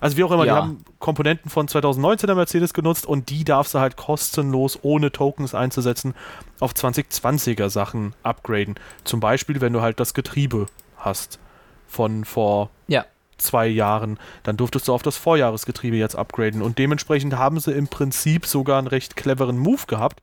[0.00, 0.54] Also wie auch immer, ja.
[0.54, 5.54] die haben Komponenten von 2019er Mercedes genutzt und die darfst du halt kostenlos, ohne Tokens
[5.54, 6.14] einzusetzen,
[6.60, 8.76] auf 2020er Sachen upgraden.
[9.04, 10.66] Zum Beispiel, wenn du halt das Getriebe
[10.96, 11.38] hast
[11.86, 13.04] von vor ja.
[13.38, 16.62] zwei Jahren, dann durftest du auf das Vorjahresgetriebe jetzt upgraden.
[16.62, 20.22] Und dementsprechend haben sie im Prinzip sogar einen recht cleveren Move gehabt.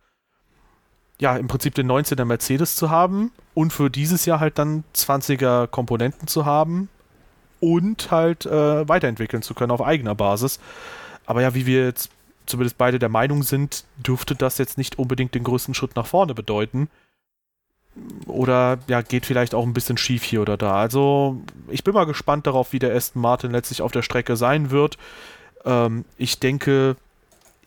[1.22, 5.68] Ja, im Prinzip den 19er Mercedes zu haben und für dieses Jahr halt dann 20er
[5.68, 6.88] Komponenten zu haben,
[7.60, 10.60] und halt äh, weiterentwickeln zu können auf eigener Basis.
[11.26, 12.10] Aber ja, wie wir jetzt
[12.46, 16.34] zumindest beide der Meinung sind, dürfte das jetzt nicht unbedingt den größten Schritt nach vorne
[16.34, 16.90] bedeuten.
[18.28, 20.76] Oder ja, geht vielleicht auch ein bisschen schief hier oder da.
[20.76, 24.72] Also ich bin mal gespannt darauf, wie der Aston Martin letztlich auf der Strecke sein
[24.72, 24.98] wird.
[25.66, 26.96] Ähm, ich denke,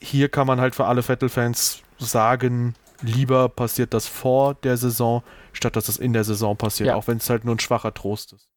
[0.00, 5.22] hier kann man halt für alle Vettel-Fans sagen, lieber passiert das vor der Saison,
[5.52, 6.94] statt dass es in der Saison passiert, ja.
[6.96, 8.48] auch wenn es halt nur ein schwacher Trost ist.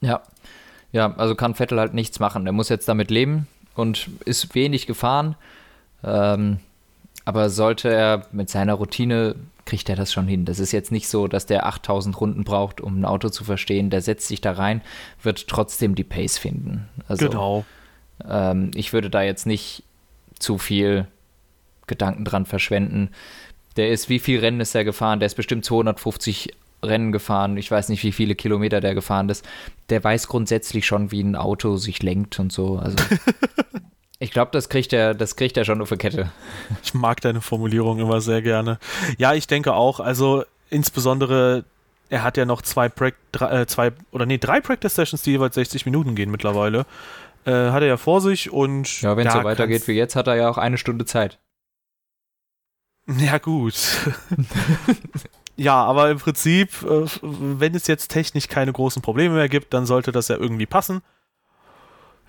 [0.00, 0.22] Ja,
[0.94, 2.46] ja, also kann Vettel halt nichts machen.
[2.46, 5.34] Er muss jetzt damit leben und ist wenig gefahren.
[6.04, 6.60] Ähm,
[7.24, 9.34] aber sollte er mit seiner Routine,
[9.64, 10.44] kriegt er das schon hin.
[10.44, 13.90] Das ist jetzt nicht so, dass der 8000 Runden braucht, um ein Auto zu verstehen.
[13.90, 14.82] Der setzt sich da rein,
[15.20, 16.88] wird trotzdem die Pace finden.
[17.08, 17.64] Also, genau.
[18.28, 19.82] Ähm, ich würde da jetzt nicht
[20.38, 21.08] zu viel
[21.88, 23.10] Gedanken dran verschwenden.
[23.76, 25.18] Der ist, wie viel Rennen ist er gefahren?
[25.18, 26.52] Der ist bestimmt 250
[26.86, 27.56] Rennen gefahren.
[27.56, 29.44] Ich weiß nicht, wie viele Kilometer der gefahren ist.
[29.90, 32.78] Der weiß grundsätzlich schon, wie ein Auto sich lenkt und so.
[32.78, 32.96] Also
[34.18, 36.30] ich glaube, das kriegt er, das kriegt er schon auf der Kette.
[36.82, 38.78] Ich mag deine Formulierung immer sehr gerne.
[39.18, 40.00] Ja, ich denke auch.
[40.00, 41.64] Also insbesondere
[42.08, 45.32] er hat ja noch zwei, pra drei, äh, zwei oder nee, drei Practice Sessions, die
[45.32, 46.86] jeweils 60 Minuten gehen mittlerweile.
[47.44, 49.02] Äh, hat er ja vor sich und.
[49.02, 51.38] Ja, wenn es so weitergeht wie jetzt, hat er ja auch eine Stunde Zeit.
[53.06, 53.74] Ja, gut.
[55.56, 59.86] Ja, aber im Prinzip, äh, wenn es jetzt technisch keine großen Probleme mehr gibt, dann
[59.86, 61.02] sollte das ja irgendwie passen.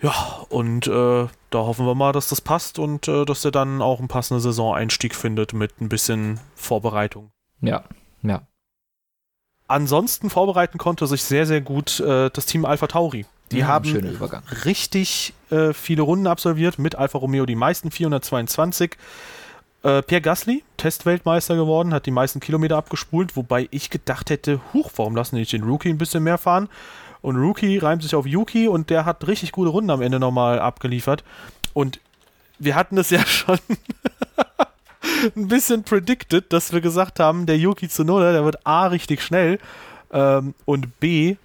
[0.01, 0.13] Ja,
[0.49, 3.99] und äh, da hoffen wir mal, dass das passt und äh, dass er dann auch
[3.99, 7.31] einen passenden Saisoneinstieg findet mit ein bisschen Vorbereitung.
[7.61, 7.85] Ja,
[8.21, 8.41] ja.
[9.67, 13.25] Ansonsten vorbereiten konnte sich sehr, sehr gut äh, das Team Alpha Tauri.
[13.51, 14.17] Die ja, haben
[14.65, 18.97] richtig äh, viele Runden absolviert, mit Alfa Romeo die meisten, 422.
[19.85, 24.89] Äh, Pierre Gasly, Testweltmeister geworden, hat die meisten Kilometer abgespult, wobei ich gedacht hätte, huch,
[24.95, 26.69] warum lassen die den Rookie ein bisschen mehr fahren?
[27.21, 30.57] Und Rookie reimt sich auf Yuki und der hat richtig gute Runden am Ende nochmal
[30.57, 31.23] abgeliefert.
[31.73, 31.99] Und
[32.57, 33.59] wir hatten es ja schon
[35.35, 39.59] ein bisschen predicted, dass wir gesagt haben, der Yuki Tsunoda, der wird A richtig schnell
[40.11, 41.35] ähm, und B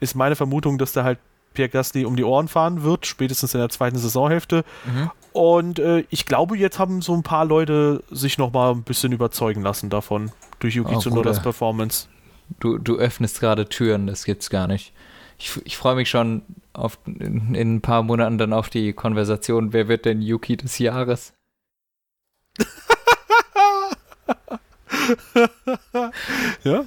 [0.00, 1.18] ist meine Vermutung, dass der halt
[1.54, 4.62] Pierre Gasly um die Ohren fahren wird, spätestens in der zweiten Saisonhälfte.
[4.84, 5.10] Mhm.
[5.32, 9.12] Und äh, ich glaube, jetzt haben so ein paar Leute sich noch mal ein bisschen
[9.12, 12.08] überzeugen lassen davon durch Yuki oh, Tsunodas Performance.
[12.60, 14.92] Du, du öffnest gerade Türen, das gibt's gar nicht.
[15.38, 19.72] Ich, ich freue mich schon auf, in, in, ein paar Monaten dann auf die Konversation,
[19.72, 21.32] wer wird denn Yuki des Jahres?
[26.64, 26.84] ja?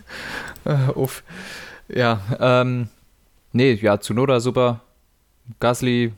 [0.66, 1.24] Äh, uff.
[1.88, 2.90] Ja, ähm,
[3.52, 4.82] nee, ja, Tsunoda super.
[5.60, 6.14] Gasly,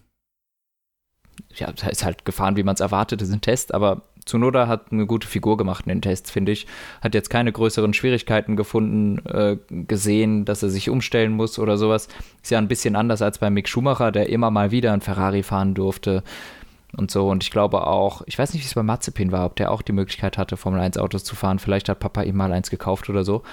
[1.56, 5.06] ja, ist halt gefahren, wie man es erwartet, ist ein Test, aber Tsunoda hat eine
[5.06, 6.68] gute Figur gemacht in den Tests, finde ich.
[7.02, 12.08] Hat jetzt keine größeren Schwierigkeiten gefunden, äh, gesehen, dass er sich umstellen muss oder sowas.
[12.44, 15.44] Ist ja ein bisschen anders als bei Mick Schumacher, der immer mal wieder ein Ferrari
[15.44, 16.24] fahren durfte
[16.96, 17.30] und so.
[17.30, 19.82] Und ich glaube auch, ich weiß nicht, wie es bei Mazepin war, ob der auch
[19.82, 21.60] die Möglichkeit hatte, Formel 1 Autos zu fahren.
[21.60, 23.44] Vielleicht hat Papa ihm mal eins gekauft oder so.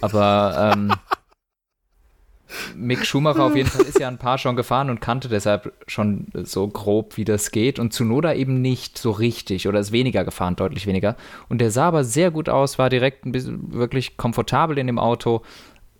[0.00, 0.92] Aber ähm,
[2.76, 6.28] Mick Schumacher auf jeden Fall ist ja ein paar schon gefahren und kannte deshalb schon
[6.34, 7.78] so grob, wie das geht.
[7.78, 11.16] Und Zunoda eben nicht so richtig oder ist weniger gefahren, deutlich weniger.
[11.48, 14.98] Und der sah aber sehr gut aus, war direkt ein bisschen wirklich komfortabel in dem
[14.98, 15.42] Auto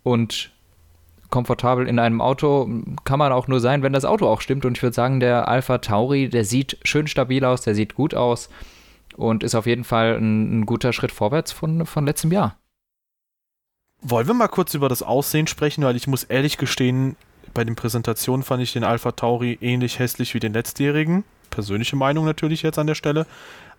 [0.03, 0.51] und
[1.29, 2.69] komfortabel in einem Auto
[3.03, 4.65] kann man auch nur sein, wenn das Auto auch stimmt.
[4.65, 8.15] Und ich würde sagen, der Alpha Tauri, der sieht schön stabil aus, der sieht gut
[8.15, 8.49] aus
[9.17, 12.57] und ist auf jeden Fall ein, ein guter Schritt vorwärts von, von letztem Jahr.
[14.01, 17.15] Wollen wir mal kurz über das Aussehen sprechen, weil ich muss ehrlich gestehen,
[17.53, 21.23] bei den Präsentationen fand ich den Alpha Tauri ähnlich hässlich wie den letztjährigen.
[21.49, 23.25] Persönliche Meinung natürlich jetzt an der Stelle.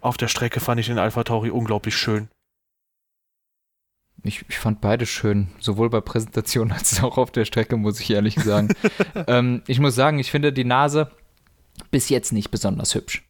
[0.00, 2.28] Auf der Strecke fand ich den Alpha Tauri unglaublich schön.
[4.24, 8.10] Ich, ich, fand beide schön, sowohl bei Präsentationen als auch auf der Strecke, muss ich
[8.10, 8.70] ehrlich sagen.
[9.28, 11.10] ähm, ich muss sagen, ich finde die Nase
[11.92, 13.27] bis jetzt nicht besonders hübsch.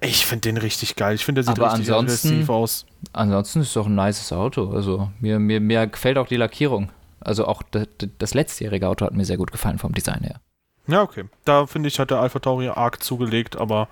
[0.00, 1.14] Ich finde den richtig geil.
[1.14, 2.86] Ich finde, der sieht Aber richtig aggressiv aus.
[3.12, 4.70] Ansonsten ist es doch ein nices Auto.
[4.70, 6.90] Also mir, mir, mir gefällt auch die Lackierung.
[7.20, 7.86] Also auch das,
[8.18, 10.40] das letztjährige Auto hat mir sehr gut gefallen vom Design her.
[10.86, 11.24] Ja, okay.
[11.44, 13.88] Da finde ich, hat der Alpha Tauri arg zugelegt, aber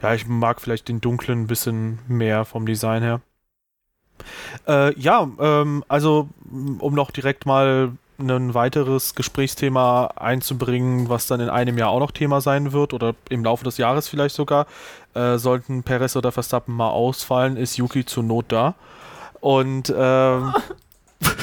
[0.00, 3.20] ja, ich mag vielleicht den dunklen ein bisschen mehr vom Design her.
[4.68, 6.28] Äh, ja, ähm, also
[6.78, 7.92] um noch direkt mal
[8.30, 13.14] ein weiteres Gesprächsthema einzubringen, was dann in einem Jahr auch noch Thema sein wird oder
[13.28, 14.66] im Laufe des Jahres vielleicht sogar,
[15.14, 18.74] äh, sollten Perez oder Verstappen mal ausfallen, ist Yuki zur Not da.
[19.40, 20.54] Und ähm,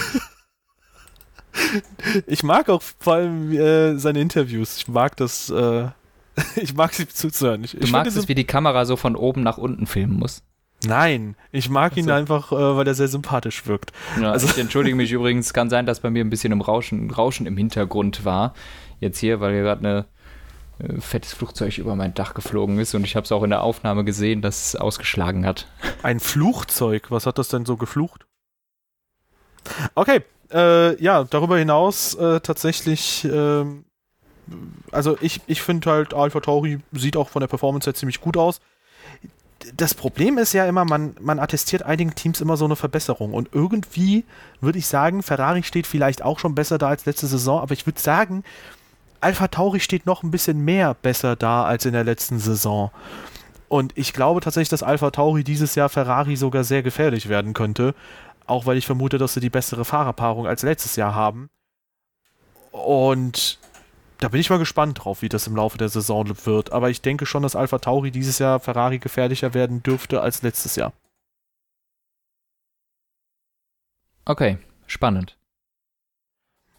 [2.27, 4.77] ich mag auch vor allem äh, seine Interviews.
[4.77, 5.87] Ich mag das, äh,
[6.55, 7.63] ich mag sie zuzuhören.
[7.63, 10.41] Ich, du ich magst es, wie die Kamera so von oben nach unten filmen muss.
[10.85, 13.91] Nein, ich mag ihn einfach, äh, weil er sehr sympathisch wirkt.
[14.21, 17.11] Ja, also ich entschuldige mich übrigens, kann sein, dass bei mir ein bisschen im Rauschen,
[17.11, 18.53] Rauschen im Hintergrund war.
[19.01, 20.05] Jetzt hier, weil hier gerade
[20.79, 23.49] ein äh, fettes Flugzeug über mein Dach geflogen ist und ich habe es auch in
[23.49, 25.67] der Aufnahme gesehen, dass es ausgeschlagen hat.
[26.01, 27.11] Ein Flugzeug?
[27.11, 28.25] Was hat das denn so geflucht?
[29.95, 30.21] Okay,
[30.51, 33.83] äh, ja, darüber hinaus äh, tatsächlich, ähm,
[34.91, 38.37] also ich, ich finde halt Alpha Tauri sieht auch von der Performance her ziemlich gut
[38.37, 38.61] aus
[39.75, 43.33] das Problem ist ja immer, man, man attestiert einigen Teams immer so eine Verbesserung.
[43.33, 44.25] Und irgendwie
[44.61, 47.85] würde ich sagen, Ferrari steht vielleicht auch schon besser da als letzte Saison, aber ich
[47.85, 48.43] würde sagen,
[49.21, 52.91] Alpha Tauri steht noch ein bisschen mehr besser da als in der letzten Saison.
[53.67, 57.93] Und ich glaube tatsächlich, dass Alpha Tauri dieses Jahr Ferrari sogar sehr gefährlich werden könnte.
[58.47, 61.49] Auch weil ich vermute, dass sie die bessere Fahrerpaarung als letztes Jahr haben.
[62.71, 63.58] Und
[64.19, 66.71] da bin ich mal gespannt drauf, wie das im Laufe der Saison wird.
[66.71, 70.75] Aber ich denke schon, dass Alpha Tauri dieses Jahr Ferrari gefährlicher werden dürfte als letztes
[70.75, 70.93] Jahr.
[74.25, 74.57] Okay,
[74.87, 75.37] spannend.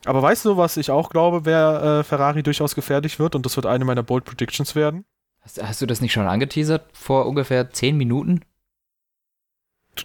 [0.05, 3.34] Aber weißt du, was ich auch glaube, wer äh, Ferrari durchaus gefährlich wird?
[3.34, 5.05] Und das wird eine meiner Bold Predictions werden.
[5.41, 8.45] Hast, hast du das nicht schon angeteasert vor ungefähr zehn Minuten?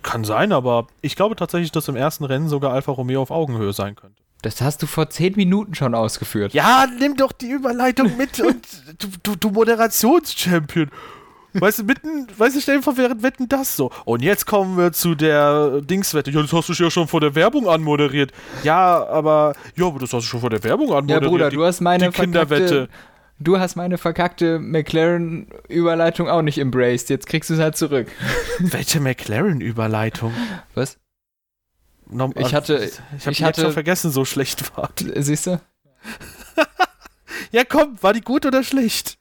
[0.02, 3.72] Kann sein, aber ich glaube tatsächlich, dass im ersten Rennen sogar Alfa Romeo auf Augenhöhe
[3.72, 4.25] sein könnte.
[4.46, 6.54] Das hast du vor zehn Minuten schon ausgeführt.
[6.54, 8.64] Ja, nimm doch die Überleitung mit und
[9.00, 10.92] du, du, du Moderationschampion.
[11.54, 13.90] Weißt du, mitten, weißt du, stell dir vor, während Wetten das so.
[14.04, 16.30] Und jetzt kommen wir zu der Dingswette.
[16.30, 18.34] Ja, das hast du ja schon vor der Werbung anmoderiert.
[18.62, 21.24] Ja, aber, ja, aber das hast du schon vor der Werbung anmoderiert.
[21.24, 22.88] Ja, Bruder, du hast meine die Kinderwette.
[23.40, 27.10] Du hast meine verkackte McLaren-Überleitung auch nicht embraced.
[27.10, 28.10] Jetzt kriegst du es halt zurück.
[28.60, 30.34] Welche McLaren-Überleitung?
[30.76, 30.98] Was?
[32.08, 34.92] No, ich hatte, ich, ich, ich hatte schon vergessen, so schlecht war.
[34.98, 35.60] Siehst du?
[37.52, 39.18] ja, komm, war die gut oder schlecht?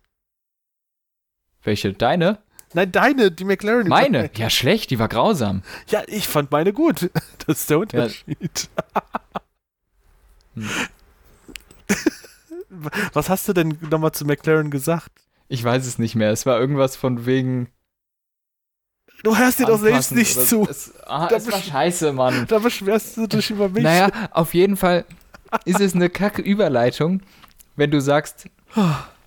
[1.62, 1.93] Welche?
[1.95, 2.39] Deine?
[2.74, 3.89] Nein, deine, die McLaren.
[3.89, 4.30] Meine?
[4.37, 5.62] Ja, schlecht, die war grausam.
[5.89, 7.11] Ja, ich fand meine gut.
[7.47, 8.68] Das ist der Unterschied.
[8.97, 9.03] Ja.
[10.55, 10.68] Hm.
[13.12, 15.11] Was hast du denn nochmal zu McLaren gesagt?
[15.49, 16.30] Ich weiß es nicht mehr.
[16.30, 17.68] Es war irgendwas von wegen.
[19.25, 20.66] Du hörst dir doch selbst nicht zu.
[20.68, 22.45] Es, ah, da es war scheiße, Mann.
[22.47, 23.83] Da beschwerst du dich über mich.
[23.83, 25.07] Naja, auf jeden Fall
[25.64, 27.22] ist es eine kacke Überleitung,
[27.75, 28.51] wenn du sagst,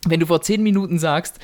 [0.07, 1.39] wenn du vor zehn Minuten sagst,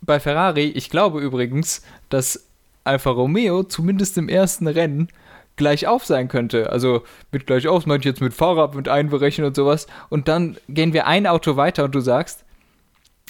[0.00, 2.44] bei Ferrari, ich glaube übrigens, dass
[2.82, 5.06] Alfa Romeo zumindest im ersten Rennen
[5.54, 6.70] gleich auf sein könnte.
[6.70, 9.86] Also mit gleich auf, meinte ich jetzt mit Fahrrad, mit einberechnen und sowas.
[10.08, 12.44] Und dann gehen wir ein Auto weiter und du sagst,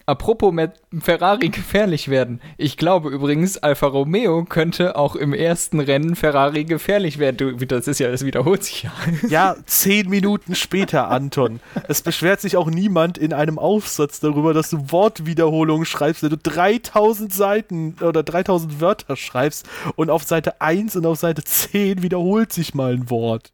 [0.07, 2.41] Apropos mit Ferrari gefährlich werden.
[2.57, 7.37] Ich glaube übrigens, Alfa Romeo könnte auch im ersten Rennen Ferrari gefährlich werden.
[7.37, 8.93] Du, das ist ja, das wiederholt sich ja.
[9.29, 11.61] Ja, zehn Minuten später, Anton.
[11.89, 16.39] Es beschwert sich auch niemand in einem Aufsatz darüber, dass du Wortwiederholungen schreibst, wenn du
[16.39, 22.53] 3000 Seiten oder 3000 Wörter schreibst und auf Seite 1 und auf Seite 10 wiederholt
[22.53, 23.53] sich mal ein Wort.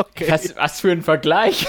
[0.00, 0.26] Okay.
[0.30, 1.66] Was, was für ein Vergleich.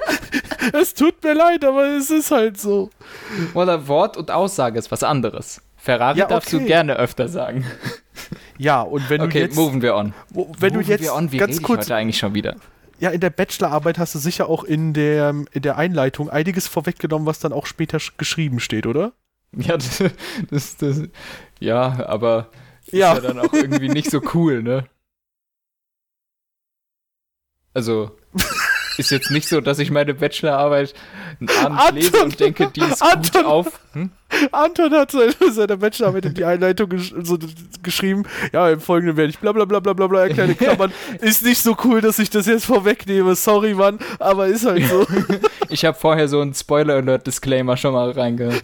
[0.72, 2.90] es tut mir leid, aber es ist halt so.
[3.54, 5.60] Oder Wort und Aussage ist was anderes.
[5.76, 6.34] Ferrari ja, okay.
[6.34, 7.64] darfst du gerne öfter sagen.
[8.56, 9.56] Ja, und wenn okay, du jetzt.
[9.56, 10.12] moven wir on.
[10.30, 11.10] Wenn moven du jetzt.
[11.10, 11.84] On, wie ganz kurz.
[11.84, 12.56] heute eigentlich schon wieder?
[12.98, 17.26] Ja, in der Bachelorarbeit hast du sicher auch in der, in der Einleitung einiges vorweggenommen,
[17.26, 19.12] was dann auch später geschrieben steht, oder?
[19.56, 20.02] Ja, das,
[20.50, 21.02] das, das
[21.60, 22.48] ja, aber
[22.90, 23.12] ja.
[23.12, 24.84] ist ja dann auch irgendwie nicht so cool, ne?
[27.78, 28.10] Also,
[28.96, 30.94] ist jetzt nicht so, dass ich meine Bachelorarbeit
[31.38, 33.80] abends Anton, lese und denke, die ist Anton, gut auf.
[33.92, 34.10] Hm?
[34.50, 37.38] Anton hat seine Bachelorarbeit in die Einleitung gesch so
[37.84, 40.56] geschrieben, ja, im Folgenden werde ich bla bla bla bla bla bla erklären.
[40.58, 40.92] Klammern.
[41.20, 43.36] ist nicht so cool, dass ich das jetzt vorwegnehme.
[43.36, 45.06] Sorry, Mann, aber ist halt so.
[45.68, 48.60] ich habe vorher so einen Spoiler-Alert-Disclaimer schon mal reinge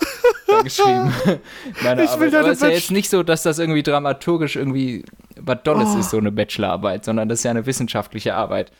[0.49, 1.13] reingeschrieben.
[1.85, 5.05] Meine ich will Aber es ist ja jetzt nicht so, dass das irgendwie dramaturgisch irgendwie
[5.37, 5.99] was Dolles oh.
[5.99, 8.73] ist, so eine Bachelorarbeit, sondern das ist ja eine wissenschaftliche Arbeit.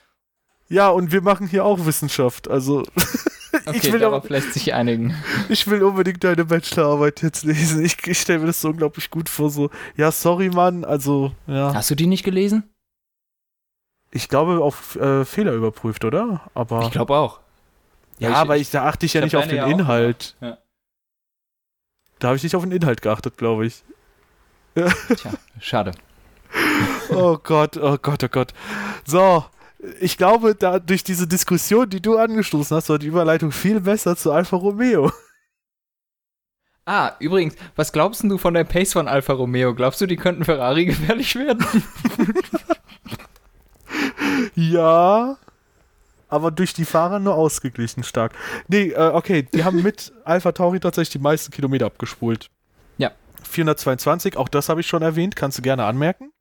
[0.75, 2.83] Ja, und wir machen hier auch Wissenschaft, also.
[3.67, 5.15] Okay, ich will darauf lässt sich einigen.
[5.49, 7.85] Ich will unbedingt deine Bachelorarbeit jetzt lesen.
[7.85, 9.49] Ich, ich stelle mir das so unglaublich gut vor.
[9.49, 10.85] So, ja, sorry, Mann.
[10.85, 11.73] Also, ja.
[11.73, 12.69] Hast du die nicht gelesen?
[14.11, 16.41] Ich glaube, auf äh, Fehler überprüft, oder?
[16.53, 16.83] Aber.
[16.83, 17.39] Ich glaube auch.
[18.19, 20.35] Ja, ja ich, aber ich, da achte ich, ich ja nicht auf den ja Inhalt.
[20.41, 20.59] Ja.
[22.19, 23.85] Da habe ich nicht auf den Inhalt geachtet, glaube ich.
[24.75, 25.93] Tja, schade.
[27.11, 28.53] oh Gott, oh Gott, oh Gott.
[29.07, 29.45] So,
[30.01, 34.17] ich glaube, da durch diese Diskussion, die du angestoßen hast, war die Überleitung viel besser
[34.17, 35.11] zu Alfa Romeo.
[36.87, 39.75] Ah, übrigens, was glaubst du von der Pace von Alfa Romeo?
[39.75, 41.65] Glaubst du, die könnten Ferrari gefährlich werden?
[44.55, 45.39] ja,
[46.29, 48.35] aber durch die Fahrer nur ausgeglichen stark.
[48.69, 52.51] Nee, äh, okay, die haben mit Alpha Tauri tatsächlich die meisten Kilometer abgespult.
[52.99, 53.13] Ja.
[53.49, 56.33] 422, auch das habe ich schon erwähnt, kannst du gerne anmerken.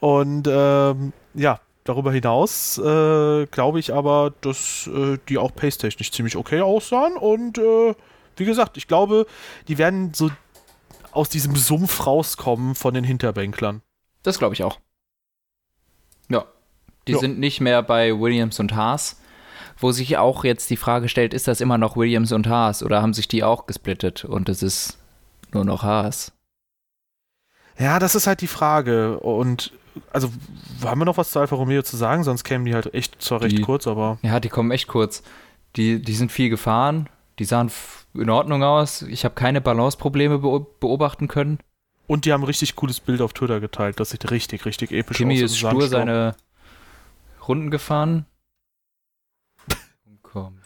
[0.00, 6.36] Und ähm, ja, Darüber hinaus äh, glaube ich aber, dass äh, die auch pace-technisch ziemlich
[6.36, 7.16] okay aussahen.
[7.16, 7.94] Und äh,
[8.36, 9.26] wie gesagt, ich glaube,
[9.66, 10.30] die werden so
[11.10, 13.82] aus diesem Sumpf rauskommen von den Hinterbänklern.
[14.22, 14.78] Das glaube ich auch.
[16.28, 16.44] Ja.
[17.08, 17.18] Die ja.
[17.18, 19.20] sind nicht mehr bei Williams und Haas,
[19.76, 23.02] wo sich auch jetzt die Frage stellt, ist das immer noch Williams und Haas oder
[23.02, 24.98] haben sich die auch gesplittet und es ist
[25.52, 26.32] nur noch Haas?
[27.78, 29.18] Ja, das ist halt die Frage.
[29.18, 29.72] Und
[30.12, 30.30] also
[30.84, 32.24] haben wir noch was zu Alfa Romeo zu sagen?
[32.24, 34.18] Sonst kämen die halt echt zwar recht die, kurz, aber.
[34.22, 35.22] Ja, die kommen echt kurz.
[35.76, 37.70] Die, die sind viel gefahren, die sahen
[38.14, 39.02] in Ordnung aus.
[39.02, 41.58] Ich habe keine Balanceprobleme beobachten können.
[42.06, 44.00] Und die haben ein richtig cooles Bild auf Twitter geteilt.
[44.00, 45.38] Das sieht richtig, richtig episch Kimi aus.
[45.38, 46.36] Kimi ist stur seine
[47.46, 48.26] Runden gefahren.
[50.22, 50.58] Komm.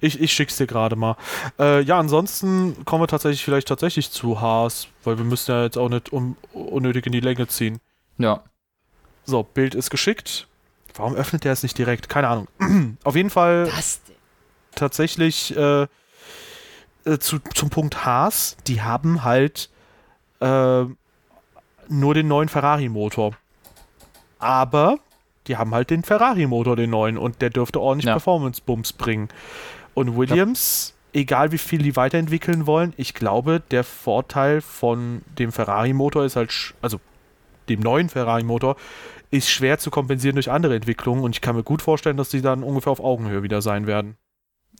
[0.00, 1.16] Ich, ich schick's dir gerade mal.
[1.58, 5.76] Äh, ja, ansonsten kommen wir tatsächlich vielleicht tatsächlich zu Haas, weil wir müssen ja jetzt
[5.76, 7.78] auch nicht um, unnötig in die Länge ziehen.
[8.18, 8.42] Ja.
[9.30, 10.48] So, Bild ist geschickt.
[10.94, 12.08] Warum öffnet der es nicht direkt?
[12.08, 12.48] Keine Ahnung.
[13.04, 13.70] Auf jeden Fall
[14.74, 19.70] tatsächlich äh, äh, zu, zum Punkt Haas, die haben halt
[20.40, 20.84] äh,
[21.88, 23.36] nur den neuen Ferrari-Motor.
[24.40, 24.98] Aber
[25.46, 28.14] die haben halt den Ferrari-Motor, den neuen, und der dürfte ordentlich ja.
[28.14, 29.28] Performance-Bums bringen.
[29.94, 31.20] Und Williams, ja.
[31.20, 36.74] egal wie viel die weiterentwickeln wollen, ich glaube, der Vorteil von dem Ferrari-Motor ist halt,
[36.82, 37.00] also
[37.68, 38.76] dem neuen Ferrari-Motor,
[39.30, 42.42] ist schwer zu kompensieren durch andere Entwicklungen und ich kann mir gut vorstellen, dass die
[42.42, 44.16] dann ungefähr auf Augenhöhe wieder sein werden.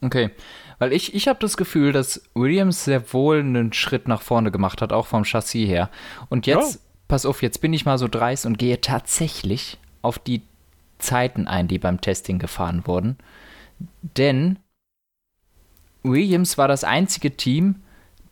[0.02, 0.30] Okay,
[0.78, 4.80] weil ich, ich habe das Gefühl, dass Williams sehr wohl einen Schritt nach vorne gemacht
[4.80, 5.90] hat, auch vom Chassis her.
[6.30, 6.80] Und jetzt, ja.
[7.06, 10.42] pass auf, jetzt bin ich mal so dreist und gehe tatsächlich auf die
[10.98, 13.18] Zeiten ein, die beim Testing gefahren wurden.
[14.16, 14.58] Denn
[16.02, 17.76] Williams war das einzige Team,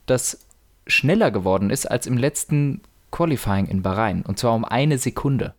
[0.06, 0.46] das
[0.86, 4.22] schneller geworden ist als im letzten Qualifying in Bahrain.
[4.22, 5.54] Und zwar um eine Sekunde.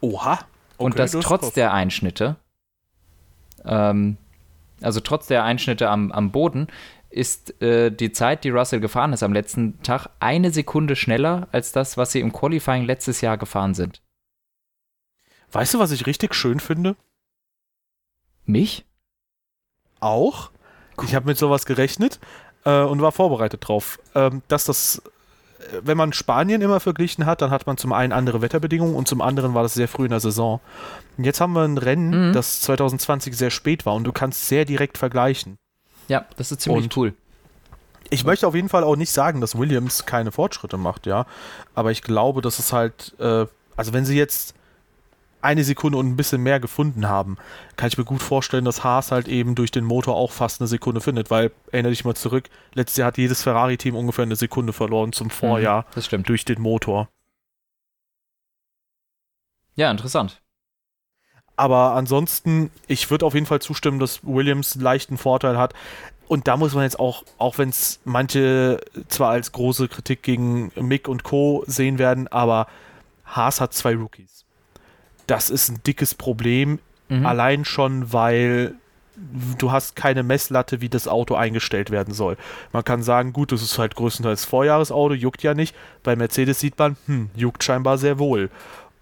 [0.00, 0.34] Oha.
[0.34, 0.44] Okay,
[0.78, 2.36] und das, das trotz der Einschnitte,
[3.64, 4.16] ähm,
[4.80, 6.68] also trotz der Einschnitte am, am Boden,
[7.10, 11.72] ist äh, die Zeit, die Russell gefahren ist am letzten Tag, eine Sekunde schneller als
[11.72, 14.00] das, was sie im Qualifying letztes Jahr gefahren sind.
[15.52, 16.96] Weißt du, was ich richtig schön finde?
[18.44, 18.84] Mich?
[19.98, 20.50] Auch.
[20.96, 21.04] Cool.
[21.06, 22.20] Ich habe mit sowas gerechnet
[22.64, 25.02] äh, und war vorbereitet drauf, ähm, dass das
[25.82, 29.20] wenn man Spanien immer verglichen hat, dann hat man zum einen andere Wetterbedingungen und zum
[29.20, 30.60] anderen war das sehr früh in der Saison.
[31.16, 32.32] Und jetzt haben wir ein Rennen, mhm.
[32.32, 35.58] das 2020 sehr spät war und du kannst sehr direkt vergleichen.
[36.08, 37.14] Ja, das ist ziemlich und cool.
[38.10, 41.26] Ich möchte auf jeden Fall auch nicht sagen, dass Williams keine Fortschritte macht, ja.
[41.74, 43.46] Aber ich glaube, dass es halt, äh,
[43.76, 44.54] also wenn sie jetzt
[45.42, 47.36] eine Sekunde und ein bisschen mehr gefunden haben,
[47.76, 50.68] kann ich mir gut vorstellen, dass Haas halt eben durch den Motor auch fast eine
[50.68, 54.72] Sekunde findet, weil, erinnere dich mal zurück, letztes Jahr hat jedes Ferrari-Team ungefähr eine Sekunde
[54.72, 55.82] verloren zum Vorjahr.
[55.82, 56.28] Mhm, das stimmt.
[56.28, 57.08] Durch den Motor.
[59.76, 60.40] Ja, interessant.
[61.56, 65.74] Aber ansonsten, ich würde auf jeden Fall zustimmen, dass Williams einen leichten Vorteil hat.
[66.26, 70.70] Und da muss man jetzt auch, auch wenn es manche zwar als große Kritik gegen
[70.76, 71.64] Mick und Co.
[71.66, 72.66] sehen werden, aber
[73.24, 74.40] Haas hat zwei Rookies
[75.30, 76.80] das ist ein dickes Problem.
[77.08, 77.24] Mhm.
[77.24, 78.74] Allein schon, weil
[79.58, 82.36] du hast keine Messlatte, wie das Auto eingestellt werden soll.
[82.72, 85.74] Man kann sagen, gut, das ist halt größtenteils Vorjahresauto, juckt ja nicht.
[86.02, 88.50] Bei Mercedes sieht man, hm, juckt scheinbar sehr wohl.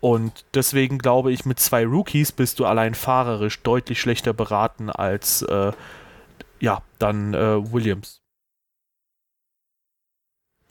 [0.00, 5.42] Und deswegen glaube ich, mit zwei Rookies bist du allein fahrerisch deutlich schlechter beraten als
[5.42, 5.72] äh,
[6.60, 8.20] ja, dann äh, Williams.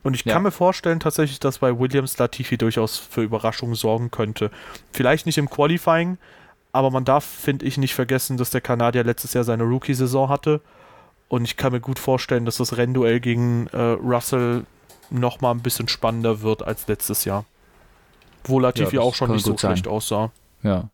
[0.07, 0.31] Und ich ja.
[0.31, 4.51] kann mir vorstellen tatsächlich, dass bei Williams Latifi durchaus für Überraschungen sorgen könnte.
[4.93, 6.17] Vielleicht nicht im Qualifying,
[6.71, 10.61] aber man darf, finde ich, nicht vergessen, dass der Kanadier letztes Jahr seine Rookie-Saison hatte.
[11.27, 14.63] Und ich kann mir gut vorstellen, dass das Rennduell gegen äh, Russell
[15.09, 17.43] nochmal ein bisschen spannender wird als letztes Jahr.
[18.45, 20.31] Wo Latifi ja, auch schon nicht so schlecht aussah.
[20.63, 20.89] Ja.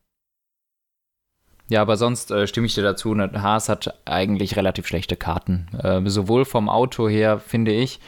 [1.70, 3.14] Ja, aber sonst äh, stimme ich dir dazu.
[3.14, 3.30] Ne?
[3.40, 5.68] Haas hat eigentlich relativ schlechte Karten.
[5.78, 8.00] Äh, sowohl vom Auto her, finde ich,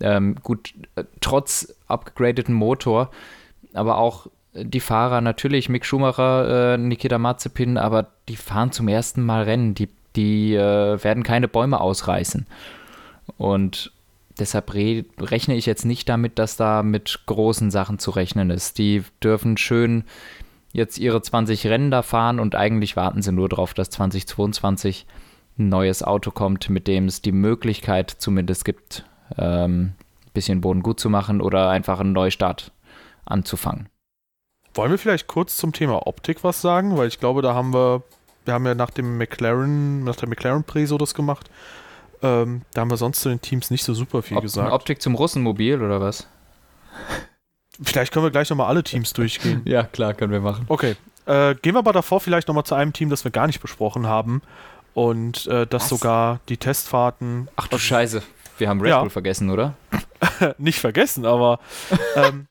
[0.00, 3.10] ähm, gut, äh, trotz upgradeten Motor,
[3.74, 9.22] aber auch die Fahrer, natürlich Mick Schumacher, äh, Nikita Mazepin, aber die fahren zum ersten
[9.22, 9.74] Mal Rennen.
[9.74, 12.46] Die, die äh, werden keine Bäume ausreißen.
[13.38, 13.92] Und
[14.38, 18.78] deshalb re rechne ich jetzt nicht damit, dass da mit großen Sachen zu rechnen ist.
[18.78, 20.04] Die dürfen schön
[20.72, 25.06] jetzt ihre 20 Rennen da fahren und eigentlich warten sie nur darauf, dass 2022
[25.58, 29.04] ein neues Auto kommt, mit dem es die Möglichkeit zumindest gibt,
[29.38, 29.92] ähm,
[30.32, 32.72] bisschen Boden gut zu machen oder einfach einen Neustart
[33.24, 33.88] anzufangen.
[34.74, 36.96] Wollen wir vielleicht kurz zum Thema Optik was sagen?
[36.96, 38.02] Weil ich glaube, da haben wir,
[38.44, 41.50] wir haben ja nach dem McLaren, nach der McLaren-Preso das gemacht.
[42.22, 44.72] Ähm, da haben wir sonst zu den Teams nicht so super viel Ob, gesagt.
[44.72, 46.26] Optik zum Russenmobil oder was?
[47.82, 49.62] Vielleicht können wir gleich nochmal alle Teams durchgehen.
[49.64, 50.64] ja, klar, können wir machen.
[50.68, 50.94] Okay.
[51.26, 54.06] Äh, gehen wir aber davor vielleicht nochmal zu einem Team, das wir gar nicht besprochen
[54.06, 54.42] haben.
[54.92, 55.88] Und äh, das was?
[55.88, 57.48] sogar die Testfahrten.
[57.56, 58.22] Ach du Scheiße,
[58.62, 59.00] wir haben Red ja.
[59.00, 59.74] Bull vergessen, oder?
[60.58, 61.58] Nicht vergessen, aber
[62.14, 62.46] ähm,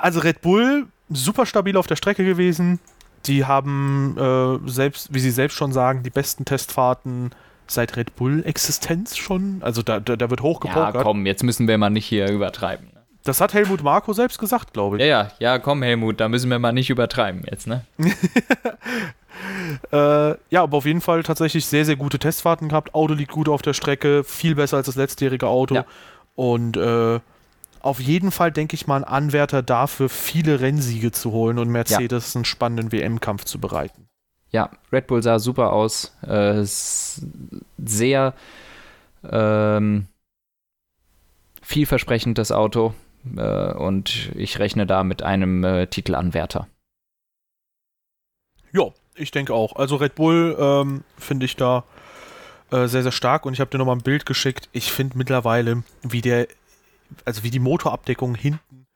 [0.00, 2.78] also Red Bull super stabil auf der Strecke gewesen.
[3.26, 7.32] Die haben äh, selbst, wie sie selbst schon sagen, die besten Testfahrten
[7.66, 9.58] seit Red Bull Existenz schon.
[9.60, 10.94] Also da, da, da wird hochgepokert.
[10.94, 12.86] Ja, komm, jetzt müssen wir mal nicht hier übertreiben.
[12.94, 13.00] Ne?
[13.24, 15.02] Das hat Helmut Marko selbst gesagt, glaube ich.
[15.02, 17.84] Ja, ja, ja, komm, Helmut, da müssen wir mal nicht übertreiben jetzt, ne?
[19.92, 22.94] Äh, ja, aber auf jeden Fall tatsächlich sehr, sehr gute Testfahrten gehabt.
[22.94, 25.74] Auto liegt gut auf der Strecke, viel besser als das letztjährige Auto.
[25.74, 25.84] Ja.
[26.36, 27.20] Und äh,
[27.80, 32.34] auf jeden Fall, denke ich mal, ein Anwärter dafür, viele Rennsiege zu holen und Mercedes
[32.34, 32.38] ja.
[32.38, 34.06] einen spannenden WM-Kampf zu bereiten.
[34.50, 36.16] Ja, Red Bull sah super aus.
[36.22, 38.34] Äh, sehr
[39.28, 40.06] ähm,
[41.62, 42.94] vielversprechend das Auto.
[43.36, 46.68] Äh, und ich rechne da mit einem äh, Titelanwärter.
[48.72, 49.76] Ja, ich denke auch.
[49.76, 51.84] Also Red Bull ähm, finde ich da
[52.70, 54.68] äh, sehr, sehr stark und ich habe dir nochmal ein Bild geschickt.
[54.72, 56.48] Ich finde mittlerweile, wie der,
[57.24, 58.86] also wie die Motorabdeckung hinten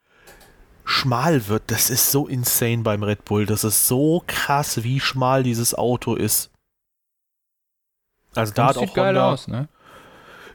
[0.84, 3.46] schmal wird, das ist so insane beim Red Bull.
[3.46, 6.50] Das ist so krass, wie schmal dieses Auto ist.
[8.34, 9.68] Also das da hat auch geil Honda, aus, ne?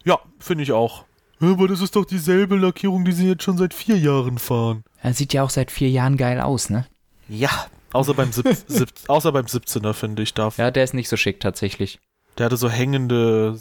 [0.03, 1.05] Ja, finde ich auch.
[1.41, 4.83] Aber das ist doch dieselbe Lackierung, die sie jetzt schon seit vier Jahren fahren.
[5.01, 6.85] Er sieht ja auch seit vier Jahren geil aus, ne?
[7.29, 10.33] Ja, Außer beim, sieb, sieb, außer beim 17er, finde ich.
[10.33, 10.57] Darf.
[10.57, 11.99] Ja, der ist nicht so schick tatsächlich.
[12.37, 13.59] Der hatte so hängende.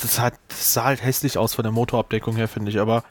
[0.00, 2.80] Das, hat, das sah halt hässlich aus von der Motorabdeckung her, finde ich.
[2.80, 3.04] Aber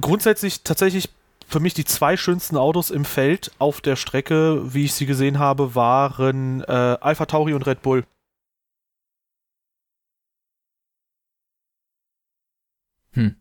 [0.00, 1.08] grundsätzlich tatsächlich
[1.46, 5.38] für mich die zwei schönsten Autos im Feld auf der Strecke, wie ich sie gesehen
[5.38, 8.04] habe, waren äh, Alpha Tauri und Red Bull.
[13.12, 13.36] Hm.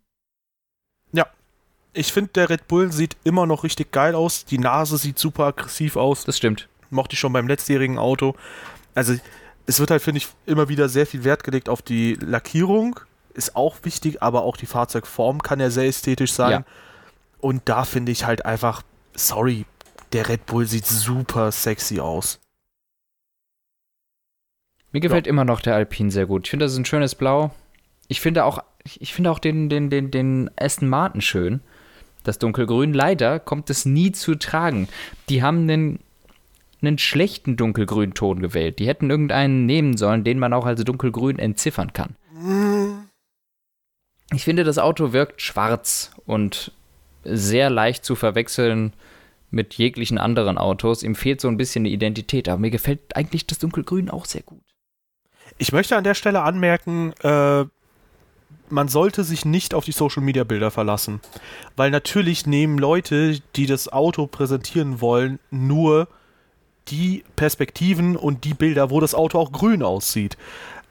[1.97, 4.45] Ich finde, der Red Bull sieht immer noch richtig geil aus.
[4.45, 6.25] Die Nase sieht super aggressiv aus.
[6.25, 6.69] Das stimmt.
[6.91, 8.35] Mochte ich schon beim letztjährigen Auto.
[8.93, 9.15] Also,
[9.65, 12.99] es wird halt, finde ich, immer wieder sehr viel Wert gelegt auf die Lackierung.
[13.33, 16.51] Ist auch wichtig, aber auch die Fahrzeugform kann ja sehr ästhetisch sein.
[16.51, 16.65] Ja.
[17.39, 18.83] Und da finde ich halt einfach,
[19.15, 19.65] sorry,
[20.13, 22.39] der Red Bull sieht super sexy aus.
[24.91, 25.31] Mir gefällt ja.
[25.31, 26.45] immer noch der Alpine sehr gut.
[26.45, 27.51] Ich finde, das ist ein schönes Blau.
[28.07, 28.63] Ich finde auch
[28.99, 31.61] ich finde auch den, den, den, den Aston Martin schön.
[32.27, 32.93] Das Dunkelgrün.
[32.93, 34.89] Leider kommt es nie zu tragen.
[35.29, 35.99] Die haben einen,
[36.81, 38.79] einen schlechten Dunkelgrünton gewählt.
[38.79, 42.17] Die hätten irgendeinen nehmen sollen, den man auch als Dunkelgrün entziffern kann.
[44.33, 46.73] Ich finde, das Auto wirkt schwarz und
[47.23, 48.91] sehr leicht zu verwechseln
[49.49, 51.03] mit jeglichen anderen Autos.
[51.03, 54.43] Ihm fehlt so ein bisschen eine Identität, aber mir gefällt eigentlich das Dunkelgrün auch sehr
[54.43, 54.59] gut.
[55.57, 57.63] Ich möchte an der Stelle anmerken, äh,
[58.69, 61.21] man sollte sich nicht auf die Social Media Bilder verlassen.
[61.75, 66.07] Weil natürlich nehmen Leute, die das Auto präsentieren wollen, nur
[66.89, 70.37] die Perspektiven und die Bilder, wo das Auto auch grün aussieht.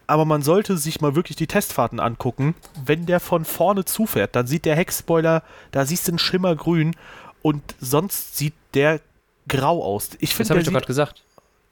[0.06, 2.54] Aber man sollte sich mal wirklich die Testfahrten angucken.
[2.84, 6.94] Wenn der von vorne zufährt, dann sieht der Heckspoiler, da siehst du einen Schimmer grün
[7.42, 9.00] und sonst sieht der
[9.48, 10.10] grau aus.
[10.20, 11.24] Ich Das finde, habe ich doch gerade gesagt.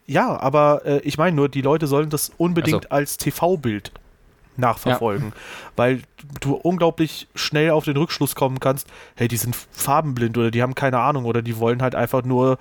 [0.05, 2.89] ja, aber äh, ich meine nur, die Leute sollen das unbedingt so.
[2.89, 3.91] als TV-Bild
[4.57, 5.33] nachverfolgen,
[5.75, 6.01] weil
[6.39, 10.75] du unglaublich schnell auf den Rückschluss kommen kannst, hey, die sind farbenblind oder die haben
[10.75, 12.57] keine Ahnung oder die wollen halt einfach nur,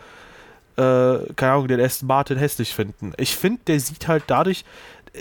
[0.76, 3.12] äh, keine Ahnung, den Aston Martin hässlich finden.
[3.16, 4.64] Ich finde, der sieht halt dadurch,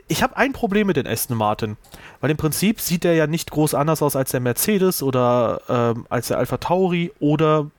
[0.07, 1.77] ich habe ein Problem mit den Aston Martin,
[2.19, 6.07] weil im Prinzip sieht der ja nicht groß anders aus als der Mercedes oder ähm,
[6.09, 7.69] als der Alpha Tauri oder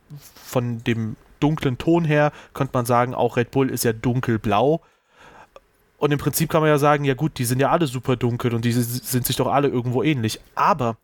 [0.45, 4.81] von dem dunklen Ton her könnte man sagen, auch Red Bull ist ja dunkelblau.
[5.99, 8.55] Und im Prinzip kann man ja sagen, ja gut, die sind ja alle super dunkel
[8.55, 10.41] und die sind sich doch alle irgendwo ähnlich.
[10.55, 10.97] Aber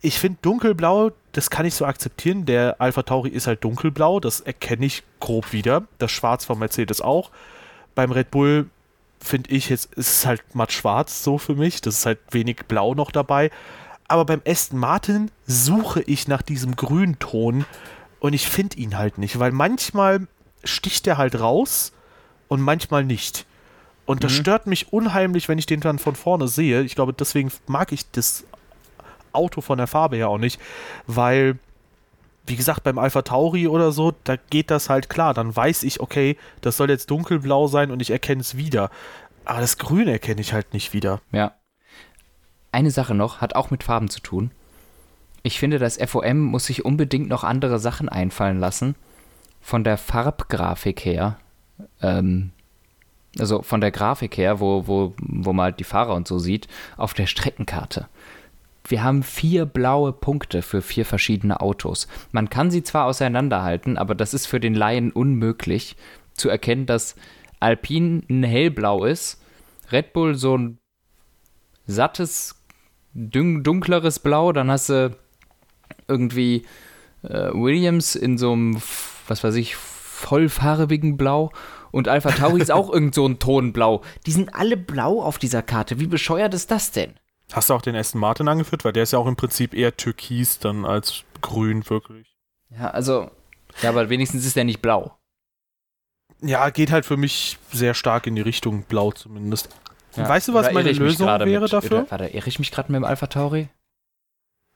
[0.00, 2.46] ich finde dunkelblau, das kann ich so akzeptieren.
[2.46, 5.84] Der Alpha Tauri ist halt dunkelblau, das erkenne ich grob wieder.
[5.98, 7.30] Das Schwarz vom Mercedes auch.
[7.94, 8.68] Beim Red Bull
[9.18, 11.80] finde ich jetzt, ist es halt matt schwarz so für mich.
[11.80, 13.50] Das ist halt wenig blau noch dabei.
[14.08, 17.64] Aber beim Aston Martin suche ich nach diesem Grünton
[18.20, 20.28] und ich finde ihn halt nicht, weil manchmal
[20.62, 21.92] sticht er halt raus
[22.48, 23.45] und manchmal nicht.
[24.06, 24.36] Und das Mhm.
[24.36, 26.82] stört mich unheimlich, wenn ich den dann von vorne sehe.
[26.82, 28.44] Ich glaube, deswegen mag ich das
[29.32, 30.60] Auto von der Farbe her auch nicht,
[31.06, 31.58] weil,
[32.46, 35.34] wie gesagt, beim Alpha Tauri oder so, da geht das halt klar.
[35.34, 38.90] Dann weiß ich, okay, das soll jetzt dunkelblau sein und ich erkenne es wieder.
[39.44, 41.20] Aber das Grün erkenne ich halt nicht wieder.
[41.32, 41.52] Ja.
[42.72, 44.50] Eine Sache noch, hat auch mit Farben zu tun.
[45.42, 48.94] Ich finde, das FOM muss sich unbedingt noch andere Sachen einfallen lassen.
[49.60, 51.38] Von der Farbgrafik her.
[52.02, 52.52] Ähm,
[53.38, 56.68] also von der Grafik her, wo, wo, wo man halt die Fahrer und so sieht,
[56.96, 58.08] auf der Streckenkarte.
[58.88, 62.06] Wir haben vier blaue Punkte für vier verschiedene Autos.
[62.30, 65.96] Man kann sie zwar auseinanderhalten, aber das ist für den Laien unmöglich
[66.34, 67.16] zu erkennen, dass
[67.58, 69.42] Alpine ein hellblau ist,
[69.90, 70.78] Red Bull so ein
[71.86, 72.62] sattes,
[73.14, 75.16] dun dunkleres Blau, dann hast du
[76.06, 76.64] irgendwie
[77.22, 78.80] äh, Williams in so einem,
[79.26, 81.50] was weiß ich, vollfarbigen Blau
[81.90, 84.02] und Alpha Tauri ist auch irgend so ein Tonblau.
[84.26, 86.00] Die sind alle blau auf dieser Karte.
[86.00, 87.14] Wie bescheuert ist das denn?
[87.52, 88.84] Hast du auch den Aston Martin angeführt?
[88.84, 92.36] Weil der ist ja auch im Prinzip eher türkis dann als grün wirklich.
[92.70, 93.30] Ja, also,
[93.82, 95.16] ja, aber wenigstens ist der nicht blau.
[96.42, 99.68] Ja, geht halt für mich sehr stark in die Richtung blau zumindest.
[100.16, 100.28] Ja.
[100.28, 102.02] Weißt du, was Oder meine Lösung wäre mit, dafür?
[102.02, 103.68] Oder, warte, irre ich mich gerade mit dem Alpha Tauri?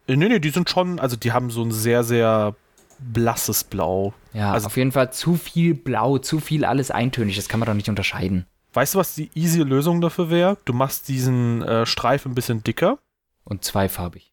[0.07, 2.55] Äh, Nee, nee, die sind schon, also die haben so ein sehr, sehr
[3.01, 4.13] blasses Blau.
[4.33, 7.37] Ja, Also- auf jeden Fall zu viel blau, zu viel alles eintönig.
[7.37, 8.47] Das kann man doch nicht unterscheiden.
[8.73, 10.57] Weißt du, was die easy Lösung dafür wäre?
[10.65, 12.99] Du machst diesen äh, Streifen ein bisschen dicker.
[13.45, 14.31] Und zweifarbig.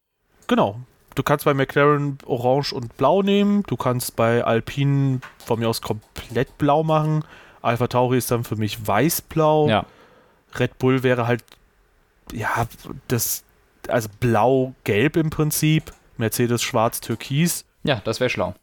[0.47, 0.79] Genau.
[1.15, 3.63] Du kannst bei McLaren orange und blau nehmen.
[3.63, 7.23] Du kannst bei Alpine von mir aus komplett blau machen.
[7.63, 9.67] Alpha Tauri ist dann für mich weiß-blau.
[9.69, 9.85] Ja.
[10.59, 11.43] Red Bull wäre halt,
[12.31, 12.67] ja,
[13.07, 13.43] das,
[13.87, 15.91] also blau-gelb im Prinzip.
[16.17, 17.65] Mercedes schwarz-türkis.
[17.87, 18.53] Ja, das wäre schlau.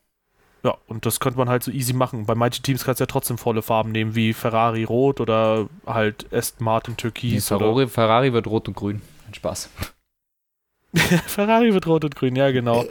[0.63, 2.25] Ja, und das könnte man halt so easy machen.
[2.27, 6.33] Bei manchen Teams kannst du ja trotzdem volle Farben nehmen, wie Ferrari rot oder halt
[6.33, 7.53] Aston Martin Nee, türkis.
[7.53, 9.03] oder Ferrari, Ferrari wird rot und grün.
[9.29, 9.69] Ein Spaß.
[11.27, 12.85] Ferrari wird rot und grün, ja genau.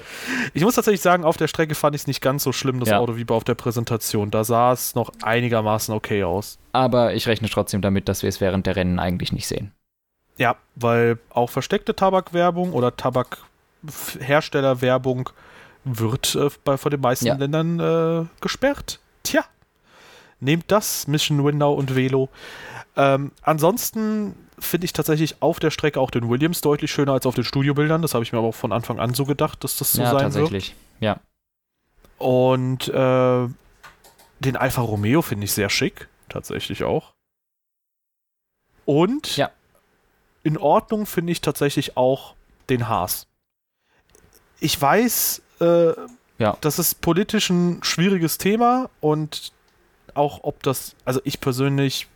[0.54, 2.90] Ich muss tatsächlich sagen, auf der Strecke fand ich es nicht ganz so schlimm, das
[2.90, 3.00] Ja.
[3.00, 4.30] Auto, wie auf der Präsentation.
[4.30, 6.60] Da sah es noch einigermaßen okay aus.
[6.74, 9.72] Aber ich rechne trotzdem damit, dass wir es während der Rennen eigentlich nicht sehen.
[10.38, 15.30] Ja, weil auch versteckte Tabakwerbung oder Tabakherstellerwerbung
[15.84, 17.36] wird äh, bei, von den meisten Ja.
[17.36, 19.00] Ländern äh, gesperrt.
[19.24, 19.44] Tja,
[20.40, 22.30] nehmt das, Mission Window und Velo.
[22.96, 27.36] Ähm, ansonsten finde ich tatsächlich auf der Strecke auch den Williams deutlich schöner als auf
[27.36, 28.02] den Studiobildern.
[28.02, 30.12] Das habe ich mir aber auch von Anfang an so gedacht, dass das so ja,
[30.12, 30.34] sein wird.
[30.34, 30.76] tatsächlich.
[31.00, 31.20] Ja.
[32.18, 33.48] Und äh,
[34.40, 37.14] den Alfa Romeo finde ich sehr schick, tatsächlich auch.
[38.86, 39.50] Und Ja.
[40.44, 42.36] in Ordnung finde ich tatsächlich auch
[42.70, 43.28] den Haas.
[44.60, 45.93] Ich weiß, äh,
[46.38, 46.57] Ja.
[46.61, 49.51] das ist politisch ein schwieriges Thema und
[50.14, 52.07] auch ob das, also ich persönlich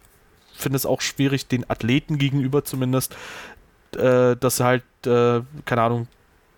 [0.53, 3.15] finde es auch schwierig, den Athleten gegenüber zumindest,
[3.95, 6.07] äh, dass sie halt, äh, keine Ahnung,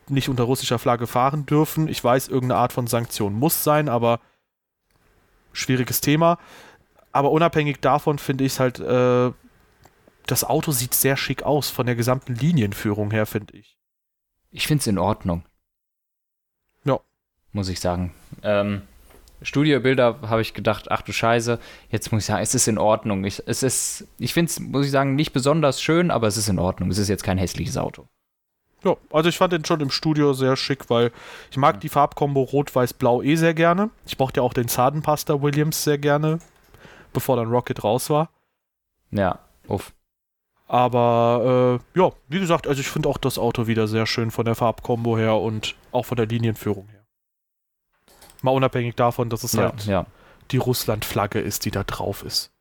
[0.07, 1.87] nicht unter russischer Flagge fahren dürfen.
[1.87, 4.19] Ich weiß, irgendeine Art von Sanktion muss sein, aber
[5.53, 6.39] schwieriges Thema.
[7.11, 9.31] Aber unabhängig davon finde ich es halt, äh,
[10.25, 13.77] das Auto sieht sehr schick aus, von der gesamten Linienführung her, finde ich.
[14.51, 15.43] Ich finde es in Ordnung.
[17.51, 18.13] Muss ich sagen.
[18.43, 18.83] Ähm,
[19.41, 23.23] Studiobilder habe ich gedacht, ach du Scheiße, jetzt muss ich sagen, es ist in Ordnung.
[23.23, 26.49] Ich, es ist, ich finde es, muss ich sagen, nicht besonders schön, aber es ist
[26.49, 26.91] in Ordnung.
[26.91, 28.07] Es ist jetzt kein hässliches Auto.
[28.83, 31.11] Ja, also ich fand den schon im Studio sehr schick, weil
[31.51, 31.79] ich mag ja.
[31.81, 33.89] die Farbkombo Rot-Weiß-Blau eh sehr gerne.
[34.05, 36.39] Ich mochte ja auch den Zadenpasta Williams sehr gerne,
[37.11, 38.29] bevor dann Rocket raus war.
[39.11, 39.93] Ja, uff.
[40.67, 44.45] Aber äh, ja, wie gesagt, also ich finde auch das Auto wieder sehr schön von
[44.45, 46.98] der Farbkombo her und auch von der Linienführung her.
[48.41, 50.05] Mal unabhängig davon, dass es ja, halt ja.
[50.51, 52.51] die Russland-Flagge ist, die da drauf ist.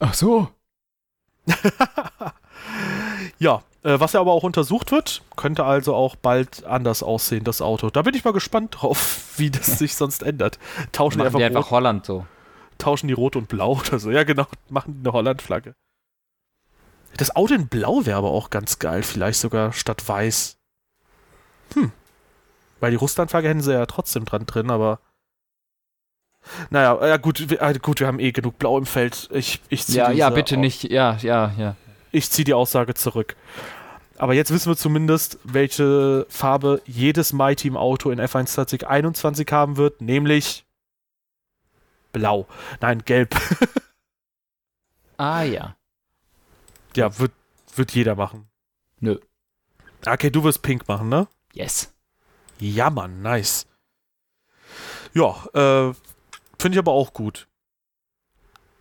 [0.00, 0.48] Ach so.
[3.38, 7.60] ja, äh, was ja aber auch untersucht wird, könnte also auch bald anders aussehen, das
[7.60, 7.90] Auto.
[7.90, 10.58] Da bin ich mal gespannt drauf, wie das sich sonst ändert.
[10.92, 12.26] Tauschen die einfach, die einfach Holland so.
[12.78, 14.10] Tauschen die Rot und Blau oder so.
[14.10, 15.74] Ja, genau, machen die eine Holland-Flagge.
[17.16, 20.56] Das Auto in Blau wäre aber auch ganz geil, vielleicht sogar statt Weiß.
[21.74, 21.92] Hm.
[22.82, 24.98] Weil die Russlandflagge hätten sie ja trotzdem dran drin, aber.
[26.70, 29.28] Naja, ja gut, wir, äh, gut, wir haben eh genug Blau im Feld.
[29.32, 30.90] Ich, ich ziehe Ja, ja, bitte nicht.
[30.90, 31.76] Ja, ja, ja.
[32.10, 33.36] Ich ziehe die Aussage zurück.
[34.18, 40.64] Aber jetzt wissen wir zumindest, welche Farbe jedes My-Team-Auto in F1 2021 haben wird, nämlich
[42.10, 42.48] blau.
[42.80, 43.36] Nein, gelb.
[45.18, 45.76] ah ja.
[46.96, 47.30] Ja, wird,
[47.76, 48.48] wird jeder machen.
[48.98, 49.20] Nö.
[50.04, 51.28] Okay, du wirst pink machen, ne?
[51.52, 51.91] Yes.
[52.62, 53.66] Ja, Mann, nice.
[55.14, 55.92] Ja, äh,
[56.60, 57.48] finde ich aber auch gut.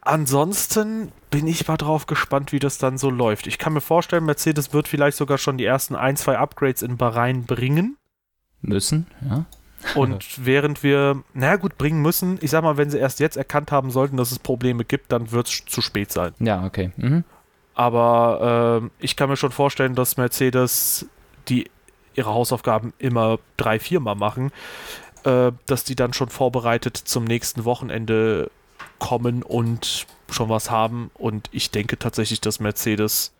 [0.01, 3.47] Ansonsten bin ich mal drauf gespannt, wie das dann so läuft.
[3.47, 6.97] Ich kann mir vorstellen, Mercedes wird vielleicht sogar schon die ersten ein, zwei Upgrades in
[6.97, 7.97] Bahrain bringen.
[8.61, 9.45] Müssen, ja.
[9.95, 13.71] Und während wir, naja gut, bringen müssen, ich sag mal, wenn sie erst jetzt erkannt
[13.71, 16.33] haben sollten, dass es Probleme gibt, dann wird es zu spät sein.
[16.37, 16.91] Ja, okay.
[16.97, 17.23] Mhm.
[17.73, 21.07] Aber äh, ich kann mir schon vorstellen, dass Mercedes
[22.15, 24.51] ihre Hausaufgaben immer drei, viermal machen,
[25.23, 28.51] äh, dass die dann schon vorbereitet zum nächsten Wochenende
[28.99, 31.11] kommen und schon was haben.
[31.15, 33.33] Und ich denke tatsächlich, dass Mercedes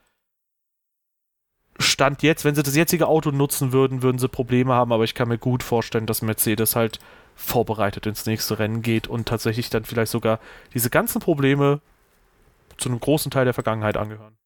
[1.79, 5.15] Stand jetzt, wenn sie das jetzige Auto nutzen würden, würden sie Probleme haben, aber ich
[5.15, 6.99] kann mir gut vorstellen, dass Mercedes halt
[7.35, 10.39] vorbereitet ins nächste Rennen geht und tatsächlich dann vielleicht sogar
[10.73, 11.81] diese ganzen Probleme
[12.77, 14.37] zu einem großen Teil der Vergangenheit angehören.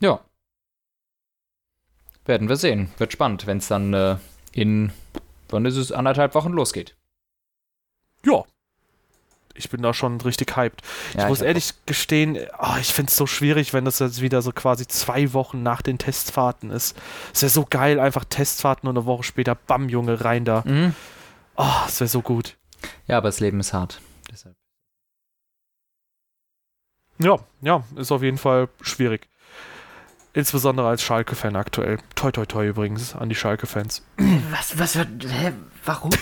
[0.00, 0.20] Ja.
[2.28, 2.90] Werden wir sehen.
[2.98, 4.16] Wird spannend, wenn es dann äh,
[4.52, 4.92] in,
[5.48, 6.94] wann ist es, anderthalb Wochen losgeht.
[8.22, 8.44] Ja.
[9.54, 10.82] Ich bin da schon richtig hyped.
[11.14, 11.86] Ja, ich muss ich ehrlich auch.
[11.86, 15.62] gestehen, oh, ich finde es so schwierig, wenn das jetzt wieder so quasi zwei Wochen
[15.62, 16.98] nach den Testfahrten ist.
[17.32, 20.62] Es wäre so geil, einfach Testfahrten und eine Woche später, bam, Junge, rein da.
[20.66, 20.94] Mhm.
[21.56, 22.58] Oh, es wäre so gut.
[23.06, 24.02] Ja, aber das Leben ist hart.
[24.30, 24.54] Deshalb.
[27.20, 29.28] Ja, ja, ist auf jeden Fall schwierig.
[30.38, 31.98] Insbesondere als Schalke-Fan aktuell.
[32.14, 34.04] Toi, toi, toi übrigens an die Schalke-Fans.
[34.52, 35.52] Was, was, hä,
[35.84, 36.12] warum?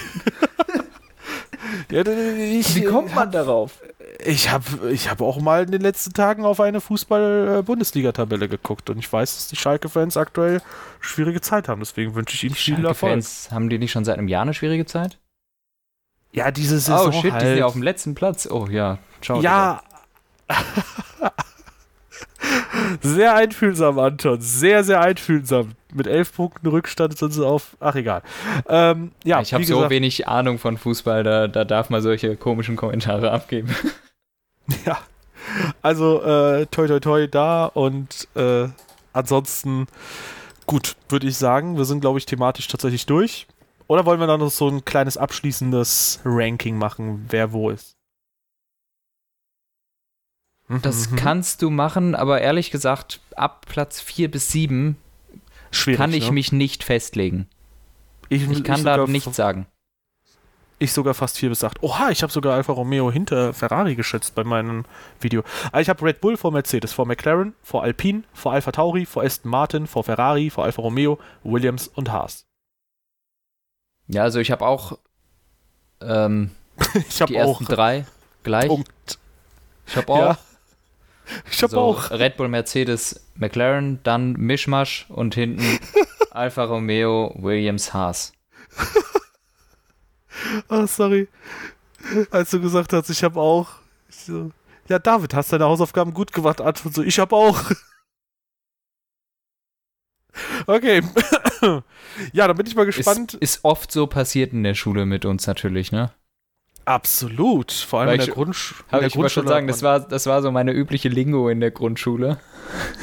[1.91, 3.83] ja, ich, Wie kommt man darauf?
[4.25, 8.99] Ich habe ich hab auch mal in den letzten Tagen auf eine Fußball-Bundesliga-Tabelle geguckt und
[8.99, 10.63] ich weiß, dass die Schalke-Fans aktuell
[11.01, 11.81] schwierige Zeit haben.
[11.81, 13.13] Deswegen wünsche ich ihnen viel Erfolg.
[13.13, 15.19] Fans, haben die nicht schon seit einem Jahr eine schwierige Zeit?
[16.33, 17.09] Ja, diese Saison.
[17.09, 17.43] Oh shit, halt.
[17.43, 18.49] die sind ja auf dem letzten Platz.
[18.51, 19.43] Oh ja, ciao.
[19.43, 19.83] Ja.
[23.01, 24.41] Sehr einfühlsam, Anton.
[24.41, 25.73] Sehr, sehr einfühlsam.
[25.95, 27.77] Mit elf Punkten Rückstand sind sie auf.
[27.81, 28.23] Ach, egal.
[28.69, 32.77] Ähm, ja, ich habe so wenig Ahnung von Fußball, da, da darf man solche komischen
[32.77, 33.75] Kommentare abgeben.
[34.85, 34.99] Ja.
[35.81, 38.67] Also, äh, toi, toi, toi da und äh,
[39.13, 39.87] ansonsten,
[40.67, 43.47] gut, würde ich sagen, wir sind, glaube ich, thematisch tatsächlich durch.
[43.87, 47.96] Oder wollen wir dann noch so ein kleines abschließendes Ranking machen, wer wo ist?
[50.69, 51.17] Das mhm.
[51.17, 54.97] kannst du machen, aber ehrlich gesagt, ab Platz 4 bis 7
[55.71, 56.33] Schwierig, kann ich ne?
[56.33, 57.49] mich nicht festlegen.
[58.29, 59.67] Ich, ich kann ich da nichts sagen.
[60.79, 61.83] Ich sogar fast 4 bis 8.
[61.83, 64.85] Oha, ich habe sogar Alfa Romeo hinter Ferrari geschätzt bei meinem
[65.21, 65.43] Video.
[65.73, 69.23] Also ich habe Red Bull vor Mercedes, vor McLaren, vor Alpine, vor Alfa Tauri, vor
[69.23, 72.45] Aston Martin, vor Ferrari, vor Alfa Romeo, Williams und Haas.
[74.09, 74.99] Ja, also ich habe auch
[76.01, 76.51] ähm,
[77.09, 78.07] ich hab die auch ersten drei
[78.43, 78.69] gleich.
[78.69, 79.19] Punkt.
[79.87, 80.39] Ich habe auch ja.
[81.51, 82.11] Ich habe so, auch.
[82.11, 85.79] Red Bull, Mercedes, McLaren, dann Mischmasch und hinten
[86.31, 88.33] Alfa Romeo, Williams, Haas.
[90.69, 91.29] oh, sorry.
[92.31, 93.69] Als du gesagt hast, ich habe auch.
[94.09, 94.51] Ich so,
[94.89, 96.61] Ja, David, hast deine Hausaufgaben gut gemacht?
[96.61, 97.61] Antwort so, ich hab auch.
[100.67, 101.03] Okay.
[102.33, 103.35] ja, dann bin ich mal gespannt.
[103.35, 106.13] Ist, ist oft so passiert in der Schule mit uns natürlich, ne?
[106.87, 107.73] Absolut.
[107.73, 109.31] Vor allem Weil in der, Grundsch in der ich Grundschule.
[109.31, 112.39] schon sagen, das war, das war so meine übliche Lingo in der Grundschule.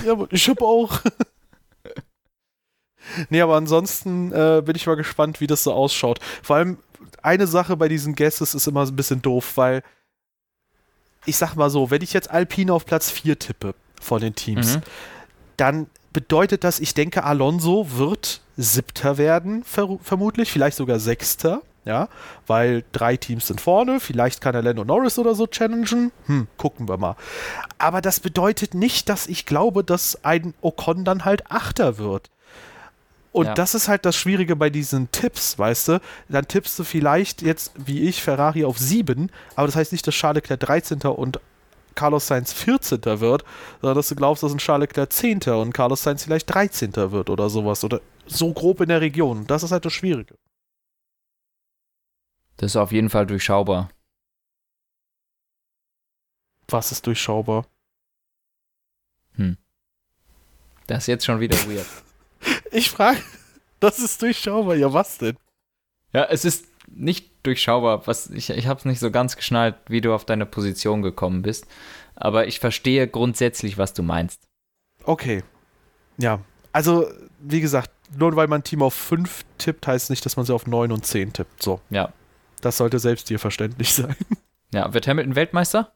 [0.06, 1.02] Ja, ich hab auch.
[3.30, 6.20] nee, aber ansonsten äh, bin ich mal gespannt, wie das so ausschaut.
[6.42, 6.78] Vor allem
[7.22, 9.84] eine Sache bei diesen Guesses ist immer ein bisschen doof, weil
[11.26, 14.78] ich sag mal so, wenn ich jetzt Alpine auf Platz 4 tippe von den Teams,
[14.78, 14.82] mhm.
[15.58, 21.62] dann bedeutet das, ich denke, Alonso wird Siebter werden, ver vermutlich, vielleicht sogar Sechster.
[21.86, 22.08] Ja,
[22.48, 26.14] weil drei Teams sind vorne, vielleicht kann er Lando Norris oder so challengen.
[26.28, 27.18] Hm, gucken wir mal.
[27.78, 32.30] Aber das bedeutet nicht, dass ich glaube, dass ein Ocon dann halt Achter wird.
[33.34, 33.54] Und ja.
[33.56, 36.02] das ist halt das Schwierige bei diesen Tipps, weißt du?
[36.30, 40.14] Dann tippst du vielleicht jetzt, wie ich, Ferrari auf 7, aber das heißt nicht, dass
[40.14, 41.02] Charles Leclerc 13.
[41.02, 41.40] und
[41.96, 43.04] Carlos Sainz 14.
[43.20, 43.44] wird,
[43.82, 45.42] sondern dass du glaubst, dass ein Charles Leclerc 10.
[45.54, 46.96] und Carlos Sainz vielleicht 13.
[46.96, 47.84] wird oder sowas.
[47.84, 49.46] Oder so grob in der Region.
[49.48, 50.36] Das ist halt das Schwierige.
[52.64, 53.90] Das ist auf jeden Fall durchschaubar.
[56.70, 57.68] Was ist durchschaubar?
[59.36, 59.58] Hm.
[60.88, 61.86] Das ist jetzt schon wieder weird.
[62.72, 63.22] Ich frage,
[63.82, 64.76] das ist durchschaubar.
[64.76, 65.38] Ja, was denn?
[66.14, 68.08] Ja, es ist nicht durchschaubar.
[68.08, 71.42] Was, ich ich habe es nicht so ganz geschnallt, wie du auf deine Position gekommen
[71.42, 71.68] bist.
[72.16, 74.48] Aber ich verstehe grundsätzlich, was du meinst.
[75.04, 75.44] Okay.
[76.18, 76.40] Ja.
[76.72, 77.08] Also,
[77.40, 80.56] wie gesagt, nur weil man ein Team auf 5 tippt, heißt nicht, dass man sie
[80.56, 81.62] auf 9 und 10 tippt.
[81.62, 81.82] So.
[81.90, 82.14] Ja.
[82.64, 84.16] Das sollte selbst dir verständlich sein.
[84.74, 85.94] Ja, wird Hamilton Weltmeister?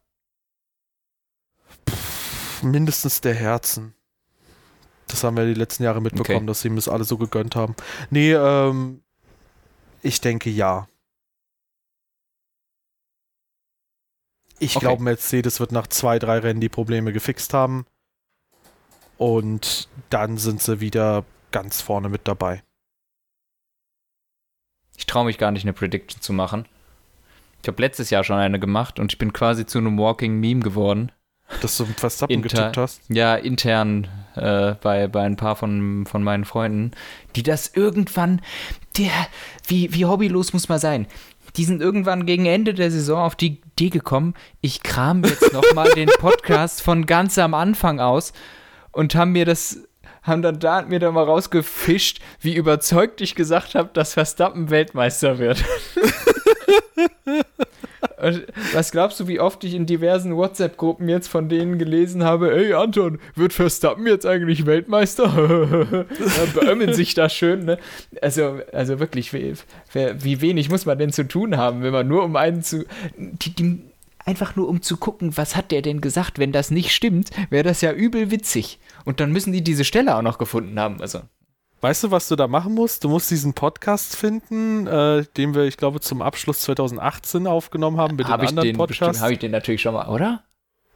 [1.89, 3.95] Pff, mindestens der Herzen.
[5.07, 6.45] Das haben wir die letzten Jahre mitbekommen, okay.
[6.45, 7.75] dass sie ihm das alle so gegönnt haben.
[8.11, 9.01] Nee, ähm,
[10.03, 10.87] ich denke ja.
[14.59, 14.85] Ich okay.
[14.85, 17.87] glaube, Mercedes wird nach zwei, drei Rennen die Probleme gefixt haben.
[19.17, 22.61] Und dann sind sie wieder ganz vorne mit dabei.
[24.97, 26.65] Ich traue mich gar nicht, eine Prediction zu machen.
[27.61, 30.61] Ich habe letztes Jahr schon eine gemacht und ich bin quasi zu einem Walking Meme
[30.61, 31.11] geworden.
[31.61, 33.01] Dass du Verstappen Inter getippt hast?
[33.07, 36.91] Ja, intern äh, bei, bei ein paar von, von meinen Freunden,
[37.35, 38.41] die das irgendwann,
[38.97, 39.11] der,
[39.65, 41.07] wie, wie hobbylos muss man sein?
[41.55, 45.89] Die sind irgendwann gegen Ende der Saison auf die Idee gekommen, ich kram jetzt nochmal
[45.95, 48.33] den Podcast von ganz am Anfang aus
[48.91, 49.86] und haben mir das
[50.27, 55.39] haben dann da mir da mal rausgefischt, wie überzeugt ich gesagt habe, dass Verstappen Weltmeister
[55.39, 55.63] wird.
[58.73, 62.73] was glaubst du, wie oft ich in diversen WhatsApp-Gruppen jetzt von denen gelesen habe, ey
[62.73, 65.27] Anton, wird Verstappen jetzt eigentlich Weltmeister?
[66.05, 67.77] Dann beömmeln sich da schön, ne?
[68.21, 69.53] Also, also wirklich, wie,
[69.93, 72.85] wie, wenig muss man denn zu tun haben, wenn man nur um einen zu.
[73.17, 73.81] Die, die,
[74.25, 76.37] einfach nur um zu gucken, was hat der denn gesagt?
[76.37, 78.79] Wenn das nicht stimmt, wäre das ja übel witzig.
[79.07, 80.99] Und dann müssen die diese Stelle auch noch gefunden haben.
[80.99, 81.21] Also.
[81.79, 83.05] Weißt du, was du da machen musst?
[83.05, 88.17] Du musst diesen Podcast finden, äh, den wir, ich glaube, zum Abschluss 2018 aufgenommen haben
[88.17, 89.21] mit hab den anderen Podcasts.
[89.21, 90.43] Habe ich den natürlich schon mal, oder?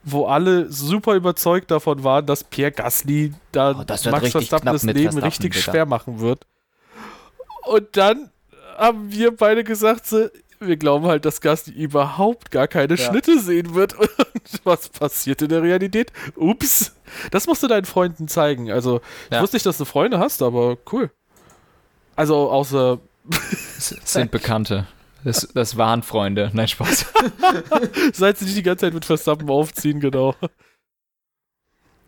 [0.04, 5.00] Wo alle super überzeugt davon waren, dass Pierre Gasly da oh, Max Verstappen das Leben
[5.00, 6.46] Verstappen, richtig schwer machen wird.
[7.64, 8.28] Und dann
[8.76, 10.28] haben wir beide gesagt, so,
[10.66, 13.10] wir glauben halt, dass Gasly überhaupt gar keine ja.
[13.10, 13.94] Schnitte sehen wird.
[13.98, 14.10] Und
[14.64, 16.12] was passiert in der Realität?
[16.36, 16.94] Ups.
[17.30, 18.70] Das musst du deinen Freunden zeigen.
[18.70, 19.42] Also, ich ja.
[19.42, 21.10] wusste nicht, dass du Freunde hast, aber cool.
[22.16, 22.98] Also, außer.
[23.78, 24.86] sind Bekannte.
[25.24, 26.50] Das, das waren Freunde.
[26.52, 27.06] Nein, Spaß.
[28.12, 30.34] Seit sie nicht die ganze Zeit mit Verstappen aufziehen, genau.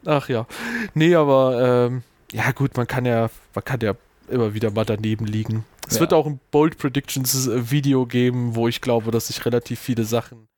[0.04, 0.46] Ach ja.
[0.94, 2.02] Nee, aber ähm,
[2.32, 3.94] ja gut, man kann ja, man kann ja
[4.28, 5.64] immer wieder mal daneben liegen.
[5.88, 6.00] Es ja.
[6.00, 10.04] wird auch ein Bold Predictions äh, Video geben, wo ich glaube, dass ich relativ viele
[10.04, 10.48] Sachen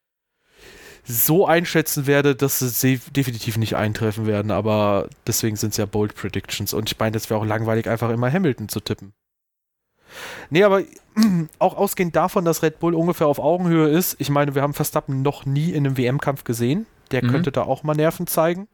[1.08, 6.16] so einschätzen werde, dass sie definitiv nicht eintreffen werden, aber deswegen sind es ja Bold
[6.16, 9.12] Predictions und ich meine, das wäre auch langweilig, einfach immer Hamilton zu tippen.
[10.50, 10.82] Nee, aber
[11.58, 15.22] auch ausgehend davon, dass Red Bull ungefähr auf Augenhöhe ist, ich meine, wir haben Verstappen
[15.22, 16.86] noch nie in einem WM-Kampf gesehen.
[17.10, 17.30] Der mhm.
[17.30, 18.68] könnte da auch mal Nerven zeigen,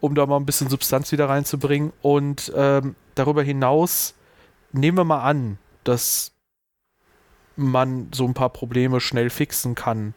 [0.00, 1.92] um da mal ein bisschen Substanz wieder reinzubringen.
[2.02, 4.14] Und ähm, darüber hinaus
[4.72, 6.32] nehmen wir mal an, dass
[7.56, 10.14] man so ein paar Probleme schnell fixen kann.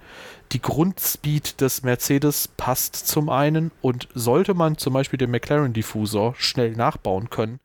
[0.51, 6.73] Die Grundspeed des Mercedes passt zum einen und sollte man zum Beispiel den McLaren-Diffusor schnell
[6.73, 7.59] nachbauen können,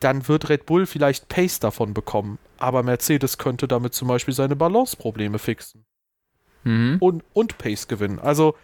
[0.00, 4.56] dann wird Red Bull vielleicht Pace davon bekommen, aber Mercedes könnte damit zum Beispiel seine
[4.56, 5.84] Balance-Probleme fixen.
[6.64, 6.98] Mhm.
[7.00, 8.18] Und, und Pace gewinnen.
[8.18, 8.54] Also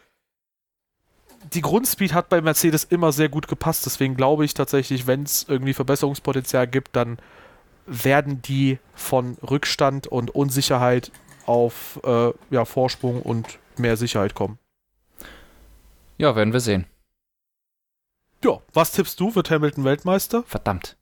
[1.52, 5.46] die Grundspeed hat bei Mercedes immer sehr gut gepasst, deswegen glaube ich tatsächlich, wenn es
[5.48, 7.18] irgendwie Verbesserungspotenzial gibt, dann
[7.86, 11.12] werden die von Rückstand und Unsicherheit
[11.46, 14.58] auf äh, ja, Vorsprung und mehr Sicherheit kommen.
[16.16, 16.86] Ja, werden wir sehen.
[18.42, 19.34] Ja, was tippst du?
[19.34, 20.42] Wird Hamilton Weltmeister?
[20.44, 20.96] Verdammt.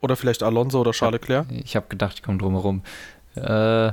[0.00, 1.46] Oder vielleicht Alonso oder Charles Leclerc?
[1.50, 2.82] Ich habe gedacht, ich komme drum herum.
[3.34, 3.92] Äh,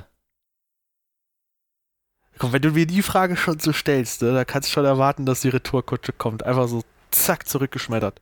[2.39, 5.25] Komm, wenn du mir die Frage schon so stellst, ne, da kannst du schon erwarten,
[5.25, 6.43] dass die Retourkutsche kommt.
[6.43, 8.21] Einfach so zack zurückgeschmettert.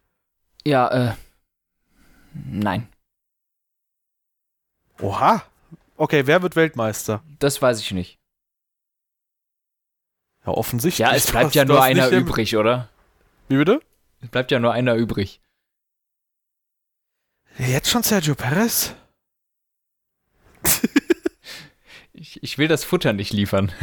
[0.66, 1.16] ja, äh,
[2.34, 2.88] nein.
[5.00, 5.44] Oha.
[5.98, 7.24] Okay, wer wird Weltmeister?
[7.40, 8.18] Das weiß ich nicht.
[10.46, 11.00] Ja, offensichtlich.
[11.08, 12.90] Ja, es bleibt hast- ja nur einer übrig, oder?
[13.48, 13.82] Wie bitte?
[14.22, 15.42] Es bleibt ja nur einer übrig.
[17.58, 18.94] Jetzt schon Sergio Perez?
[22.22, 23.72] Ich, ich will das Futter nicht liefern.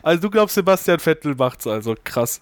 [0.00, 1.94] Also du glaubst, Sebastian Vettel macht's also.
[2.02, 2.40] Krass.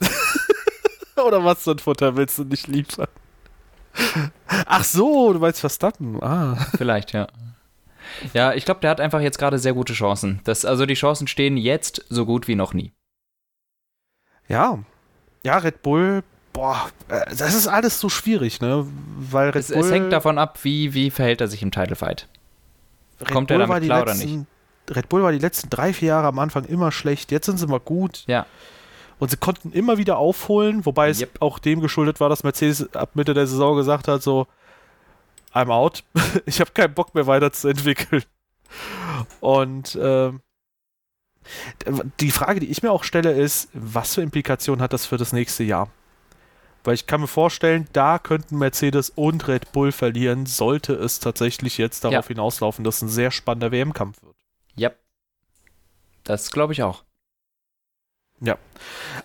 [1.16, 3.08] Oder was für ein Futter willst du nicht liefern?
[4.46, 6.22] Ach so, du meinst Verstappen.
[6.22, 6.54] Ah.
[6.76, 7.26] Vielleicht, ja.
[8.34, 10.40] Ja, ich glaube, der hat einfach jetzt gerade sehr gute Chancen.
[10.44, 12.92] Das, also die Chancen stehen jetzt so gut wie noch nie.
[14.46, 14.78] Ja.
[15.42, 16.22] Ja, Red Bull,
[16.60, 18.86] boah, äh, das ist alles so schwierig, ne?
[19.18, 22.28] Weil Es, es hängt davon ab, wie, wie verhält er sich im Title Fight.
[23.20, 24.46] Red kommt er Bull damit war die klar oder letzten,
[24.90, 27.32] Red Bull war die letzten drei, vier Jahre am Anfang immer schlecht.
[27.32, 28.24] Jetzt sind sie mal gut.
[28.26, 28.44] Ja.
[29.18, 31.40] Und sie konnten immer wieder aufholen, wobei es Yep.
[31.40, 34.46] auch dem geschuldet war, dass Mercedes ab Mitte der Saison gesagt hat, so,
[35.54, 36.04] I'm out.
[36.46, 38.22] ich habe keinen Bock mehr weiterzuentwickeln.
[39.40, 40.40] Und ähm,
[42.20, 45.32] die Frage, die ich mir auch stelle, ist, was für Implikationen hat das für das
[45.32, 45.88] nächste Jahr?
[46.84, 51.76] Weil ich kann mir vorstellen, da könnten Mercedes und Red Bull verlieren, sollte es tatsächlich
[51.78, 52.28] jetzt darauf Ja.
[52.28, 54.36] hinauslaufen, dass ein sehr spannender WM-Kampf wird.
[54.76, 54.90] Ja.
[56.24, 57.04] Das glaube ich auch.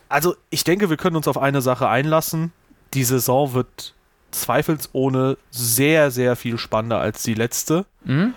[0.10, 2.52] Also, ich denke, wir können uns auf eine Sache einlassen.
[2.94, 3.94] Die Saison wird
[4.32, 7.86] zweifelsohne sehr, sehr viel spannender als die letzte.
[8.04, 8.34] Mhm.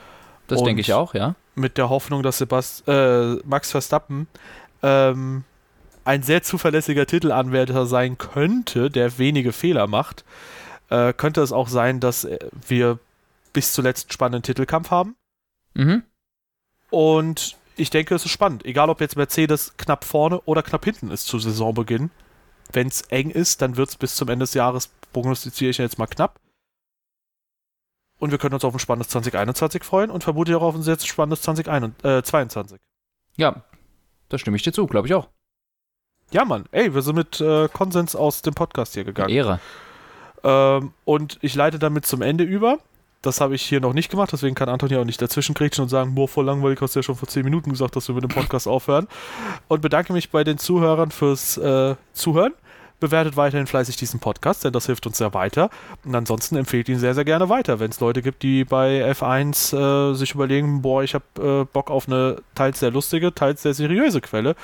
[0.47, 1.35] Das Und- denke ich auch, ja.
[1.57, 4.29] Mit der Hoffnung, dass Sebast äh, Max Verstappen
[4.83, 5.43] ähm,
[6.09, 10.25] ein sehr zuverlässiger Titelanwärter sein könnte, der wenige Fehler macht.
[10.89, 12.99] Äh, könnte es auch sein, dass äh, wir
[13.53, 15.17] bis zuletzt einen spannenden Titelkampf haben.
[15.75, 16.03] Mhm.
[16.89, 18.65] Und ich denke, es ist spannend.
[18.65, 22.11] Egal, ob jetzt Mercedes knapp vorne oder knapp hinten ist zu Saisonbeginn.
[22.73, 25.99] Wenn es eng ist, dann wird es bis zum Ende des Jahres, prognostiziere ich jetzt
[25.99, 26.41] mal knapp.
[28.19, 30.99] Und wir können uns auf ein spannendes 2021 freuen und vermutlich auch auf ein sehr
[30.99, 32.81] spannendes 2022.
[33.37, 33.63] Ja,
[34.31, 35.29] da stimme ich dir zu, glaube ich auch.
[36.31, 36.67] Ja, Mann.
[36.73, 39.31] Ey, wir sind mit äh, Konsens aus dem Podcast hier gegangen.
[39.31, 39.61] Ehre.
[40.45, 42.79] Ähm, und ich leite damit zum Ende über.
[43.23, 45.83] Das habe ich hier noch nicht gemacht, deswegen kann Anton hier auch nicht dazwischen kriechen
[45.83, 48.15] und sagen, boah, voll langweilig, hast du ja schon vor 10 Minuten gesagt, dass wir
[48.15, 49.09] mit dem Podcast aufhören.
[49.67, 52.53] Und bedanke mich bei den Zuhörern fürs äh, Zuhören.
[53.01, 55.71] Bewertet weiterhin fleißig diesen Podcast, denn das hilft uns sehr weiter.
[56.05, 60.13] Und ansonsten empfehlt ihn sehr, sehr gerne weiter, wenn es Leute gibt, die bei F1
[60.13, 63.75] äh, sich überlegen, boah, ich habe äh, Bock auf eine teils sehr lustige, teils sehr
[63.75, 64.57] seriöse Quelle.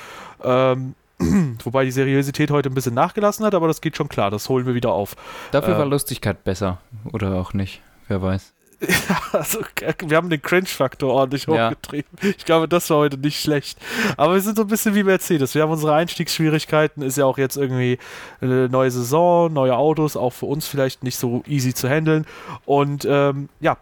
[0.42, 0.94] Ähm,
[1.64, 4.66] wobei die Seriosität heute ein bisschen nachgelassen hat, aber das geht schon klar, das holen
[4.66, 5.16] wir wieder auf.
[5.52, 6.78] Dafür Äh, war Lustigkeit besser.
[7.12, 7.80] Oder auch nicht.
[8.08, 8.52] Wer weiß.
[9.32, 9.60] Also,
[10.06, 11.66] wir haben den Cringe-Faktor ordentlich Ja.
[11.70, 12.08] hochgetrieben.
[12.22, 13.78] Ich glaube, das war heute nicht schlecht.
[14.16, 15.54] Aber wir sind so ein bisschen wie Mercedes.
[15.54, 17.02] Wir haben unsere Einstiegsschwierigkeiten.
[17.02, 17.98] Ist ja auch jetzt irgendwie
[18.40, 22.26] eine neue Saison, neue Autos, auch für uns vielleicht nicht so easy zu handeln.
[22.66, 23.76] Und ähm, ja,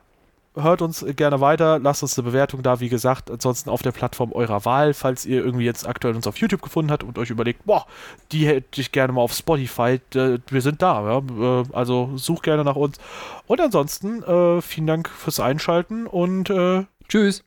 [0.55, 4.33] hört uns gerne weiter, lasst uns eine Bewertung da, wie gesagt, ansonsten auf der Plattform
[4.33, 7.65] eurer Wahl, falls ihr irgendwie jetzt aktuell uns auf YouTube gefunden habt und euch überlegt,
[7.65, 7.87] boah,
[8.33, 11.61] die hätte ich gerne mal auf Spotify, äh, wir sind da, ja?
[11.61, 12.99] äh, also sucht gerne nach uns.
[13.47, 17.45] Und ansonsten, äh, vielen Dank fürs Einschalten und äh, Tschüss.